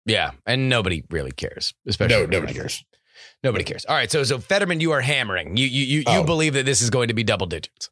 Yeah, 0.07 0.31
and 0.47 0.69
nobody 0.69 1.05
really 1.11 1.31
cares, 1.33 1.75
especially 1.87 2.17
No, 2.17 2.27
nobody 2.27 2.55
cares. 2.55 2.83
Nobody 3.45 3.65
cares. 3.65 3.85
All 3.85 3.95
right, 3.95 4.11
so 4.11 4.25
so 4.25 4.39
Fetterman, 4.39 4.81
you 4.81 4.93
are 4.93 5.01
hammering. 5.03 5.57
You 5.57 5.67
you 5.67 5.85
you, 5.85 5.99
you 6.01 6.05
Oh. 6.21 6.25
believe 6.25 6.55
that 6.55 6.65
this 6.67 6.81
is 6.83 6.89
going 6.91 7.09
to 7.09 7.15
be 7.15 7.23
double 7.23 7.47
digits. 7.47 7.91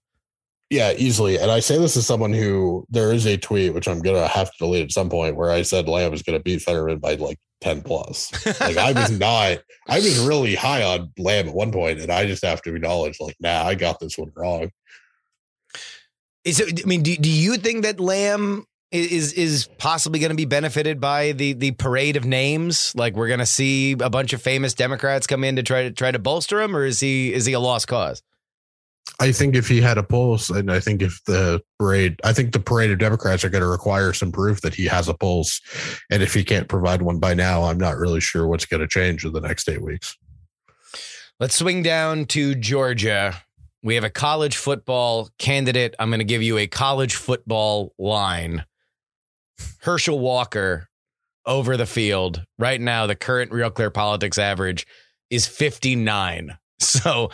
Yeah, 0.71 0.93
easily. 0.97 1.39
And 1.39 1.51
I 1.51 1.61
say 1.61 1.79
this 1.79 1.97
as 1.97 2.07
someone 2.07 2.33
who 2.33 2.85
there 2.91 3.13
is 3.13 3.27
a 3.27 3.39
tweet 3.39 3.73
which 3.73 3.89
I'm 3.89 4.01
gonna 4.01 4.29
have 4.29 4.51
to 4.51 4.59
delete 4.59 4.85
at 4.85 4.93
some 4.93 5.09
point 5.09 5.37
where 5.37 5.51
I 5.51 5.63
said 5.63 5.89
Lamb 5.89 6.13
is 6.13 6.23
gonna 6.23 6.41
beat 6.41 6.63
Fetterman 6.63 6.99
by 6.99 7.15
like 7.15 7.39
10 7.61 7.83
plus. 7.83 8.31
Like 8.61 8.77
I 8.77 8.93
was 8.93 9.11
not 9.19 9.59
I 9.89 9.97
was 9.97 10.19
really 10.19 10.55
high 10.55 10.83
on 10.83 11.11
Lamb 11.19 11.49
at 11.49 11.55
one 11.55 11.73
point, 11.73 12.01
and 12.01 12.13
I 12.13 12.27
just 12.27 12.45
have 12.45 12.61
to 12.63 12.75
acknowledge, 12.75 13.19
like, 13.21 13.37
nah, 13.41 13.65
I 13.65 13.75
got 13.75 14.01
this 14.01 14.19
one 14.19 14.31
wrong. 14.37 14.71
Is 16.45 16.61
it, 16.61 16.83
I 16.85 16.87
mean, 16.87 17.03
do, 17.03 17.17
do 17.17 17.31
you 17.31 17.57
think 17.57 17.83
that 17.85 17.99
Lamb 17.99 18.67
is 18.91 19.35
is 19.35 19.69
possibly 19.79 20.19
going 20.19 20.31
to 20.31 20.37
be 20.37 20.47
benefited 20.47 21.01
by 21.01 21.33
the 21.33 21.55
the 21.55 21.73
parade 21.73 22.17
of 22.17 22.25
names? 22.25 22.93
Like 22.95 23.17
we're 23.17 23.29
going 23.29 23.41
to 23.41 23.47
see 23.47 23.93
a 23.93 24.11
bunch 24.11 24.33
of 24.35 24.43
famous 24.43 24.75
Democrats 24.75 25.27
come 25.27 25.43
in 25.43 25.57
to 25.57 25.63
try 25.63 25.85
to 25.85 25.91
try 25.91 26.11
to 26.11 26.19
bolster 26.19 26.61
him, 26.61 26.77
or 26.77 26.85
is 26.85 27.01
he 27.01 27.33
is 27.33 27.47
he 27.47 27.55
a 27.55 27.61
lost 27.61 27.89
cause? 27.89 28.23
I 29.21 29.33
think 29.33 29.57
if 29.57 29.69
he 29.69 29.81
had 29.81 29.99
a 29.99 30.03
pulse, 30.03 30.49
and 30.51 30.71
I 30.71 30.81
think 30.81 31.03
if 31.03 31.23
the 31.25 31.61
parade, 31.79 32.21
I 32.25 32.33
think 32.33 32.53
the 32.53 32.61
parade 32.61 32.91
of 32.91 32.99
Democrats 32.99 33.45
are 33.45 33.51
going 33.51 33.63
to 33.63 33.69
require 33.69 34.13
some 34.13 34.31
proof 34.31 34.61
that 34.61 34.75
he 34.75 34.87
has 34.87 35.09
a 35.09 35.15
pulse. 35.15 35.61
And 36.11 36.23
if 36.23 36.35
he 36.35 36.45
can't 36.45 36.69
provide 36.69 37.03
one 37.03 37.19
by 37.19 37.35
now, 37.35 37.65
I'm 37.65 37.79
not 37.79 37.97
really 37.97 38.21
sure 38.21 38.47
what's 38.47 38.67
going 38.67 38.81
to 38.81 38.89
change 38.89 39.25
in 39.25 39.33
the 39.33 39.41
next 39.41 39.69
eight 39.69 39.83
weeks. 39.83 40.17
Let's 41.41 41.57
swing 41.57 41.83
down 41.83 42.27
to 42.27 42.55
Georgia. 42.55 43.35
We 43.83 43.95
have 43.95 44.05
a 44.05 44.11
college 44.11 44.57
football 44.57 45.29
candidate. 45.39 45.95
I'm 45.99 46.11
going 46.11 46.19
to 46.19 46.25
give 46.25 46.43
you 46.43 46.59
a 46.59 46.67
college 46.67 47.15
football 47.15 47.95
line. 47.99 48.65
Herschel 49.81 50.19
Walker 50.19 50.89
over 51.47 51.77
the 51.77 51.87
field. 51.87 52.45
Right 52.59 52.81
now, 52.81 53.07
the 53.07 53.17
current 53.17 53.53
Real 53.53 53.71
Clear 53.71 53.91
Politics 53.91 54.39
average 54.39 54.87
is 55.31 55.47
59. 55.47 56.57
So 56.81 57.31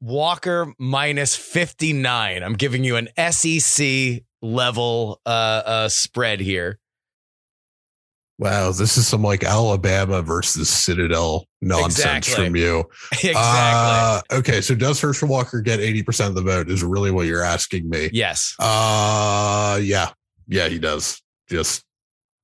Walker 0.00 0.72
minus 0.78 1.34
59. 1.36 2.42
I'm 2.42 2.54
giving 2.54 2.84
you 2.84 2.96
an 2.96 3.08
SEC 3.32 4.22
level 4.42 5.20
uh, 5.26 5.28
uh, 5.64 5.88
spread 5.88 6.40
here. 6.40 6.78
Wow, 8.40 8.70
this 8.70 8.96
is 8.96 9.08
some 9.08 9.22
like 9.24 9.42
Alabama 9.42 10.22
versus 10.22 10.68
Citadel 10.70 11.46
nonsense 11.60 12.28
Exactly. 12.28 12.46
from 12.46 12.54
you. 12.56 12.84
exactly. 13.12 13.32
Uh, 13.34 14.20
okay, 14.30 14.60
so 14.60 14.76
does 14.76 15.00
Herschel 15.00 15.26
Walker 15.28 15.60
get 15.60 15.80
80% 15.80 16.28
of 16.28 16.34
the 16.36 16.42
vote? 16.42 16.70
Is 16.70 16.84
really 16.84 17.10
what 17.10 17.26
you're 17.26 17.42
asking 17.42 17.90
me. 17.90 18.10
yes. 18.12 18.54
Uh 18.60 19.80
yeah. 19.82 20.10
Yeah, 20.46 20.68
he 20.68 20.78
does. 20.78 21.20
Just 21.50 21.84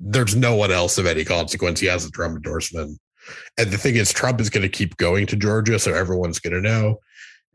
there's 0.00 0.34
no 0.34 0.56
one 0.56 0.72
else 0.72 0.98
of 0.98 1.06
any 1.06 1.24
consequence. 1.24 1.78
He 1.78 1.86
has 1.86 2.04
a 2.04 2.10
Trump 2.10 2.36
endorsement. 2.36 2.98
And 3.56 3.70
the 3.70 3.78
thing 3.78 3.94
is, 3.94 4.12
Trump 4.12 4.40
is 4.40 4.50
going 4.50 4.62
to 4.64 4.68
keep 4.68 4.96
going 4.96 5.26
to 5.28 5.36
Georgia, 5.36 5.78
so 5.78 5.94
everyone's 5.94 6.40
going 6.40 6.52
to 6.54 6.60
know. 6.60 6.98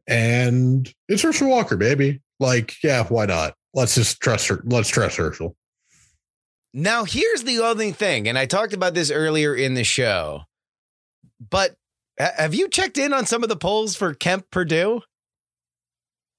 And 0.10 0.91
it's 1.07 1.22
Herschel 1.22 1.49
Walker, 1.49 1.78
baby. 1.78 2.20
Like, 2.39 2.74
yeah, 2.84 3.05
why 3.05 3.26
not? 3.28 3.53
Let's 3.74 3.95
just 3.95 4.20
trust 4.20 4.47
her. 4.47 4.62
Let's 4.66 4.89
trust 4.89 5.18
Herschel. 5.18 5.55
Now, 6.74 7.03
here's 7.03 7.43
the 7.43 7.60
only 7.60 7.91
thing, 7.91 8.28
and 8.28 8.38
I 8.38 8.45
talked 8.45 8.74
about 8.74 8.93
this 8.93 9.10
earlier 9.10 9.55
in 9.55 9.76
the 9.76 9.84
show, 9.84 10.41
but 11.49 11.76
have 12.18 12.53
you 12.53 12.68
checked 12.68 12.97
in 12.97 13.14
on 13.14 13.26
some 13.26 13.43
of 13.43 13.49
the 13.49 13.55
polls 13.55 13.95
for 13.95 14.14
Kemp 14.14 14.51
Perdue? 14.51 15.01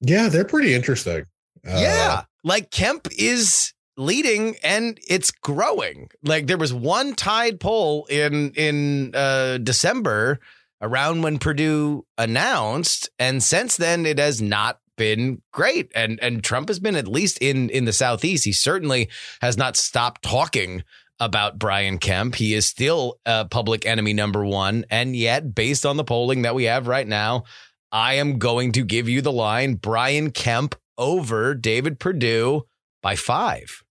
Yeah, 0.00 0.28
they're 0.28 0.44
pretty 0.44 0.74
interesting. 0.74 1.26
Uh, 1.66 1.78
yeah. 1.78 2.22
Like 2.44 2.70
Kemp 2.70 3.08
is 3.18 3.72
leading 3.96 4.56
and 4.62 4.98
it's 5.06 5.30
growing. 5.30 6.10
Like 6.22 6.46
there 6.46 6.58
was 6.58 6.72
one 6.72 7.14
tied 7.14 7.60
poll 7.60 8.06
in 8.06 8.52
in 8.52 9.14
uh 9.14 9.58
December 9.58 10.40
around 10.80 11.22
when 11.22 11.38
Perdue 11.38 12.06
announced 12.18 13.08
and 13.18 13.42
since 13.42 13.76
then 13.76 14.06
it 14.06 14.18
has 14.18 14.40
not 14.40 14.80
been 14.96 15.40
great. 15.52 15.90
And 15.94 16.18
and 16.20 16.44
Trump 16.44 16.68
has 16.68 16.78
been 16.78 16.96
at 16.96 17.08
least 17.08 17.38
in 17.38 17.70
in 17.70 17.84
the 17.84 17.92
southeast. 17.92 18.44
He 18.44 18.52
certainly 18.52 19.08
has 19.40 19.56
not 19.56 19.76
stopped 19.76 20.22
talking 20.22 20.82
about 21.18 21.58
Brian 21.58 21.98
Kemp. 21.98 22.34
He 22.34 22.54
is 22.54 22.66
still 22.66 23.18
uh, 23.26 23.44
public 23.44 23.84
enemy 23.84 24.14
number 24.14 24.44
1 24.44 24.86
and 24.90 25.14
yet 25.14 25.54
based 25.54 25.84
on 25.84 25.96
the 25.96 26.04
polling 26.04 26.42
that 26.42 26.54
we 26.54 26.64
have 26.64 26.86
right 26.86 27.06
now 27.06 27.44
I 27.92 28.14
am 28.14 28.38
going 28.38 28.72
to 28.72 28.84
give 28.84 29.08
you 29.08 29.20
the 29.20 29.32
line 29.32 29.74
Brian 29.74 30.30
Kemp 30.30 30.76
over 30.96 31.54
David 31.54 31.98
Perdue 31.98 32.66
by 33.02 33.16
5 33.16 33.82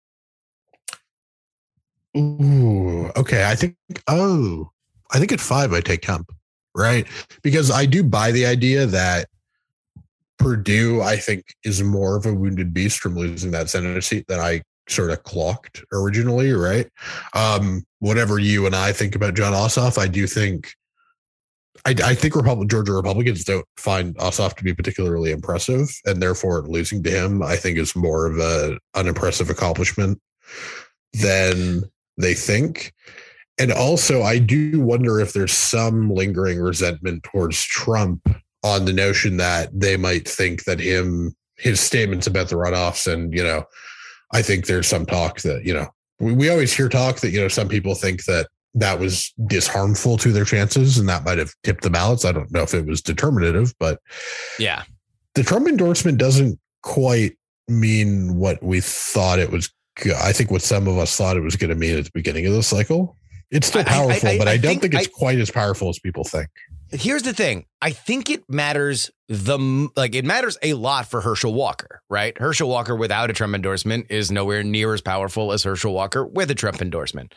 Ooh, 2.18 3.12
okay. 3.16 3.46
I 3.46 3.56
think, 3.56 3.76
oh, 4.08 4.72
I 5.12 5.20
think 5.20 5.32
at 5.32 5.40
five, 5.40 5.74
I 5.74 5.82
take 5.82 6.02
Kemp, 6.02 6.32
right? 6.80 7.06
Because 7.44 7.70
I 7.70 7.86
do 7.86 8.04
buy 8.04 8.32
the 8.32 8.46
idea 8.46 8.86
that 8.88 9.28
Perdue, 10.40 11.02
I 11.02 11.18
think, 11.18 11.54
is 11.64 11.84
more 11.84 12.16
of 12.16 12.26
a 12.26 12.34
wounded 12.34 12.74
beast 12.74 13.00
from 13.00 13.16
losing 13.16 13.52
that 13.52 13.70
Senate 13.70 14.02
seat 14.04 14.26
than 14.28 14.40
I 14.40 14.64
sort 14.88 15.12
of 15.12 15.24
clocked 15.24 15.84
originally, 15.92 16.52
right? 16.54 16.88
Um, 17.34 17.84
whatever 18.00 18.40
you 18.40 18.66
and 18.66 18.76
I 18.76 18.94
think 18.94 19.16
about 19.16 19.36
Jon 19.36 19.54
Ossoff, 19.54 19.98
I 19.98 20.08
do 20.08 20.26
think. 20.26 20.74
I, 21.86 21.96
I 22.04 22.16
think 22.16 22.36
Republic, 22.36 22.70
Georgia 22.70 22.92
Republicans 22.92 23.46
don't 23.46 23.66
find 23.78 24.16
Ossoff 24.18 24.56
to 24.56 24.64
be 24.66 24.74
particularly 24.74 25.32
impressive, 25.32 25.90
and 26.06 26.22
therefore 26.22 26.64
losing 26.64 27.04
to 27.04 27.10
him, 27.10 27.42
I 27.42 27.56
think, 27.56 27.78
is 27.78 27.96
more 27.96 28.26
of 28.26 28.38
a 28.38 28.78
unimpressive 28.96 29.50
accomplishment 29.50 30.20
than 31.14 31.84
they 32.18 32.34
think. 32.34 32.94
And 33.60 33.72
also, 33.74 34.22
I 34.24 34.40
do 34.40 34.80
wonder 34.80 35.20
if 35.20 35.34
there's 35.34 35.52
some 35.52 36.10
lingering 36.10 36.60
resentment 36.60 37.24
towards 37.24 37.62
Trump 37.64 38.28
on 38.64 38.86
the 38.86 38.94
notion 38.94 39.38
that 39.38 39.70
they 39.78 39.98
might 39.98 40.28
think 40.28 40.64
that 40.64 40.80
him, 40.80 41.36
his 41.58 41.80
statements 41.80 42.26
about 42.26 42.48
the 42.50 42.56
runoffs, 42.56 43.12
and, 43.12 43.34
you 43.34 43.44
know, 43.44 43.66
I 44.32 44.42
think 44.42 44.66
there's 44.66 44.88
some 44.88 45.06
talk 45.06 45.42
that, 45.42 45.66
you 45.66 45.74
know, 45.74 45.88
we, 46.20 46.34
we 46.34 46.50
always 46.50 46.74
hear 46.74 46.88
talk 46.88 47.20
that, 47.20 47.32
you 47.32 47.40
know, 47.42 47.48
some 47.50 47.68
people 47.68 47.96
think 47.96 48.26
that 48.26 48.48
that 48.76 49.00
was 49.00 49.34
disharmful 49.42 50.20
to 50.22 50.32
their 50.32 50.46
chances 50.46 50.98
and 50.98 51.10
that 51.10 51.26
might 51.26 51.38
have 51.40 51.54
tipped 51.64 51.84
the 51.84 51.90
ballots. 51.90 52.24
I 52.24 52.32
don't 52.32 52.52
know 52.52 52.62
if 52.62 52.74
it 52.74 52.86
was 52.86 53.02
determinative, 53.02 53.74
but 53.80 54.00
Yeah. 54.60 54.84
the 55.36 55.44
Trump 55.44 55.68
endorsement 55.68 56.18
doesn't 56.18 56.60
quite 56.84 57.38
mean 57.68 58.36
what 58.36 58.62
we 58.64 58.80
thought 58.80 59.40
it 59.40 59.52
was. 59.52 59.70
I 60.22 60.32
think 60.32 60.50
what 60.50 60.62
some 60.62 60.88
of 60.88 60.98
us 60.98 61.18
thought 61.18 61.36
it 61.36 61.42
was 61.42 61.56
going 61.56 61.72
to 61.72 61.76
mean 61.76 61.98
at 61.98 62.06
the 62.06 62.12
beginning 62.14 62.46
of 62.46 62.54
the 62.54 62.64
cycle. 62.64 63.18
It's 63.52 63.68
still 63.68 63.82
I- 63.82 63.84
I- 63.84 63.88
powerful, 63.88 64.30
I- 64.30 64.38
but 64.38 64.48
I, 64.48 64.52
I 64.54 64.58
don't 64.58 64.80
think 64.80 64.82
think, 64.82 64.94
it's 64.96 65.08
quite 65.08 65.40
as 65.40 65.50
powerful 65.52 65.90
as 65.90 66.00
people 66.00 66.24
think. 66.24 66.50
Here's 66.92 67.22
the 67.24 67.34
thing. 67.34 67.66
I 67.82 67.92
think 67.92 68.30
it 68.32 68.44
matters 68.50 69.12
the 69.28 69.90
like 69.96 70.16
it 70.16 70.26
matters 70.26 70.58
a 70.64 70.74
lot 70.74 71.08
for 71.08 71.22
Herschel 71.22 71.54
Walker, 71.54 72.02
right? 72.10 72.36
Herschel 72.38 72.68
Walker 72.68 72.96
without 72.96 73.30
a 73.30 73.34
Trump 73.34 73.54
endorsement 73.54 74.08
is 74.10 74.32
nowhere 74.32 74.64
near 74.64 74.94
as 74.94 75.02
powerful 75.02 75.52
as 75.52 75.64
Herschel 75.64 75.94
Walker 75.94 76.26
with 76.26 76.50
a 76.50 76.56
Trump 76.56 76.82
endorsement. 76.82 77.36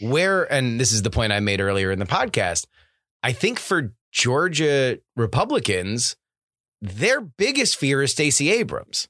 Where 0.00 0.50
and 0.50 0.80
this 0.80 0.92
is 0.92 1.02
the 1.02 1.10
point 1.10 1.32
I 1.32 1.40
made 1.40 1.60
earlier 1.60 1.90
in 1.90 1.98
the 1.98 2.06
podcast. 2.06 2.66
I 3.22 3.32
think 3.32 3.58
for 3.58 3.92
Georgia 4.10 4.98
Republicans, 5.16 6.16
their 6.80 7.20
biggest 7.20 7.76
fear 7.76 8.02
is 8.02 8.12
Stacey 8.12 8.50
Abrams. 8.50 9.06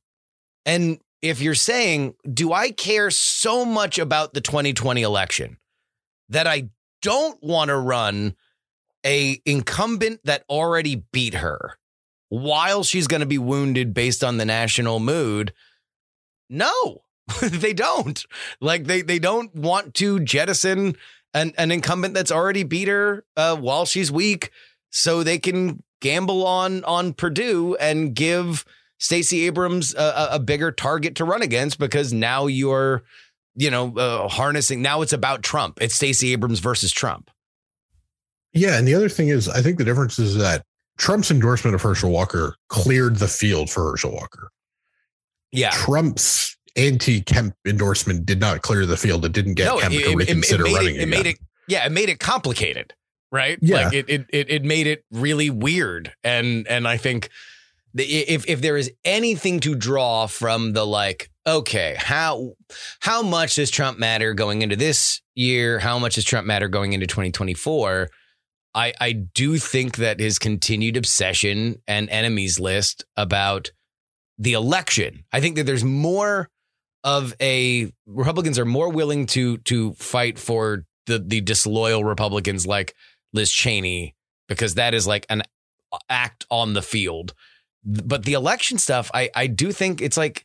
And 0.67 0.99
if 1.23 1.41
you're 1.41 1.55
saying, 1.55 2.15
do 2.33 2.53
I 2.53 2.71
care 2.73 3.11
so 3.11 3.65
much 3.65 3.99
about 3.99 4.35
the 4.35 4.41
2020 4.41 5.03
election 5.03 5.59
that 6.29 6.47
I 6.47 6.69
don't 7.03 7.43
want 7.43 7.69
to 7.69 7.77
run 7.77 8.35
a 9.05 9.41
incumbent 9.47 10.21
that 10.25 10.45
already 10.51 11.05
beat 11.13 11.35
her 11.35 11.79
while 12.29 12.83
she's 12.83 13.07
going 13.07 13.21
to 13.21 13.27
be 13.27 13.39
wounded 13.39 13.95
based 13.95 14.23
on 14.25 14.37
the 14.37 14.45
national 14.45 14.99
mood? 15.01 15.53
No, 16.51 17.03
they 17.43 17.73
don't. 17.73 18.25
Like 18.61 18.85
they 18.85 19.03
they 19.03 19.19
don't 19.19 19.55
want 19.55 19.95
to 19.95 20.21
jettison 20.21 20.97
an, 21.35 21.53
an 21.59 21.71
incumbent 21.71 22.15
that's 22.15 22.33
already 22.33 22.63
beat 22.63 22.89
her 22.89 23.25
uh, 23.37 23.57
while 23.57 23.85
she's 23.85 24.11
weak, 24.11 24.51
so 24.91 25.23
they 25.23 25.39
can 25.39 25.83
gamble 26.01 26.47
on 26.47 26.85
on 26.85 27.13
Perdue 27.13 27.77
and 27.81 28.15
give 28.15 28.65
Stacey 28.99 29.47
Abrams 29.47 29.95
a, 29.95 30.03
a- 30.03 30.29
a 30.37 30.39
bigger 30.41 30.73
target 30.73 31.15
to 31.17 31.25
run 31.25 31.43
against 31.43 31.79
because 31.79 32.13
now 32.13 32.47
you're, 32.47 33.03
you 33.59 33.71
know, 33.71 33.97
uh, 33.99 34.29
harnessing. 34.29 34.81
Now 34.81 35.03
it's 35.03 35.13
about 35.13 35.43
Trump. 35.43 35.79
It's 35.81 35.95
Stacey 35.95 36.33
Abrams 36.33 36.61
versus 36.61 36.93
Trump. 36.93 37.31
Yeah, 38.53 38.79
and 38.79 38.87
the 38.89 38.95
other 38.95 39.09
thing 39.09 39.29
is, 39.29 39.49
I 39.49 39.61
think 39.61 39.77
the 39.79 39.85
difference 39.85 40.19
is 40.19 40.37
that 40.37 40.63
Trump's 40.97 41.31
endorsement 41.31 41.75
of 41.75 41.83
Herschel 41.83 42.11
Walker 42.11 42.57
cleared 42.69 43.17
the 43.17 43.29
field 43.29 43.69
for 43.69 43.91
Herschel 43.91 44.13
Walker. 44.13 44.49
Yeah. 45.53 45.71
Trump's 45.71 46.57
anti-Kemp 46.77 47.55
endorsement 47.67 48.25
did 48.25 48.41
not 48.41 48.63
clear 48.63 48.87
the 48.87 48.97
field. 48.97 49.25
It 49.25 49.33
didn't 49.33 49.55
get 49.55 49.79
Kemp 49.81 49.93
to 49.95 50.15
reconsider 50.15 50.65
made 50.65 50.75
running 50.75 50.95
it, 50.97 51.03
it 51.03 51.07
made 51.09 51.27
it 51.27 51.39
yeah 51.67 51.85
it 51.85 51.93
made 51.93 52.09
it 52.09 52.19
complicated 52.21 52.95
right 53.33 53.59
Yeah. 53.61 53.85
like 53.87 53.95
it, 53.95 54.09
it 54.09 54.27
it 54.31 54.51
it 54.51 54.65
made 54.65 54.87
it 54.87 55.05
really 55.11 55.51
weird 55.51 56.13
and 56.25 56.67
and 56.69 56.87
i 56.89 56.97
think 56.97 57.29
if 58.05 58.49
if 58.49 58.61
there 58.61 58.77
is 58.77 58.91
anything 59.05 59.61
to 59.61 59.75
draw 59.75 60.27
from 60.27 60.73
the 60.73 60.87
like 60.87 61.31
okay 61.47 61.97
how 61.99 62.53
how 63.01 63.23
much 63.23 63.55
does 63.57 63.71
trump 63.71 63.99
matter 63.99 64.35
going 64.35 64.63
into 64.63 64.77
this 64.77 65.23
year, 65.39 65.79
how 65.79 65.99
much 65.99 66.17
does 66.17 66.25
Trump 66.25 66.47
matter 66.47 66.69
going 66.69 66.93
into 66.93 67.07
2024? 67.07 68.11
I, 68.75 68.93
I 69.01 69.13
do 69.13 69.57
think 69.57 69.97
that 69.97 70.21
his 70.21 70.39
continued 70.39 70.97
obsession 70.97 71.81
and 71.87 72.11
enemies 72.11 72.61
list 72.61 73.05
about 73.17 73.71
the 74.37 74.53
election, 74.53 75.25
I 75.33 75.41
think 75.41 75.57
that 75.57 75.65
there's 75.65 75.85
more 75.85 76.49
of 77.05 77.35
a 77.41 77.93
Republicans 78.07 78.59
are 78.59 78.65
more 78.65 78.91
willing 78.91 79.27
to 79.27 79.59
to 79.59 79.95
fight 79.95 80.39
for 80.39 80.85
the 81.07 81.19
the 81.19 81.41
disloyal 81.41 82.05
Republicans 82.05 82.67
like 82.67 82.95
Liz 83.33 83.51
Cheney 83.51 84.15
because 84.49 84.75
that 84.75 84.95
is 84.95 85.07
like 85.07 85.27
an 85.29 85.43
uh, 85.93 85.99
act 86.09 86.45
on 86.51 86.75
the 86.75 86.83
field. 86.83 87.35
But 87.85 88.25
the 88.25 88.35
election 88.35 88.79
stuff, 88.79 89.11
I 89.15 89.31
I 89.35 89.47
do 89.47 89.73
think 89.73 90.01
it's 90.01 90.17
like 90.17 90.45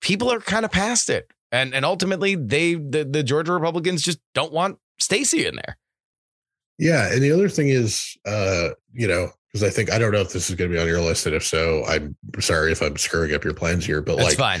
people 0.00 0.30
are 0.32 0.40
kind 0.40 0.64
of 0.64 0.70
past 0.70 1.10
it. 1.10 1.30
And 1.50 1.74
and 1.74 1.84
ultimately 1.84 2.34
they 2.34 2.74
the, 2.74 3.04
the 3.04 3.22
Georgia 3.22 3.52
Republicans 3.52 4.02
just 4.02 4.18
don't 4.34 4.52
want 4.52 4.78
Stacey 4.98 5.46
in 5.46 5.56
there. 5.56 5.76
Yeah, 6.78 7.12
and 7.12 7.22
the 7.22 7.30
other 7.30 7.48
thing 7.48 7.68
is, 7.68 8.16
uh, 8.26 8.70
you 8.92 9.06
know, 9.06 9.30
because 9.52 9.62
I 9.62 9.70
think 9.70 9.92
I 9.92 9.98
don't 9.98 10.10
know 10.10 10.20
if 10.20 10.32
this 10.32 10.50
is 10.50 10.56
going 10.56 10.70
to 10.70 10.76
be 10.76 10.80
on 10.80 10.88
your 10.88 11.00
list, 11.00 11.26
and 11.26 11.34
if 11.34 11.44
so, 11.44 11.84
I'm 11.86 12.16
sorry 12.40 12.72
if 12.72 12.82
I'm 12.82 12.96
screwing 12.96 13.32
up 13.32 13.44
your 13.44 13.54
plans 13.54 13.86
here. 13.86 14.02
But 14.02 14.16
That's 14.16 14.38
like, 14.38 14.60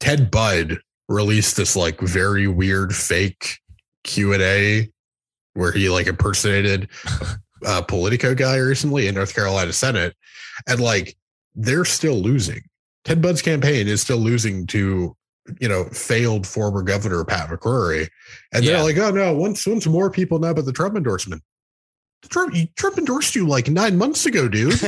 Ted 0.00 0.30
Budd 0.30 0.78
released 1.08 1.56
this 1.56 1.76
like 1.76 2.00
very 2.00 2.46
weird 2.46 2.94
fake 2.94 3.58
Q 4.04 4.34
and 4.34 4.42
A 4.42 4.90
where 5.54 5.72
he 5.72 5.88
like 5.88 6.06
impersonated 6.06 6.88
a 7.66 7.82
Politico 7.82 8.34
guy 8.34 8.58
recently 8.58 9.06
in 9.06 9.14
North 9.14 9.34
Carolina 9.34 9.72
Senate, 9.72 10.14
and 10.68 10.80
like 10.80 11.16
they're 11.54 11.84
still 11.84 12.16
losing. 12.16 12.62
Ted 13.04 13.20
Budd's 13.20 13.42
campaign 13.42 13.86
is 13.88 14.00
still 14.00 14.18
losing 14.18 14.66
to 14.68 15.16
you 15.60 15.68
know 15.68 15.84
failed 15.84 16.46
former 16.46 16.82
governor 16.82 17.24
Pat 17.24 17.48
McCrory, 17.50 18.08
and 18.52 18.64
they're 18.66 18.82
like, 18.82 18.96
oh 18.98 19.10
no, 19.10 19.34
once 19.34 19.66
once 19.66 19.86
more 19.86 20.10
people 20.10 20.38
know 20.38 20.50
about 20.50 20.64
the 20.64 20.72
Trump 20.72 20.96
endorsement. 20.96 21.42
Trump, 22.30 22.54
Trump 22.76 22.96
endorsed 22.96 23.34
you 23.34 23.46
like 23.46 23.68
nine 23.68 23.98
months 23.98 24.24
ago, 24.24 24.48
dude. 24.48 24.72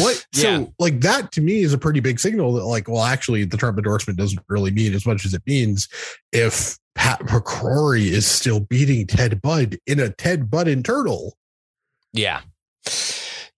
What? 0.00 0.26
So, 0.32 0.50
Yeah. 0.50 0.64
like 0.78 1.00
that 1.02 1.30
to 1.32 1.42
me 1.42 1.60
is 1.60 1.74
a 1.74 1.78
pretty 1.78 2.00
big 2.00 2.18
signal 2.18 2.54
that, 2.54 2.64
like, 2.64 2.88
well, 2.88 3.02
actually, 3.02 3.44
the 3.44 3.58
Trump 3.58 3.76
endorsement 3.76 4.18
doesn't 4.18 4.40
really 4.48 4.70
mean 4.70 4.94
as 4.94 5.04
much 5.04 5.26
as 5.26 5.34
it 5.34 5.42
means 5.46 5.88
if 6.32 6.78
Pat 6.94 7.20
McCrory 7.20 8.06
is 8.06 8.24
still 8.26 8.60
beating 8.60 9.06
Ted 9.06 9.42
Budd 9.42 9.76
in 9.86 10.00
a 10.00 10.08
Ted 10.08 10.50
Budd 10.50 10.68
internal. 10.68 11.36
Yeah. 12.14 12.40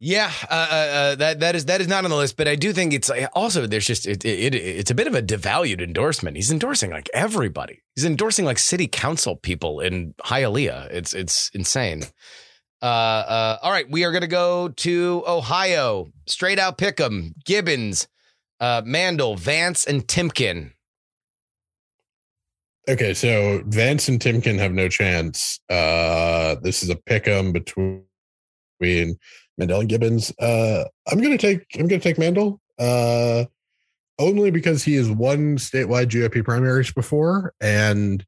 Yeah, 0.01 0.31
uh, 0.49 0.55
uh, 0.71 0.75
uh, 0.75 1.15
that 1.17 1.41
that 1.41 1.57
is 1.57 1.65
that 1.65 1.81
is 1.81 1.89
not 1.89 2.05
on 2.05 2.11
the 2.11 2.17
list, 2.17 2.37
but 2.37 2.47
I 2.47 2.55
do 2.55 2.73
think 2.73 2.93
it's 2.93 3.11
also 3.33 3.67
there's 3.67 3.87
just 3.87 4.07
it, 4.07 4.25
it, 4.25 4.55
it 4.55 4.59
it's 4.59 4.93
a 4.93 4.95
bit 4.95 5.09
of 5.09 5.15
a 5.15 5.23
devalued 5.23 5.81
endorsement. 5.83 6.37
He's 6.37 6.53
endorsing 6.53 6.91
like 6.93 7.11
everybody. 7.13 7.83
He's 7.97 8.05
endorsing 8.05 8.45
like 8.45 8.61
city 8.61 8.87
council 8.87 9.35
people 9.35 9.81
in 9.81 10.15
Hialeah. 10.23 10.89
It's 10.93 11.15
it's 11.15 11.51
insane. 11.53 12.05
Uh, 12.81 12.85
uh, 12.85 13.59
all 13.61 13.73
right, 13.73 13.91
we 13.91 14.05
are 14.05 14.13
gonna 14.13 14.29
go 14.29 14.69
to 14.69 15.25
Ohio. 15.27 16.13
Straight 16.29 16.61
out 16.61 16.79
Pick'em, 16.79 17.33
Gibbons, 17.45 18.07
uh, 18.61 18.83
Mandel, 18.85 19.35
Vance, 19.35 19.85
and 19.85 20.07
Timken. 20.07 20.75
Okay, 22.89 23.15
so 23.15 23.65
Vance 23.67 24.09
and 24.09 24.21
Timken 24.21 24.61
have 24.61 24.73
no 24.73 24.89
chance. 24.89 25.59
This 25.69 26.85
is 26.85 26.89
a 26.89 26.97
pick 27.05 27.27
'em 27.27 27.53
between 27.53 28.05
Mandel 29.59 29.81
and 29.81 29.89
Gibbons. 29.89 30.33
Uh, 30.39 30.85
I'm 31.11 31.21
gonna 31.21 31.39
take 31.39 31.67
I'm 31.79 31.87
gonna 31.87 32.01
take 32.01 32.19
Mandel. 32.19 32.61
Uh, 32.79 33.45
only 34.19 34.51
because 34.51 34.83
he 34.83 34.95
has 34.95 35.11
won 35.11 35.57
statewide 35.59 36.09
GOP 36.09 36.45
primaries 36.45 36.93
before, 36.93 37.53
and 37.61 38.25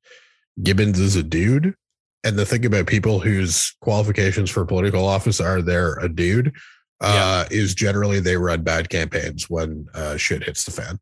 Gibbons 0.63 0.99
is 0.99 1.17
a 1.17 1.23
dude. 1.23 1.75
And 2.23 2.39
the 2.39 2.45
thing 2.45 2.67
about 2.67 2.87
people 2.87 3.19
whose 3.19 3.75
qualifications 3.81 4.51
for 4.51 4.65
political 4.67 5.07
office 5.07 5.41
are 5.41 5.63
they're 5.63 5.95
a 5.95 6.09
dude, 6.09 6.55
uh, 7.01 7.47
is 7.51 7.75
generally 7.75 8.21
they 8.21 8.37
run 8.37 8.63
bad 8.63 8.91
campaigns 8.91 9.49
when 9.49 9.87
uh, 9.95 10.17
shit 10.17 10.45
hits 10.45 10.65
the 10.65 10.71
fan. 10.71 10.99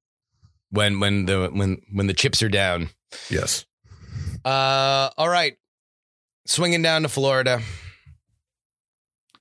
When 0.70 1.00
when 1.00 1.26
the 1.26 1.50
when 1.52 1.82
when 1.92 2.06
the 2.06 2.14
chips 2.14 2.42
are 2.42 2.48
down. 2.48 2.90
Yes. 3.30 3.64
Uh, 4.44 5.10
all 5.16 5.28
right. 5.28 5.56
Swinging 6.46 6.82
down 6.82 7.02
to 7.02 7.08
Florida. 7.08 7.60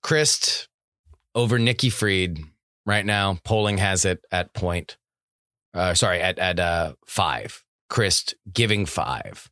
Crist 0.01 0.67
over 1.38 1.59
Nikki 1.59 1.89
Freed 1.89 2.43
right 2.85 3.05
now. 3.05 3.38
Polling 3.45 3.77
has 3.77 4.03
it 4.03 4.25
at 4.31 4.53
point. 4.53 4.97
Uh, 5.73 5.93
sorry, 5.93 6.19
at 6.19 6.39
at 6.39 6.59
uh 6.59 6.93
five. 7.05 7.63
Crist 7.89 8.35
giving 8.51 8.85
five 8.85 9.49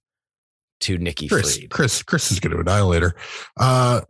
to 0.81 0.97
Nikki 0.97 1.29
Chris, 1.29 1.55
Freed. 1.55 1.69
Chris, 1.69 2.03
Chris 2.03 2.31
is 2.31 2.41
going 2.41 2.51
to 2.51 2.59
annihilate 2.59 3.01
her. 3.01 3.15
Uh, 3.55 4.01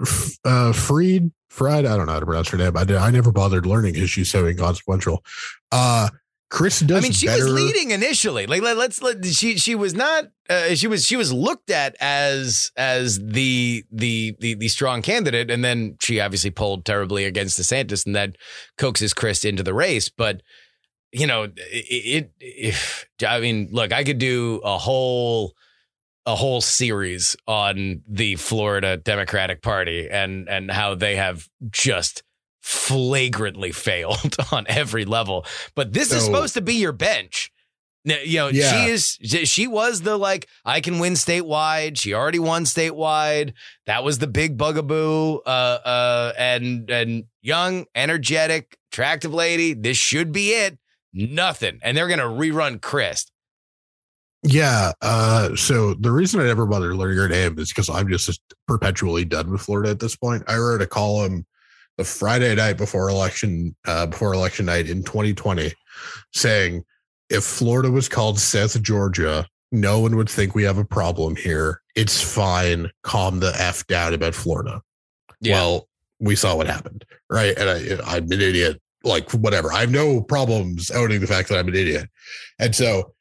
uh, 0.44 0.74
Freed, 0.74 1.32
Fried, 1.50 1.86
I 1.86 1.96
don't 1.96 2.08
know 2.08 2.14
how 2.14 2.20
to 2.20 2.26
pronounce 2.26 2.50
her 2.50 2.58
name. 2.58 2.76
I 2.76 2.86
did, 2.86 2.98
I 2.98 3.12
never 3.12 3.32
bothered 3.32 3.68
learning 3.68 3.94
because 3.94 4.10
she's 4.10 4.32
so 4.32 4.48
inconsequential. 4.48 5.24
Uh, 5.72 6.10
Chris 6.50 6.80
does. 6.80 6.98
I 6.98 7.02
mean, 7.02 7.12
she 7.12 7.28
better. 7.28 7.44
was 7.44 7.54
leading 7.54 7.92
initially. 7.92 8.46
Like, 8.46 8.62
let, 8.62 8.78
let's 8.78 9.02
let 9.02 9.26
she 9.26 9.58
she 9.58 9.76
was 9.76 9.94
not. 9.94 10.26
Uh, 10.50 10.76
she 10.76 10.88
was 10.88 11.06
she 11.06 11.16
was 11.16 11.34
looked 11.34 11.70
at 11.72 11.96
as 12.00 12.72
as 12.78 13.20
the 13.20 13.84
the 13.92 14.36
the 14.40 14.56
the 14.56 14.68
strong 14.68 15.02
candidate, 15.02 15.50
and 15.50 15.64
then 15.64 15.98
she 16.00 16.20
obviously 16.20 16.52
pulled 16.52 16.86
terribly 16.86 17.26
against 17.26 17.60
DeSantis, 17.60 18.06
and 18.06 18.16
that 18.16 18.36
coaxes 18.78 19.14
Chris 19.14 19.44
into 19.44 19.64
the 19.64 19.74
race. 19.74 20.10
But 20.10 20.42
you 21.12 21.26
know, 21.26 21.44
it, 21.44 21.56
it 21.62 22.32
if 22.40 23.08
I 23.26 23.40
mean, 23.40 23.70
look, 23.72 23.92
I 23.92 24.04
could 24.04 24.20
do 24.20 24.62
a 24.64 24.78
whole 24.78 25.54
a 26.28 26.36
whole 26.36 26.62
series 26.62 27.36
on 27.48 28.02
the 28.08 28.36
Florida 28.36 28.98
Democratic 28.98 29.62
Party 29.62 30.08
and 30.10 30.48
and 30.48 30.70
how 30.70 30.96
they 30.96 31.16
have 31.16 31.48
just 31.70 32.24
flagrantly 32.66 33.72
failed 33.72 34.36
on 34.52 34.66
every 34.68 35.06
level. 35.06 35.46
But 35.76 35.94
this 35.94 36.12
is 36.12 36.26
supposed 36.26 36.56
to 36.56 36.62
be 36.62 36.74
your 36.74 36.94
bench. 36.94 37.52
You 38.04 38.38
know, 38.40 38.48
Yeah. 38.48 38.72
she 38.86 38.90
is 38.92 39.18
she 39.50 39.68
was 39.68 40.02
the 40.02 40.18
like 40.18 40.48
I 40.66 40.82
can 40.82 40.98
win 40.98 41.14
statewide. 41.14 42.00
She 42.00 42.16
already 42.16 42.40
won 42.40 42.64
statewide. 42.66 43.54
That 43.86 44.04
was 44.04 44.18
the 44.18 44.26
big 44.28 44.58
bugaboo. 44.58 45.38
Uh 45.46 45.50
uh 45.86 46.34
and 46.40 46.90
and 46.90 47.26
young, 47.44 47.86
energetic, 47.94 48.78
attractive 48.92 49.34
lady. 49.34 49.74
This 49.74 49.98
should 49.98 50.32
be 50.32 50.50
it. 50.50 50.80
Nothing. 51.14 51.78
And 51.84 51.96
they're 51.96 52.08
gonna 52.08 52.24
rerun 52.24 52.82
Chris. 52.82 53.26
Yeah. 54.42 54.92
Uh, 55.02 55.56
so 55.56 55.94
the 55.96 56.12
reason 56.12 56.40
I 56.42 56.46
never 56.46 56.66
bothered 56.66 56.96
learning 56.96 57.18
her 57.18 57.30
name 57.30 57.58
is 57.60 57.70
because 57.70 57.90
I'm 57.90 58.08
just 58.10 58.40
perpetually 58.68 59.26
done 59.26 59.52
with 59.52 59.62
Florida 59.62 59.90
at 59.92 60.00
this 60.00 60.16
point. 60.16 60.44
I 60.48 60.58
wrote 60.58 60.82
a 60.84 60.88
column 60.88 61.46
the 61.98 62.04
Friday 62.04 62.54
night 62.56 62.78
before 62.78 63.10
election, 63.10 63.76
uh, 63.86 64.06
before 64.08 64.34
election 64.34 64.66
night 64.66 64.90
in 64.90 65.04
2020, 65.04 65.74
saying 66.34 66.84
if 67.30 67.44
Florida 67.44 67.92
was 67.92 68.10
called 68.10 68.40
South 68.40 68.82
Georgia, 68.82 69.48
no 69.72 70.00
one 70.00 70.16
would 70.16 70.30
think 70.30 70.56
we 70.56 70.64
have 70.64 70.78
a 70.78 70.86
problem 70.86 71.36
here. 71.36 71.82
It's 71.96 72.22
fine. 72.22 72.92
Calm 73.04 73.40
the 73.40 73.54
f 73.58 73.86
down 73.88 74.14
about 74.14 74.36
Florida. 74.36 74.82
Well, 75.42 75.88
we 76.20 76.36
saw 76.36 76.56
what 76.56 76.68
happened, 76.68 77.06
right? 77.30 77.58
And 77.58 77.70
I, 77.70 78.16
I'm 78.16 78.24
an 78.32 78.42
idiot. 78.42 78.82
Like 79.04 79.30
whatever. 79.32 79.72
I 79.72 79.82
have 79.82 79.92
no 79.92 80.22
problems 80.22 80.90
owning 80.90 81.20
the 81.20 81.28
fact 81.28 81.50
that 81.50 81.60
I'm 81.60 81.68
an 81.68 81.76
idiot, 81.76 82.10
and 82.58 82.76
so 82.76 83.14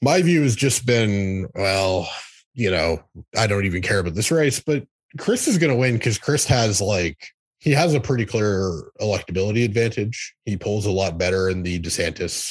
my 0.00 0.22
view 0.22 0.42
has 0.42 0.56
just 0.56 0.86
been, 0.86 1.46
well, 1.54 2.08
you 2.54 2.70
know, 2.70 3.02
I 3.36 3.46
don't 3.46 3.66
even 3.66 3.82
care 3.82 3.98
about 3.98 4.14
this 4.14 4.30
race, 4.30 4.60
but 4.60 4.86
Chris 5.18 5.46
is 5.46 5.58
going 5.58 5.70
to 5.72 5.76
win 5.76 5.96
because 5.96 6.16
Chris 6.16 6.46
has 6.46 6.80
like 6.80 7.18
he 7.60 7.70
has 7.72 7.94
a 7.94 8.00
pretty 8.00 8.26
clear 8.26 8.90
electability 9.00 9.64
advantage. 9.64 10.34
He 10.44 10.56
pulls 10.56 10.86
a 10.86 10.90
lot 10.90 11.18
better 11.18 11.48
in 11.48 11.62
the 11.62 11.78
DeSantis 11.78 12.50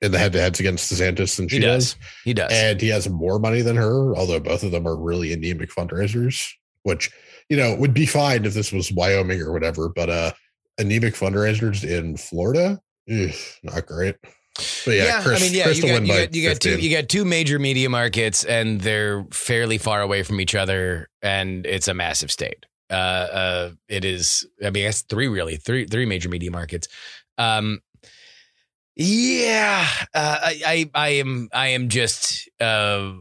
in 0.00 0.12
the 0.12 0.18
head-to-heads 0.18 0.60
against 0.60 0.92
DeSantis 0.92 1.36
than 1.36 1.48
she 1.48 1.56
he 1.56 1.62
does. 1.62 1.94
does 1.94 2.02
He 2.24 2.34
does. 2.34 2.52
and 2.52 2.80
he 2.80 2.88
has 2.88 3.08
more 3.08 3.38
money 3.38 3.62
than 3.62 3.76
her, 3.76 4.14
although 4.16 4.40
both 4.40 4.62
of 4.62 4.70
them 4.70 4.86
are 4.86 4.96
really 4.96 5.32
anemic 5.32 5.70
fundraisers, 5.70 6.50
which 6.82 7.10
you 7.48 7.56
know 7.56 7.74
would 7.76 7.94
be 7.94 8.06
fine 8.06 8.44
if 8.44 8.54
this 8.54 8.72
was 8.72 8.92
Wyoming 8.92 9.40
or 9.40 9.52
whatever, 9.52 9.88
but 9.88 10.08
uh 10.08 10.32
anemic 10.78 11.14
fundraisers 11.14 11.84
in 11.84 12.16
Florida, 12.16 12.80
not 13.06 13.86
great. 13.86 14.16
But 14.84 14.94
yeah, 14.94 15.20
Chris, 15.22 15.40
I 15.40 15.44
mean, 15.44 15.54
yeah, 15.54 15.64
Chris 15.64 15.78
you 15.78 15.88
got, 15.88 16.02
you, 16.02 16.06
got, 16.06 16.34
you 16.34 16.48
got 16.48 16.60
two 16.60 16.78
you 16.78 16.96
got 16.96 17.08
two 17.08 17.24
major 17.24 17.58
media 17.58 17.90
markets, 17.90 18.44
and 18.44 18.80
they're 18.80 19.24
fairly 19.32 19.78
far 19.78 20.00
away 20.00 20.22
from 20.22 20.40
each 20.40 20.54
other, 20.54 21.08
and 21.22 21.66
it's 21.66 21.88
a 21.88 21.94
massive 21.94 22.30
state. 22.30 22.64
Uh, 22.90 22.94
uh, 22.94 23.70
it 23.88 24.04
is. 24.04 24.46
I 24.64 24.70
mean, 24.70 24.86
it's 24.86 25.02
three 25.02 25.28
really 25.28 25.56
three 25.56 25.86
three 25.86 26.06
major 26.06 26.28
media 26.28 26.50
markets. 26.50 26.88
Um, 27.38 27.80
yeah, 28.96 29.86
uh, 30.14 30.38
I, 30.42 30.62
I 30.66 30.90
I 30.94 31.08
am 31.08 31.48
I 31.52 31.68
am 31.68 31.88
just. 31.88 32.48
Uh, 32.60 33.14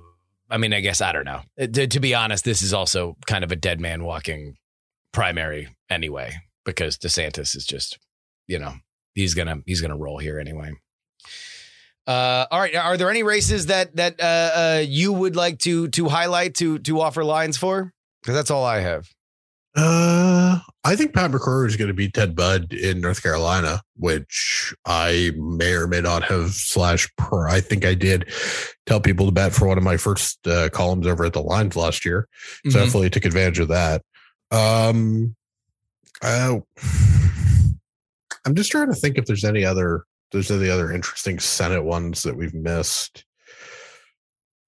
I 0.50 0.58
mean, 0.58 0.74
I 0.74 0.82
guess 0.82 1.02
I 1.02 1.12
don't 1.12 1.26
know. 1.26 1.42
Uh, 1.60 1.68
To, 1.68 1.88
to 1.88 2.00
be 2.00 2.14
honest, 2.14 2.46
this 2.46 2.62
is 2.62 2.74
also 2.74 3.18
kind 3.26 3.44
of 3.44 3.52
a 3.52 3.56
dead 3.56 3.80
man 3.80 4.04
walking 4.04 4.58
primary 5.12 5.70
anyway, 5.90 6.36
because 6.66 6.98
DeSantis 6.98 7.56
is 7.56 7.66
just, 7.66 7.98
you 8.48 8.60
know, 8.60 8.74
he's 9.16 9.34
gonna 9.34 9.62
he's 9.66 9.82
gonna 9.82 9.98
roll 9.98 10.20
here 10.20 10.40
anyway. 10.40 10.74
Uh, 12.06 12.46
all 12.52 12.60
right. 12.60 12.76
Are 12.76 12.98
there 12.98 13.10
any 13.10 13.24
races 13.24 13.68
that 13.68 13.96
that 13.96 14.20
uh, 14.20 14.24
uh, 14.24 14.84
you 14.86 15.14
would 15.14 15.36
like 15.36 15.60
to 15.60 15.88
to 15.90 16.10
highlight 16.10 16.56
to 16.56 16.78
to 16.80 17.00
offer 17.00 17.24
lines 17.24 17.58
for? 17.58 17.94
Because 18.22 18.36
that's 18.36 18.52
all 18.52 18.66
I 18.66 18.82
have. 18.82 19.10
Uh, 19.76 20.60
I 20.84 20.96
think 20.96 21.14
Pat 21.16 21.32
McCrory 21.32 21.68
is 21.68 21.78
going 21.78 21.88
to 21.88 21.94
beat 21.94 22.14
Ted 22.14 22.36
Budd 22.36 22.74
in 22.74 23.02
North 23.02 23.24
Carolina, 23.24 23.82
which 23.96 24.74
I 24.86 25.32
may 25.36 25.74
or 25.74 25.88
may 25.88 26.02
not 26.02 26.24
have 26.26 26.52
slash 26.52 27.10
per. 27.18 27.48
I 27.48 27.60
think 27.62 27.84
I 27.86 27.96
did 27.96 28.30
tell 28.86 29.00
people 29.02 29.26
to 29.26 29.32
bet 29.32 29.54
for 29.54 29.68
one 29.68 29.78
of 29.78 29.84
my 29.84 29.98
first 29.98 30.46
uh, 30.48 30.70
columns 30.70 31.08
over 31.08 31.26
at 31.26 31.34
the 31.34 31.42
lines 31.42 31.76
last 31.76 32.06
year. 32.06 32.28
So 32.66 32.70
Mhm. 32.70 32.74
definitely 32.86 33.10
took 33.10 33.26
advantage 33.26 33.60
of 33.60 33.70
that. 33.70 34.04
Um, 34.52 35.36
uh, 36.22 36.60
I'm 38.46 38.54
just 38.56 38.70
trying 38.72 38.88
to 38.90 38.96
think 38.96 39.18
if 39.18 39.26
there's 39.26 39.46
any 39.46 39.66
other 39.66 40.04
there's 40.32 40.50
any 40.52 40.68
other 40.70 40.92
interesting 40.92 41.40
Senate 41.40 41.84
ones 41.84 42.24
that 42.24 42.36
we've 42.36 42.56
missed. 42.56 43.24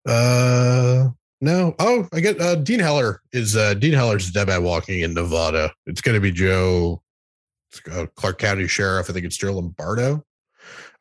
Uh, 0.08 1.10
no. 1.41 1.75
Oh, 1.79 2.07
I 2.13 2.19
get 2.19 2.39
uh, 2.41 2.55
Dean 2.55 2.79
Heller 2.79 3.21
is 3.33 3.55
uh, 3.55 3.73
Dean 3.75 3.93
Heller's 3.93 4.31
dead 4.31 4.47
man 4.47 4.63
walking 4.63 5.01
in 5.01 5.13
Nevada. 5.13 5.71
It's 5.86 6.01
going 6.01 6.15
to 6.15 6.21
be 6.21 6.31
Joe 6.31 7.01
uh, 7.91 8.05
Clark 8.15 8.39
County 8.39 8.67
Sheriff. 8.67 9.09
I 9.09 9.13
think 9.13 9.25
it's 9.25 9.38
Joe 9.38 9.53
Lombardo. 9.53 10.23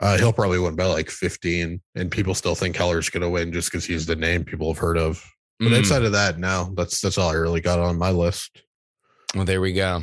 Uh, 0.00 0.18
he'll 0.18 0.32
probably 0.32 0.58
win 0.58 0.74
by 0.76 0.86
like 0.86 1.08
15, 1.08 1.80
and 1.94 2.10
people 2.10 2.34
still 2.34 2.54
think 2.56 2.76
Heller's 2.76 3.08
going 3.08 3.22
to 3.22 3.30
win 3.30 3.52
just 3.52 3.70
because 3.70 3.84
he's 3.86 4.06
the 4.06 4.16
name 4.16 4.44
people 4.44 4.72
have 4.72 4.78
heard 4.78 4.98
of. 4.98 5.24
But 5.60 5.68
Mm. 5.68 5.78
outside 5.78 6.02
of 6.02 6.12
that, 6.12 6.38
no, 6.38 6.72
that's 6.76 7.00
that's 7.00 7.16
all 7.16 7.30
I 7.30 7.34
really 7.34 7.60
got 7.60 7.78
on 7.78 7.96
my 7.96 8.10
list. 8.10 8.62
Well, 9.36 9.44
there 9.44 9.60
we 9.60 9.72
go. 9.72 10.02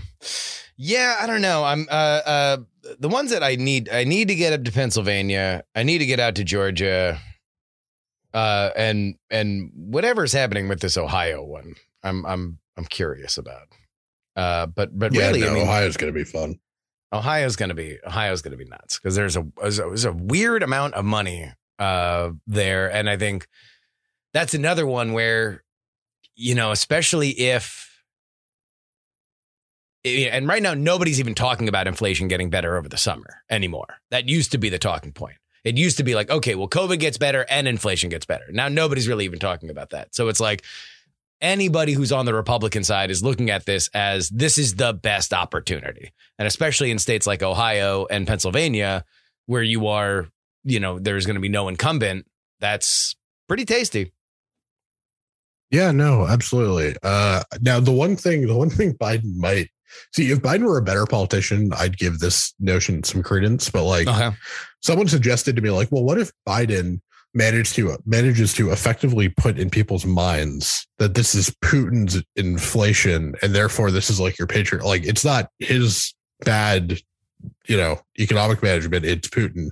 Yeah, 0.77 1.17
I 1.21 1.27
don't 1.27 1.41
know. 1.41 1.63
I'm 1.65 1.87
uh 1.91 2.21
uh 2.25 2.57
the 2.99 3.09
ones 3.09 3.31
that 3.31 3.43
I 3.43 3.55
need 3.55 3.89
I 3.89 4.05
need 4.05 4.29
to 4.29 4.35
get 4.35 4.53
up 4.53 4.63
to 4.63 4.71
Pennsylvania. 4.71 5.63
I 5.75 5.83
need 5.83 5.97
to 5.99 6.05
get 6.05 6.19
out 6.21 6.35
to 6.35 6.43
Georgia. 6.45 7.19
Uh 8.33 8.69
and 8.75 9.15
and 9.29 9.71
whatever's 9.75 10.33
happening 10.33 10.67
with 10.67 10.79
this 10.79 10.97
Ohio 10.97 11.43
one. 11.43 11.75
I'm 12.03 12.25
I'm 12.25 12.59
I'm 12.77 12.85
curious 12.85 13.37
about. 13.37 13.67
Uh 14.35 14.67
but 14.67 14.97
but 14.97 15.13
yeah, 15.13 15.27
really 15.27 15.41
no, 15.41 15.51
I 15.51 15.53
mean 15.53 15.63
Ohio's 15.63 15.97
going 15.97 16.13
to 16.13 16.17
be 16.17 16.23
fun. 16.23 16.59
Ohio's 17.13 17.55
going 17.55 17.69
to 17.69 17.75
be 17.75 17.97
Ohio's 18.05 18.41
going 18.41 18.51
to 18.51 18.57
be 18.57 18.65
nuts 18.69 18.97
because 18.99 19.15
there's 19.15 19.35
a 19.35 19.45
there's 19.61 19.79
a, 19.79 19.83
there's 19.83 20.05
a 20.05 20.13
weird 20.13 20.63
amount 20.63 20.93
of 20.93 21.03
money 21.05 21.51
uh 21.79 22.31
there 22.47 22.91
and 22.91 23.09
I 23.09 23.17
think 23.17 23.47
that's 24.33 24.53
another 24.53 24.87
one 24.87 25.13
where 25.13 25.63
you 26.35 26.55
know 26.55 26.71
especially 26.71 27.29
if 27.31 27.89
and 30.03 30.47
right 30.47 30.63
now 30.63 30.73
nobody's 30.73 31.19
even 31.19 31.35
talking 31.35 31.67
about 31.67 31.87
inflation 31.87 32.27
getting 32.27 32.49
better 32.49 32.75
over 32.75 32.89
the 32.89 32.97
summer 32.97 33.43
anymore. 33.49 33.97
That 34.09 34.27
used 34.27 34.51
to 34.53 34.57
be 34.57 34.69
the 34.69 34.79
talking 34.79 35.11
point. 35.11 35.35
It 35.63 35.77
used 35.77 35.97
to 35.97 36.03
be 36.03 36.15
like 36.15 36.29
okay, 36.29 36.55
well 36.55 36.67
COVID 36.67 36.99
gets 36.99 37.17
better 37.17 37.45
and 37.49 37.67
inflation 37.67 38.09
gets 38.09 38.25
better. 38.25 38.45
Now 38.51 38.67
nobody's 38.67 39.07
really 39.07 39.25
even 39.25 39.39
talking 39.39 39.69
about 39.69 39.91
that. 39.91 40.13
So 40.15 40.27
it's 40.27 40.39
like 40.39 40.63
anybody 41.41 41.93
who's 41.93 42.11
on 42.11 42.25
the 42.25 42.33
Republican 42.33 42.83
side 42.83 43.11
is 43.11 43.23
looking 43.23 43.49
at 43.49 43.65
this 43.65 43.89
as 43.93 44.29
this 44.29 44.57
is 44.57 44.75
the 44.75 44.93
best 44.93 45.33
opportunity. 45.33 46.13
And 46.37 46.47
especially 46.47 46.91
in 46.91 46.99
states 46.99 47.27
like 47.27 47.41
Ohio 47.43 48.05
and 48.09 48.27
Pennsylvania, 48.27 49.03
where 49.47 49.63
you 49.63 49.87
are, 49.87 50.27
you 50.63 50.79
know, 50.79 50.99
there's 50.99 51.25
going 51.25 51.35
to 51.35 51.41
be 51.41 51.49
no 51.49 51.67
incumbent, 51.67 52.27
that's 52.59 53.15
pretty 53.47 53.65
tasty. 53.65 54.13
Yeah, 55.71 55.91
no, 55.91 56.27
absolutely. 56.27 56.95
Uh, 57.01 57.43
now 57.61 57.79
the 57.79 57.91
one 57.91 58.15
thing, 58.15 58.45
the 58.45 58.55
one 58.55 58.69
thing 58.69 58.93
Biden 58.93 59.35
might 59.35 59.69
see 60.13 60.31
if 60.31 60.39
Biden 60.39 60.63
were 60.63 60.77
a 60.77 60.81
better 60.83 61.05
politician, 61.05 61.71
I'd 61.77 61.97
give 61.97 62.19
this 62.19 62.53
notion 62.59 63.03
some 63.03 63.23
credence. 63.23 63.69
But 63.69 63.83
like, 63.85 64.07
Okay. 64.07 64.31
someone 64.81 65.07
suggested 65.07 65.55
to 65.55 65.61
me, 65.61 65.69
like, 65.69 65.91
well, 65.91 66.03
what 66.03 66.19
if 66.19 66.31
Biden 66.47 67.01
managed 67.33 67.75
to 67.75 67.97
manages 68.05 68.53
to 68.53 68.71
effectively 68.71 69.29
put 69.29 69.57
in 69.57 69.69
people's 69.69 70.05
minds 70.05 70.85
that 70.97 71.13
this 71.13 71.33
is 71.33 71.49
Putin's 71.63 72.21
inflation, 72.35 73.35
and 73.41 73.55
therefore 73.55 73.89
this 73.91 74.09
is 74.09 74.19
like 74.19 74.37
your 74.37 74.47
patriot, 74.47 74.83
like 74.83 75.05
it's 75.05 75.23
not 75.23 75.49
his 75.59 76.13
bad, 76.41 76.99
you 77.67 77.77
know, 77.77 77.99
economic 78.19 78.61
management, 78.61 79.05
it's 79.05 79.29
Putin, 79.29 79.69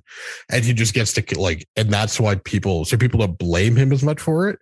and 0.49 0.63
he 0.63 0.73
just 0.73 0.93
gets 0.93 1.11
to 1.13 1.39
like, 1.39 1.67
and 1.75 1.91
that's 1.91 2.19
why 2.19 2.35
people, 2.35 2.85
so 2.85 2.95
people 2.95 3.19
don't 3.19 3.37
blame 3.37 3.75
him 3.75 3.91
as 3.91 4.03
much 4.03 4.21
for 4.21 4.49
it. 4.49 4.59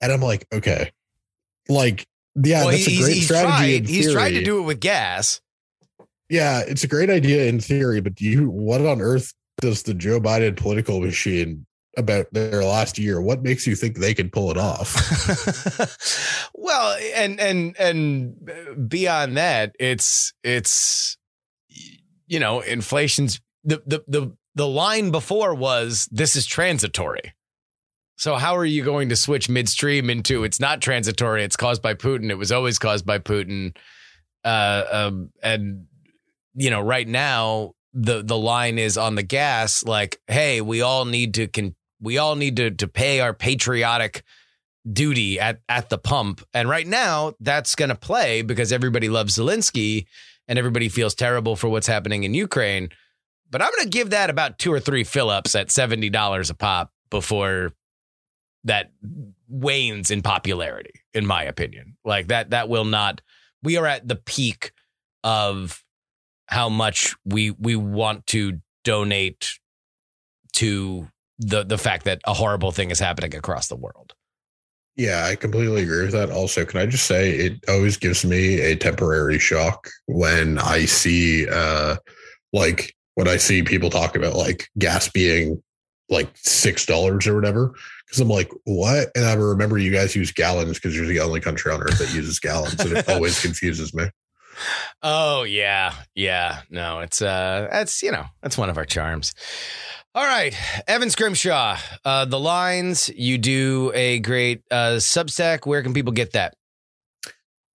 And 0.00 0.12
I'm 0.12 0.20
like, 0.20 0.46
okay, 0.52 0.92
like, 1.68 2.06
yeah, 2.42 2.64
well, 2.64 2.70
that's 2.70 2.86
a 2.86 3.00
great 3.00 3.14
he's, 3.14 3.24
strategy. 3.24 3.48
tried, 3.48 3.66
in 3.66 3.84
he's 3.86 4.12
tried 4.12 4.30
to 4.32 4.44
do 4.44 4.58
it 4.58 4.62
with 4.62 4.80
gas. 4.80 5.40
Yeah, 6.28 6.62
it's 6.66 6.84
a 6.84 6.88
great 6.88 7.10
idea 7.10 7.46
in 7.46 7.60
theory, 7.60 8.00
but 8.00 8.20
you 8.20 8.50
what 8.50 8.80
on 8.80 9.00
earth 9.00 9.32
does 9.60 9.82
the 9.84 9.94
Joe 9.94 10.20
Biden 10.20 10.56
political 10.56 11.00
machine 11.00 11.66
about 11.96 12.26
their 12.32 12.64
last 12.64 12.98
year? 12.98 13.20
What 13.20 13.42
makes 13.42 13.66
you 13.66 13.74
think 13.74 13.96
they 13.96 14.12
can 14.12 14.30
pull 14.30 14.50
it 14.50 14.58
off? 14.58 14.94
well, 16.54 16.98
and 17.14 17.40
and 17.40 17.76
and 17.78 18.88
beyond 18.88 19.36
that, 19.36 19.74
it's 19.78 20.32
it's 20.42 21.16
you 22.26 22.40
know, 22.40 22.60
inflation's 22.60 23.40
the 23.64 23.82
the 23.86 24.04
the 24.08 24.36
the 24.54 24.66
line 24.66 25.10
before 25.10 25.54
was 25.54 26.08
this 26.10 26.36
is 26.36 26.46
transitory. 26.46 27.34
So 28.16 28.36
how 28.36 28.56
are 28.56 28.64
you 28.64 28.82
going 28.82 29.10
to 29.10 29.16
switch 29.16 29.48
midstream 29.48 30.10
into 30.10 30.44
it's 30.44 30.60
not 30.60 30.80
transitory, 30.80 31.44
it's 31.44 31.56
caused 31.56 31.82
by 31.82 31.94
Putin. 31.94 32.30
It 32.30 32.38
was 32.38 32.50
always 32.50 32.78
caused 32.78 33.06
by 33.06 33.18
Putin. 33.18 33.76
Uh 34.44 34.84
um 34.90 35.30
and 35.42 35.86
you 36.54 36.70
know, 36.70 36.80
right 36.80 37.06
now 37.06 37.74
the 37.92 38.22
the 38.22 38.36
line 38.36 38.78
is 38.78 38.98
on 38.98 39.14
the 39.14 39.22
gas 39.22 39.84
like, 39.84 40.20
hey, 40.28 40.60
we 40.60 40.82
all 40.82 41.04
need 41.04 41.34
to 41.34 41.46
con- 41.46 41.74
we 42.00 42.18
all 42.18 42.36
need 42.36 42.56
to 42.56 42.70
to 42.70 42.88
pay 42.88 43.20
our 43.20 43.32
patriotic 43.32 44.22
duty 44.90 45.40
at 45.40 45.60
at 45.68 45.88
the 45.88 45.98
pump. 45.98 46.42
And 46.54 46.68
right 46.68 46.86
now, 46.86 47.34
that's 47.40 47.74
going 47.74 47.88
to 47.88 47.94
play 47.94 48.42
because 48.42 48.72
everybody 48.72 49.08
loves 49.08 49.36
Zelensky 49.36 50.06
and 50.46 50.58
everybody 50.58 50.88
feels 50.88 51.14
terrible 51.14 51.56
for 51.56 51.68
what's 51.68 51.86
happening 51.86 52.24
in 52.24 52.34
Ukraine. 52.34 52.90
But 53.50 53.62
I'm 53.62 53.70
going 53.76 53.84
to 53.84 53.90
give 53.90 54.10
that 54.10 54.30
about 54.30 54.58
two 54.58 54.72
or 54.72 54.80
three 54.80 55.04
fill 55.04 55.30
ups 55.30 55.54
at 55.54 55.70
seventy 55.70 56.10
dollars 56.10 56.50
a 56.50 56.54
pop 56.54 56.92
before 57.10 57.72
that 58.64 58.90
wanes 59.48 60.10
in 60.10 60.22
popularity. 60.22 61.00
In 61.14 61.26
my 61.26 61.44
opinion, 61.44 61.96
like 62.04 62.28
that 62.28 62.50
that 62.50 62.68
will 62.68 62.84
not. 62.84 63.20
We 63.62 63.76
are 63.76 63.86
at 63.86 64.06
the 64.06 64.16
peak 64.16 64.72
of 65.24 65.82
how 66.46 66.68
much 66.68 67.14
we 67.24 67.50
we 67.52 67.76
want 67.76 68.26
to 68.28 68.60
donate 68.84 69.58
to 70.54 71.08
the 71.38 71.64
the 71.64 71.78
fact 71.78 72.04
that 72.04 72.20
a 72.26 72.34
horrible 72.34 72.72
thing 72.72 72.90
is 72.90 73.00
happening 73.00 73.34
across 73.34 73.68
the 73.68 73.76
world. 73.76 74.14
yeah, 74.96 75.26
I 75.26 75.36
completely 75.36 75.82
agree 75.82 76.02
with 76.02 76.12
that. 76.12 76.30
Also, 76.30 76.64
can 76.64 76.80
I 76.80 76.86
just 76.86 77.06
say 77.06 77.30
it 77.32 77.64
always 77.68 77.96
gives 77.98 78.24
me 78.24 78.60
a 78.60 78.76
temporary 78.76 79.38
shock 79.38 79.88
when 80.06 80.58
I 80.58 80.86
see 80.86 81.46
uh 81.48 81.96
like 82.52 82.94
when 83.14 83.28
I 83.28 83.36
see 83.36 83.62
people 83.62 83.90
talk 83.90 84.16
about 84.16 84.34
like 84.34 84.68
gas 84.78 85.08
being 85.08 85.62
like 86.08 86.30
six 86.36 86.86
dollars 86.86 87.26
or 87.26 87.34
whatever. 87.34 87.74
Because 88.06 88.20
I'm 88.20 88.28
like, 88.28 88.50
what? 88.64 89.08
And 89.14 89.24
I 89.24 89.34
remember 89.34 89.78
you 89.78 89.90
guys 89.90 90.14
use 90.14 90.30
gallons 90.30 90.74
because 90.78 90.96
you're 90.96 91.06
the 91.06 91.20
only 91.20 91.40
country 91.40 91.72
on 91.72 91.82
earth 91.82 91.98
that 91.98 92.14
uses 92.14 92.38
gallons, 92.38 92.78
and 92.80 92.92
it 92.96 93.08
always 93.08 93.40
confuses 93.40 93.92
me. 93.92 94.04
Oh 95.02 95.42
yeah, 95.42 95.92
yeah. 96.14 96.60
No, 96.70 97.00
it's 97.00 97.20
uh, 97.20 97.68
that's 97.70 98.02
you 98.02 98.12
know 98.12 98.24
that's 98.42 98.56
one 98.56 98.70
of 98.70 98.78
our 98.78 98.84
charms. 98.84 99.34
All 100.14 100.24
right, 100.24 100.54
Evan 100.88 101.10
Scrimshaw, 101.10 101.76
uh, 102.04 102.24
the 102.24 102.38
lines. 102.38 103.10
You 103.10 103.36
do 103.36 103.92
a 103.94 104.18
great 104.20 104.62
uh, 104.70 104.96
Substack. 104.96 105.66
Where 105.66 105.82
can 105.82 105.92
people 105.92 106.12
get 106.12 106.32
that? 106.32 106.54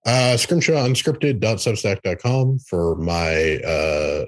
Uh, 0.05 0.35
Scrimshaw 0.37 0.87
unscripted.substack.com 0.87 2.59
for 2.67 2.95
my 2.95 3.57
uh, 3.57 4.25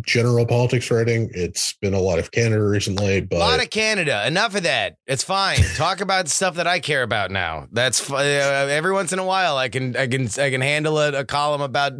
general 0.00 0.46
politics 0.46 0.90
writing. 0.90 1.30
It's 1.32 1.74
been 1.74 1.94
a 1.94 2.00
lot 2.00 2.18
of 2.18 2.30
Canada 2.30 2.62
recently, 2.62 3.20
but 3.20 3.36
a 3.36 3.38
lot 3.38 3.62
of 3.62 3.70
Canada. 3.70 4.26
Enough 4.26 4.56
of 4.56 4.62
that. 4.64 4.96
It's 5.06 5.22
fine. 5.22 5.58
Talk 5.76 6.00
about 6.00 6.28
stuff 6.28 6.56
that 6.56 6.66
I 6.66 6.80
care 6.80 7.02
about 7.02 7.30
now. 7.30 7.66
That's 7.70 8.10
uh, 8.10 8.16
every 8.16 8.92
once 8.92 9.12
in 9.12 9.18
a 9.18 9.24
while 9.24 9.56
I 9.56 9.68
can 9.68 9.96
I 9.96 10.06
can 10.06 10.28
I 10.38 10.50
can 10.50 10.60
handle 10.60 10.98
a, 10.98 11.20
a 11.20 11.24
column 11.24 11.60
about 11.60 11.92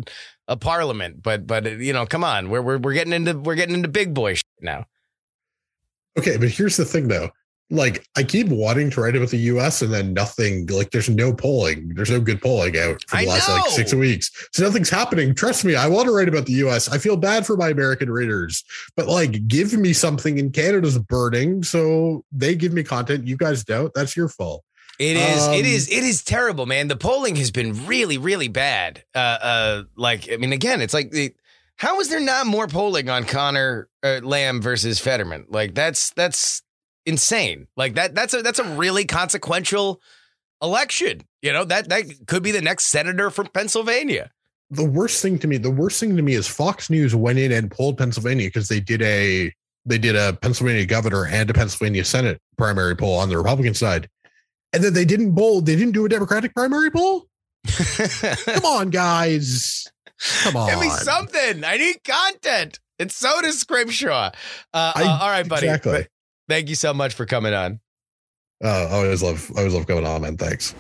a 0.49 0.57
parliament, 0.57 1.23
but 1.23 1.47
but 1.47 1.67
uh, 1.67 1.71
you 1.71 1.93
know, 1.93 2.07
come 2.07 2.25
on, 2.25 2.51
we're 2.51 2.63
we're 2.63 2.79
we're 2.79 2.95
getting 2.95 3.13
into 3.13 3.39
we're 3.39 3.55
getting 3.55 3.75
into 3.75 3.89
big 3.89 4.15
boy 4.15 4.35
shit 4.35 4.45
now. 4.61 4.85
okay. 6.19 6.37
But 6.37 6.51
here's 6.51 6.77
the 6.77 6.85
thing, 6.85 7.09
though. 7.09 7.31
Like, 7.69 8.07
I 8.17 8.23
keep 8.23 8.49
wanting 8.49 8.91
to 8.91 9.01
write 9.01 9.17
about 9.17 9.31
the 9.31 9.39
U.S. 9.39 9.83
and 9.83 9.93
then 9.93 10.15
nothing. 10.15 10.67
Like, 10.67 10.91
there's 10.93 11.09
no 11.09 11.33
polling. 11.33 11.93
There's 11.95 12.11
no 12.11 12.21
good 12.21 12.41
polling 12.41 12.79
out 12.79 13.03
for 13.09 13.17
the 13.17 13.23
I 13.23 13.27
last 13.27 13.49
like 13.49 13.71
six 13.71 13.93
weeks. 13.93 14.31
So 14.53 14.65
nothing's 14.65 14.91
happening. 14.91 15.35
Trust 15.35 15.65
me, 15.65 15.75
I 15.75 15.89
want 15.89 16.07
to 16.07 16.15
write 16.15 16.29
about 16.29 16.47
the 16.47 16.53
U.S. 16.55 16.89
I 16.89 16.99
feel 16.99 17.17
bad 17.17 17.45
for 17.45 17.57
my 17.57 17.71
American 17.71 18.11
readers, 18.11 18.65
but 18.97 19.09
like, 19.09 19.49
give 19.49 19.73
me 19.73 19.93
something. 19.93 20.39
In 20.39 20.51
Canada's 20.51 20.99
burning, 20.99 21.63
so 21.63 22.25
they 22.31 22.55
give 22.55 22.73
me 22.73 22.83
content. 22.83 23.27
You 23.27 23.37
guys 23.37 23.65
don't. 23.65 23.93
That's 23.95 24.17
your 24.17 24.29
fault. 24.29 24.65
It 24.99 25.17
is. 25.17 25.47
Um, 25.47 25.55
it 25.55 25.67
is. 25.67 25.89
It 25.91 26.05
is 26.05 26.23
terrible, 26.25 26.67
man. 26.67 26.89
The 26.89 26.97
polling 26.97 27.37
has 27.37 27.51
been 27.51 27.87
really, 27.87 28.17
really 28.17 28.49
bad. 28.49 29.05
Uh, 29.15 29.19
uh, 29.19 29.83
like 29.97 30.31
I 30.33 30.37
mean, 30.37 30.53
again, 30.53 30.81
it's 30.81 30.95
like 30.95 31.11
the, 31.11 31.35
how 31.77 32.01
is 32.01 32.09
there 32.09 32.21
not 32.21 32.47
more 32.47 32.67
polling 32.67 33.11
on 33.11 33.25
Connor 33.25 33.89
uh, 34.03 34.21
Lamb 34.23 34.63
versus 34.63 34.99
Fetterman? 34.99 35.47
Like 35.49 35.75
that's 35.75 36.11
that's 36.11 36.63
insane. 37.07 37.67
Like 37.77 37.95
that 37.95 38.15
that's 38.15 38.35
a 38.35 38.43
that's 38.43 38.59
a 38.59 38.65
really 38.77 39.05
consequential 39.05 40.01
election. 40.63 41.23
You 41.43 41.53
know, 41.53 41.65
that 41.65 41.89
that 41.89 42.05
could 42.27 42.43
be 42.43 42.51
the 42.51 42.61
next 42.63 42.85
senator 42.87 43.31
from 43.31 43.47
Pennsylvania. 43.49 44.31
The 44.71 44.85
worst 44.85 45.23
thing 45.23 45.39
to 45.39 45.47
me, 45.47 45.59
the 45.59 45.71
worst 45.71 46.01
thing 46.01 46.17
to 46.17 46.23
me 46.23 46.35
is 46.35 46.49
Fox 46.49 46.91
News 46.91 47.15
went 47.15 47.39
in 47.39 47.53
and 47.53 47.71
pulled 47.71 47.99
Pennsylvania 47.99 48.49
because 48.49 48.69
they 48.69 48.81
did 48.81 49.01
a 49.03 49.53
they 49.85 49.99
did 49.99 50.17
a 50.17 50.33
Pennsylvania 50.33 50.85
governor 50.85 51.27
and 51.27 51.49
a 51.49 51.55
Pennsylvania 51.55 52.05
Senate 52.05 52.41
primary 52.59 52.97
poll 52.97 53.17
on 53.19 53.29
the 53.29 53.37
Republican 53.39 53.75
side. 53.75 54.09
And 54.73 54.83
then 54.83 54.93
they 54.93 55.05
didn't 55.05 55.35
poll, 55.37 55.61
they 55.61 55.77
didn't 55.77 55.93
do 55.93 56.05
a 56.05 56.09
Democratic 56.09 56.53
primary 56.55 56.91
poll. 56.91 57.29
Come 57.67 58.65
on, 58.65 58.91
guys. 58.91 59.87
Come 60.43 60.57
on. 60.57 60.71
Give 60.71 60.81
me 60.81 60.91
something. 60.91 61.63
I 61.65 61.77
need 61.77 62.03
content. 62.05 62.81
It's 62.99 63.15
so 63.15 63.41
does 63.43 63.61
Scrimshaw. 63.61 64.31
Uh, 64.75 64.93
I- 64.95 65.03
uh, 65.05 65.19
all 65.23 65.29
right, 65.31 65.49
buddy. 65.49 65.67
exactly. 65.67 66.09
Th- 66.49 66.59
Thank 66.59 66.69
you 66.69 66.75
so 66.75 66.95
much 66.95 67.15
for 67.15 67.27
coming 67.27 67.55
on. 67.55 67.81
Uh, 68.63 68.69
I 68.69 68.91
always 68.93 69.23
love, 69.23 69.51
I 69.55 69.59
always 69.61 69.75
love 69.75 69.87
going 69.87 70.07
on, 70.07 70.23
man. 70.23 70.37
Thanks. 70.37 70.75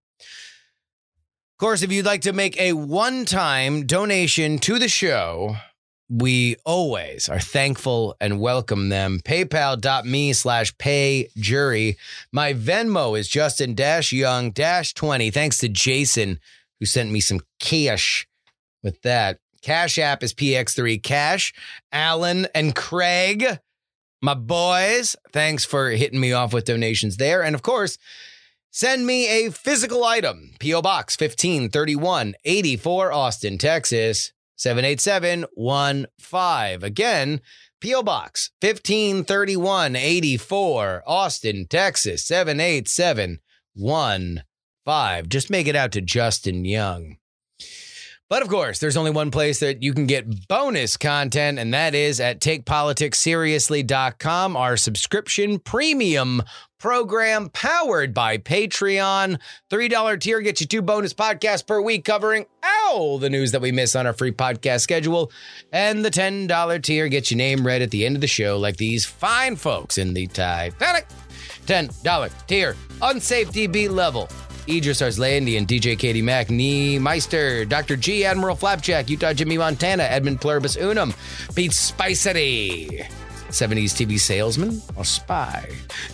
Of 1.56 1.60
course, 1.60 1.84
if 1.84 1.92
you'd 1.92 2.06
like 2.06 2.22
to 2.22 2.34
make 2.34 2.60
a 2.60 2.74
one 2.74 3.26
time 3.26 3.86
donation 3.86 4.58
to 4.60 4.80
the 4.80 4.90
show, 4.90 5.56
we 6.10 6.56
always 6.66 7.30
are 7.30 7.40
thankful 7.40 8.16
and 8.22 8.40
welcome 8.40 8.90
them. 8.90 9.20
PayPal.me 9.24 10.34
slash 10.34 10.78
pay 10.78 11.30
jury. 11.36 11.98
My 12.32 12.54
Venmo 12.54 13.18
is 13.18 13.28
Justin 13.28 13.74
Dash 13.74 14.12
Young 14.12 14.52
Dash 14.52 14.94
20. 14.94 15.32
Thanks 15.32 15.58
to 15.60 15.68
Jason, 15.68 16.40
who 16.80 16.86
sent 16.86 17.12
me 17.12 17.20
some 17.20 17.42
cash 17.60 18.28
with 18.84 19.02
that. 19.02 19.40
Cash 19.62 19.98
app 19.98 20.22
is 20.22 20.34
PX3 20.34 21.02
Cash. 21.02 21.54
Alan 21.92 22.48
and 22.54 22.76
Craig, 22.76 23.60
my 24.22 24.36
boys, 24.36 25.16
thanks 25.34 25.66
for 25.66 25.90
hitting 25.90 26.20
me 26.20 26.34
off 26.34 26.54
with 26.54 26.66
donations 26.66 27.18
there. 27.18 27.44
And 27.44 27.56
of 27.56 27.62
course, 27.62 27.98
Send 28.72 29.06
me 29.06 29.46
a 29.46 29.52
physical 29.52 30.04
item. 30.04 30.52
P.O. 30.60 30.82
Box 30.82 31.18
1531 31.18 32.36
84 32.44 33.14
Austin, 33.14 33.58
Texas 33.58 34.34
78715. 34.56 36.84
Again, 36.84 37.42
P.O. 37.82 38.04
Box 38.04 38.52
1531 38.62 39.96
84 39.96 41.04
Austin, 41.06 41.68
Texas 41.70 42.26
78715. 42.26 44.44
Just 45.28 45.50
make 45.50 45.68
it 45.68 45.76
out 45.76 45.92
to 45.92 46.00
Justin 46.02 46.64
Young. 46.66 47.18
But 48.28 48.42
of 48.42 48.50
course, 48.50 48.80
there's 48.80 48.98
only 48.98 49.12
one 49.12 49.30
place 49.30 49.60
that 49.60 49.84
you 49.84 49.94
can 49.94 50.08
get 50.08 50.48
bonus 50.48 50.98
content, 50.98 51.60
and 51.60 51.72
that 51.76 51.94
is 51.94 52.20
at 52.20 52.42
takepoliticsseriously.com, 52.42 54.58
our 54.58 54.78
subscription 54.78 55.60
premium 55.60 56.42
program 56.80 57.50
powered 57.50 58.16
by 58.16 58.40
Patreon. 58.40 59.40
$3 59.72 60.20
tier 60.20 60.42
gets 60.42 60.62
you 60.62 60.68
two 60.68 60.82
bonus 60.82 61.14
podcasts 61.14 61.66
per 61.66 61.80
week 61.82 62.04
covering 62.04 62.48
all 62.64 63.20
the 63.20 63.30
news 63.30 63.52
that 63.52 63.62
we 63.62 63.72
miss 63.72 63.96
on 63.96 64.08
our 64.08 64.14
free 64.14 64.32
podcast 64.32 64.82
schedule. 64.82 65.32
And 65.72 66.04
the 66.04 66.12
$10 66.12 66.82
tier 66.82 67.08
gets 67.08 67.30
your 67.30 67.38
name 67.38 67.66
read 67.66 67.84
at 67.84 67.92
the 67.92 68.08
end 68.08 68.16
of 68.16 68.22
the 68.22 68.28
show, 68.28 68.58
like 68.58 68.78
these 68.78 69.06
fine 69.06 69.56
folks 69.56 70.00
in 70.00 70.16
the 70.16 70.26
Titanic. 70.28 71.06
$10 71.68 72.48
tier, 72.48 72.76
unsafe 73.02 73.52
DB 73.52 73.90
level. 73.90 74.30
Idris 74.68 75.02
Arslandian, 75.02 75.66
DJ 75.66 75.98
Katie 75.98 76.22
Mack, 76.22 76.50
Nee 76.50 77.00
Meister, 77.00 77.66
Dr. 77.66 77.96
G, 77.96 78.26
Admiral 78.26 78.56
Flapjack, 78.56 79.10
Utah 79.10 79.34
Jimmy 79.34 79.58
Montana, 79.58 80.04
Edmund 80.04 80.42
Pluribus 80.42 80.76
Unum, 80.76 81.14
Pete 81.54 81.74
Spicery, 81.74 83.06
70s 83.50 83.94
TV 83.94 84.20
salesman 84.20 84.82
or 84.96 85.06
spy, 85.06 85.70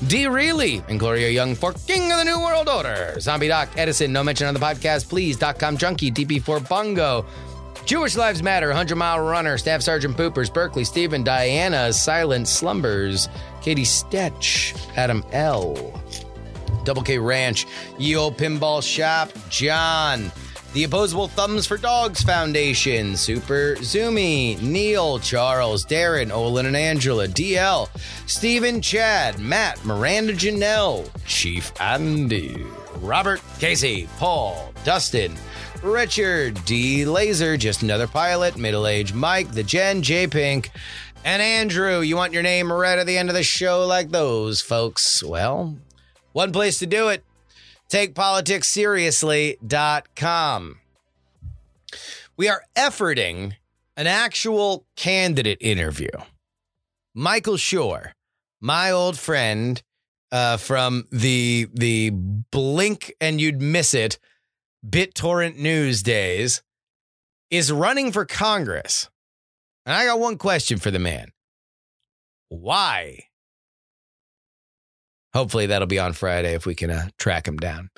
D. 0.07 0.27
Reilly, 0.27 0.83
and 0.89 0.99
Gloria 0.99 1.29
Young 1.29 1.55
for 1.55 1.73
King 1.73 2.11
of 2.11 2.17
the 2.17 2.25
New 2.25 2.39
World 2.39 2.69
Order, 2.69 3.19
Zombie 3.19 3.47
Doc, 3.47 3.69
Edison, 3.77 4.11
no 4.11 4.23
mention 4.23 4.47
on 4.47 4.53
the 4.53 4.59
podcast, 4.59 5.09
please, 5.09 5.37
.com 5.37 5.77
Junkie, 5.77 6.11
DP4 6.11 6.67
Bungo, 6.67 7.25
Jewish 7.85 8.15
Lives 8.15 8.43
Matter, 8.43 8.67
100 8.67 8.95
Mile 8.95 9.21
Runner, 9.21 9.57
Staff 9.57 9.81
Sergeant 9.81 10.15
Poopers, 10.15 10.53
Berkeley, 10.53 10.83
Stephen, 10.83 11.23
Diana, 11.23 11.91
Silent 11.91 12.47
Slumbers, 12.47 13.27
Katie 13.61 13.83
Stetch, 13.83 14.75
Adam 14.95 15.23
L. 15.31 15.99
Double 16.83 17.01
K 17.01 17.17
Ranch, 17.17 17.65
Old 18.15 18.37
Pinball 18.37 18.81
Shop, 18.83 19.31
John, 19.49 20.31
the 20.73 20.85
Opposable 20.85 21.27
Thumbs 21.27 21.67
for 21.67 21.77
Dogs 21.77 22.21
Foundation, 22.21 23.17
Super 23.17 23.75
Zoomy, 23.79 24.61
Neil, 24.61 25.19
Charles, 25.19 25.85
Darren, 25.85 26.31
Olin 26.31 26.65
and 26.65 26.77
Angela, 26.77 27.27
DL, 27.27 27.89
Stephen, 28.25 28.81
Chad, 28.81 29.37
Matt, 29.39 29.83
Miranda 29.83 30.33
Janelle, 30.33 31.09
Chief 31.25 31.73
Andy, 31.81 32.63
Robert, 33.01 33.41
Casey, 33.59 34.07
Paul, 34.17 34.73
Dustin, 34.85 35.35
Richard, 35.83 36.63
D 36.63 37.05
Laser, 37.05 37.57
Just 37.57 37.83
Another 37.83 38.07
Pilot, 38.07 38.55
Middle 38.55 38.87
Age 38.87 39.13
Mike, 39.13 39.51
The 39.51 39.63
Jen, 39.63 40.01
J 40.01 40.27
Pink, 40.27 40.71
and 41.25 41.41
Andrew. 41.41 41.99
You 41.99 42.15
want 42.15 42.33
your 42.33 42.43
name 42.43 42.71
read 42.71 42.99
at 42.99 43.07
the 43.07 43.17
end 43.17 43.29
of 43.29 43.35
the 43.35 43.43
show 43.43 43.85
like 43.85 44.11
those 44.11 44.61
folks? 44.61 45.23
Well, 45.23 45.75
one 46.33 46.51
place 46.51 46.77
to 46.79 46.85
do 46.85 47.07
it 47.09 47.23
takepoliticsseriously.com. 47.89 50.77
We 52.37 52.47
are 52.47 52.63
efforting 52.75 53.55
an 53.97 54.07
actual 54.07 54.85
candidate 54.95 55.57
interview. 55.59 56.07
Michael 57.13 57.57
Shore, 57.57 58.13
my 58.61 58.91
old 58.91 59.19
friend 59.19 59.83
uh, 60.31 60.55
from 60.55 61.05
the 61.11 61.67
the 61.73 62.11
blink 62.11 63.13
and 63.19 63.41
you'd 63.41 63.61
miss 63.61 63.93
it 63.93 64.17
BitTorrent 64.87 65.57
news 65.57 66.01
days, 66.01 66.63
is 67.49 67.69
running 67.71 68.13
for 68.13 68.25
Congress. 68.25 69.09
And 69.85 69.93
I 69.93 70.05
got 70.05 70.19
one 70.19 70.37
question 70.37 70.79
for 70.79 70.89
the 70.89 70.99
man. 70.99 71.31
Why? 72.47 73.25
Hopefully 75.33 75.65
that'll 75.67 75.87
be 75.87 75.99
on 75.99 76.13
Friday 76.13 76.53
if 76.53 76.65
we 76.65 76.75
can 76.75 76.89
uh, 76.89 77.09
track 77.17 77.47
him 77.47 77.57
down. 77.57 77.89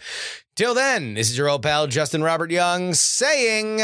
Till 0.55 0.73
then, 0.73 1.15
this 1.15 1.31
is 1.31 1.37
your 1.37 1.49
old 1.49 1.63
pal 1.63 1.87
Justin 1.87 2.21
Robert 2.21 2.51
Young 2.51 2.93
saying 2.93 3.81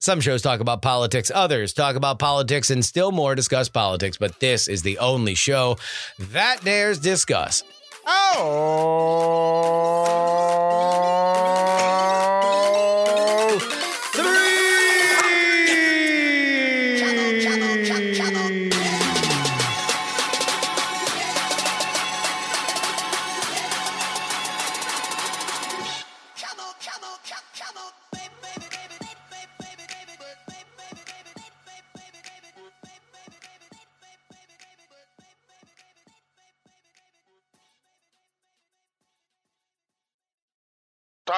some 0.00 0.20
shows 0.22 0.40
talk 0.40 0.60
about 0.60 0.80
politics, 0.80 1.30
others 1.34 1.74
talk 1.74 1.94
about 1.94 2.18
politics, 2.18 2.70
and 2.70 2.82
still 2.82 3.12
more 3.12 3.34
discuss 3.34 3.68
politics, 3.68 4.16
but 4.16 4.40
this 4.40 4.66
is 4.66 4.80
the 4.80 4.96
only 4.98 5.34
show 5.34 5.76
that 6.18 6.64
dares 6.64 6.98
discuss. 6.98 7.62
Oh, 8.06 9.30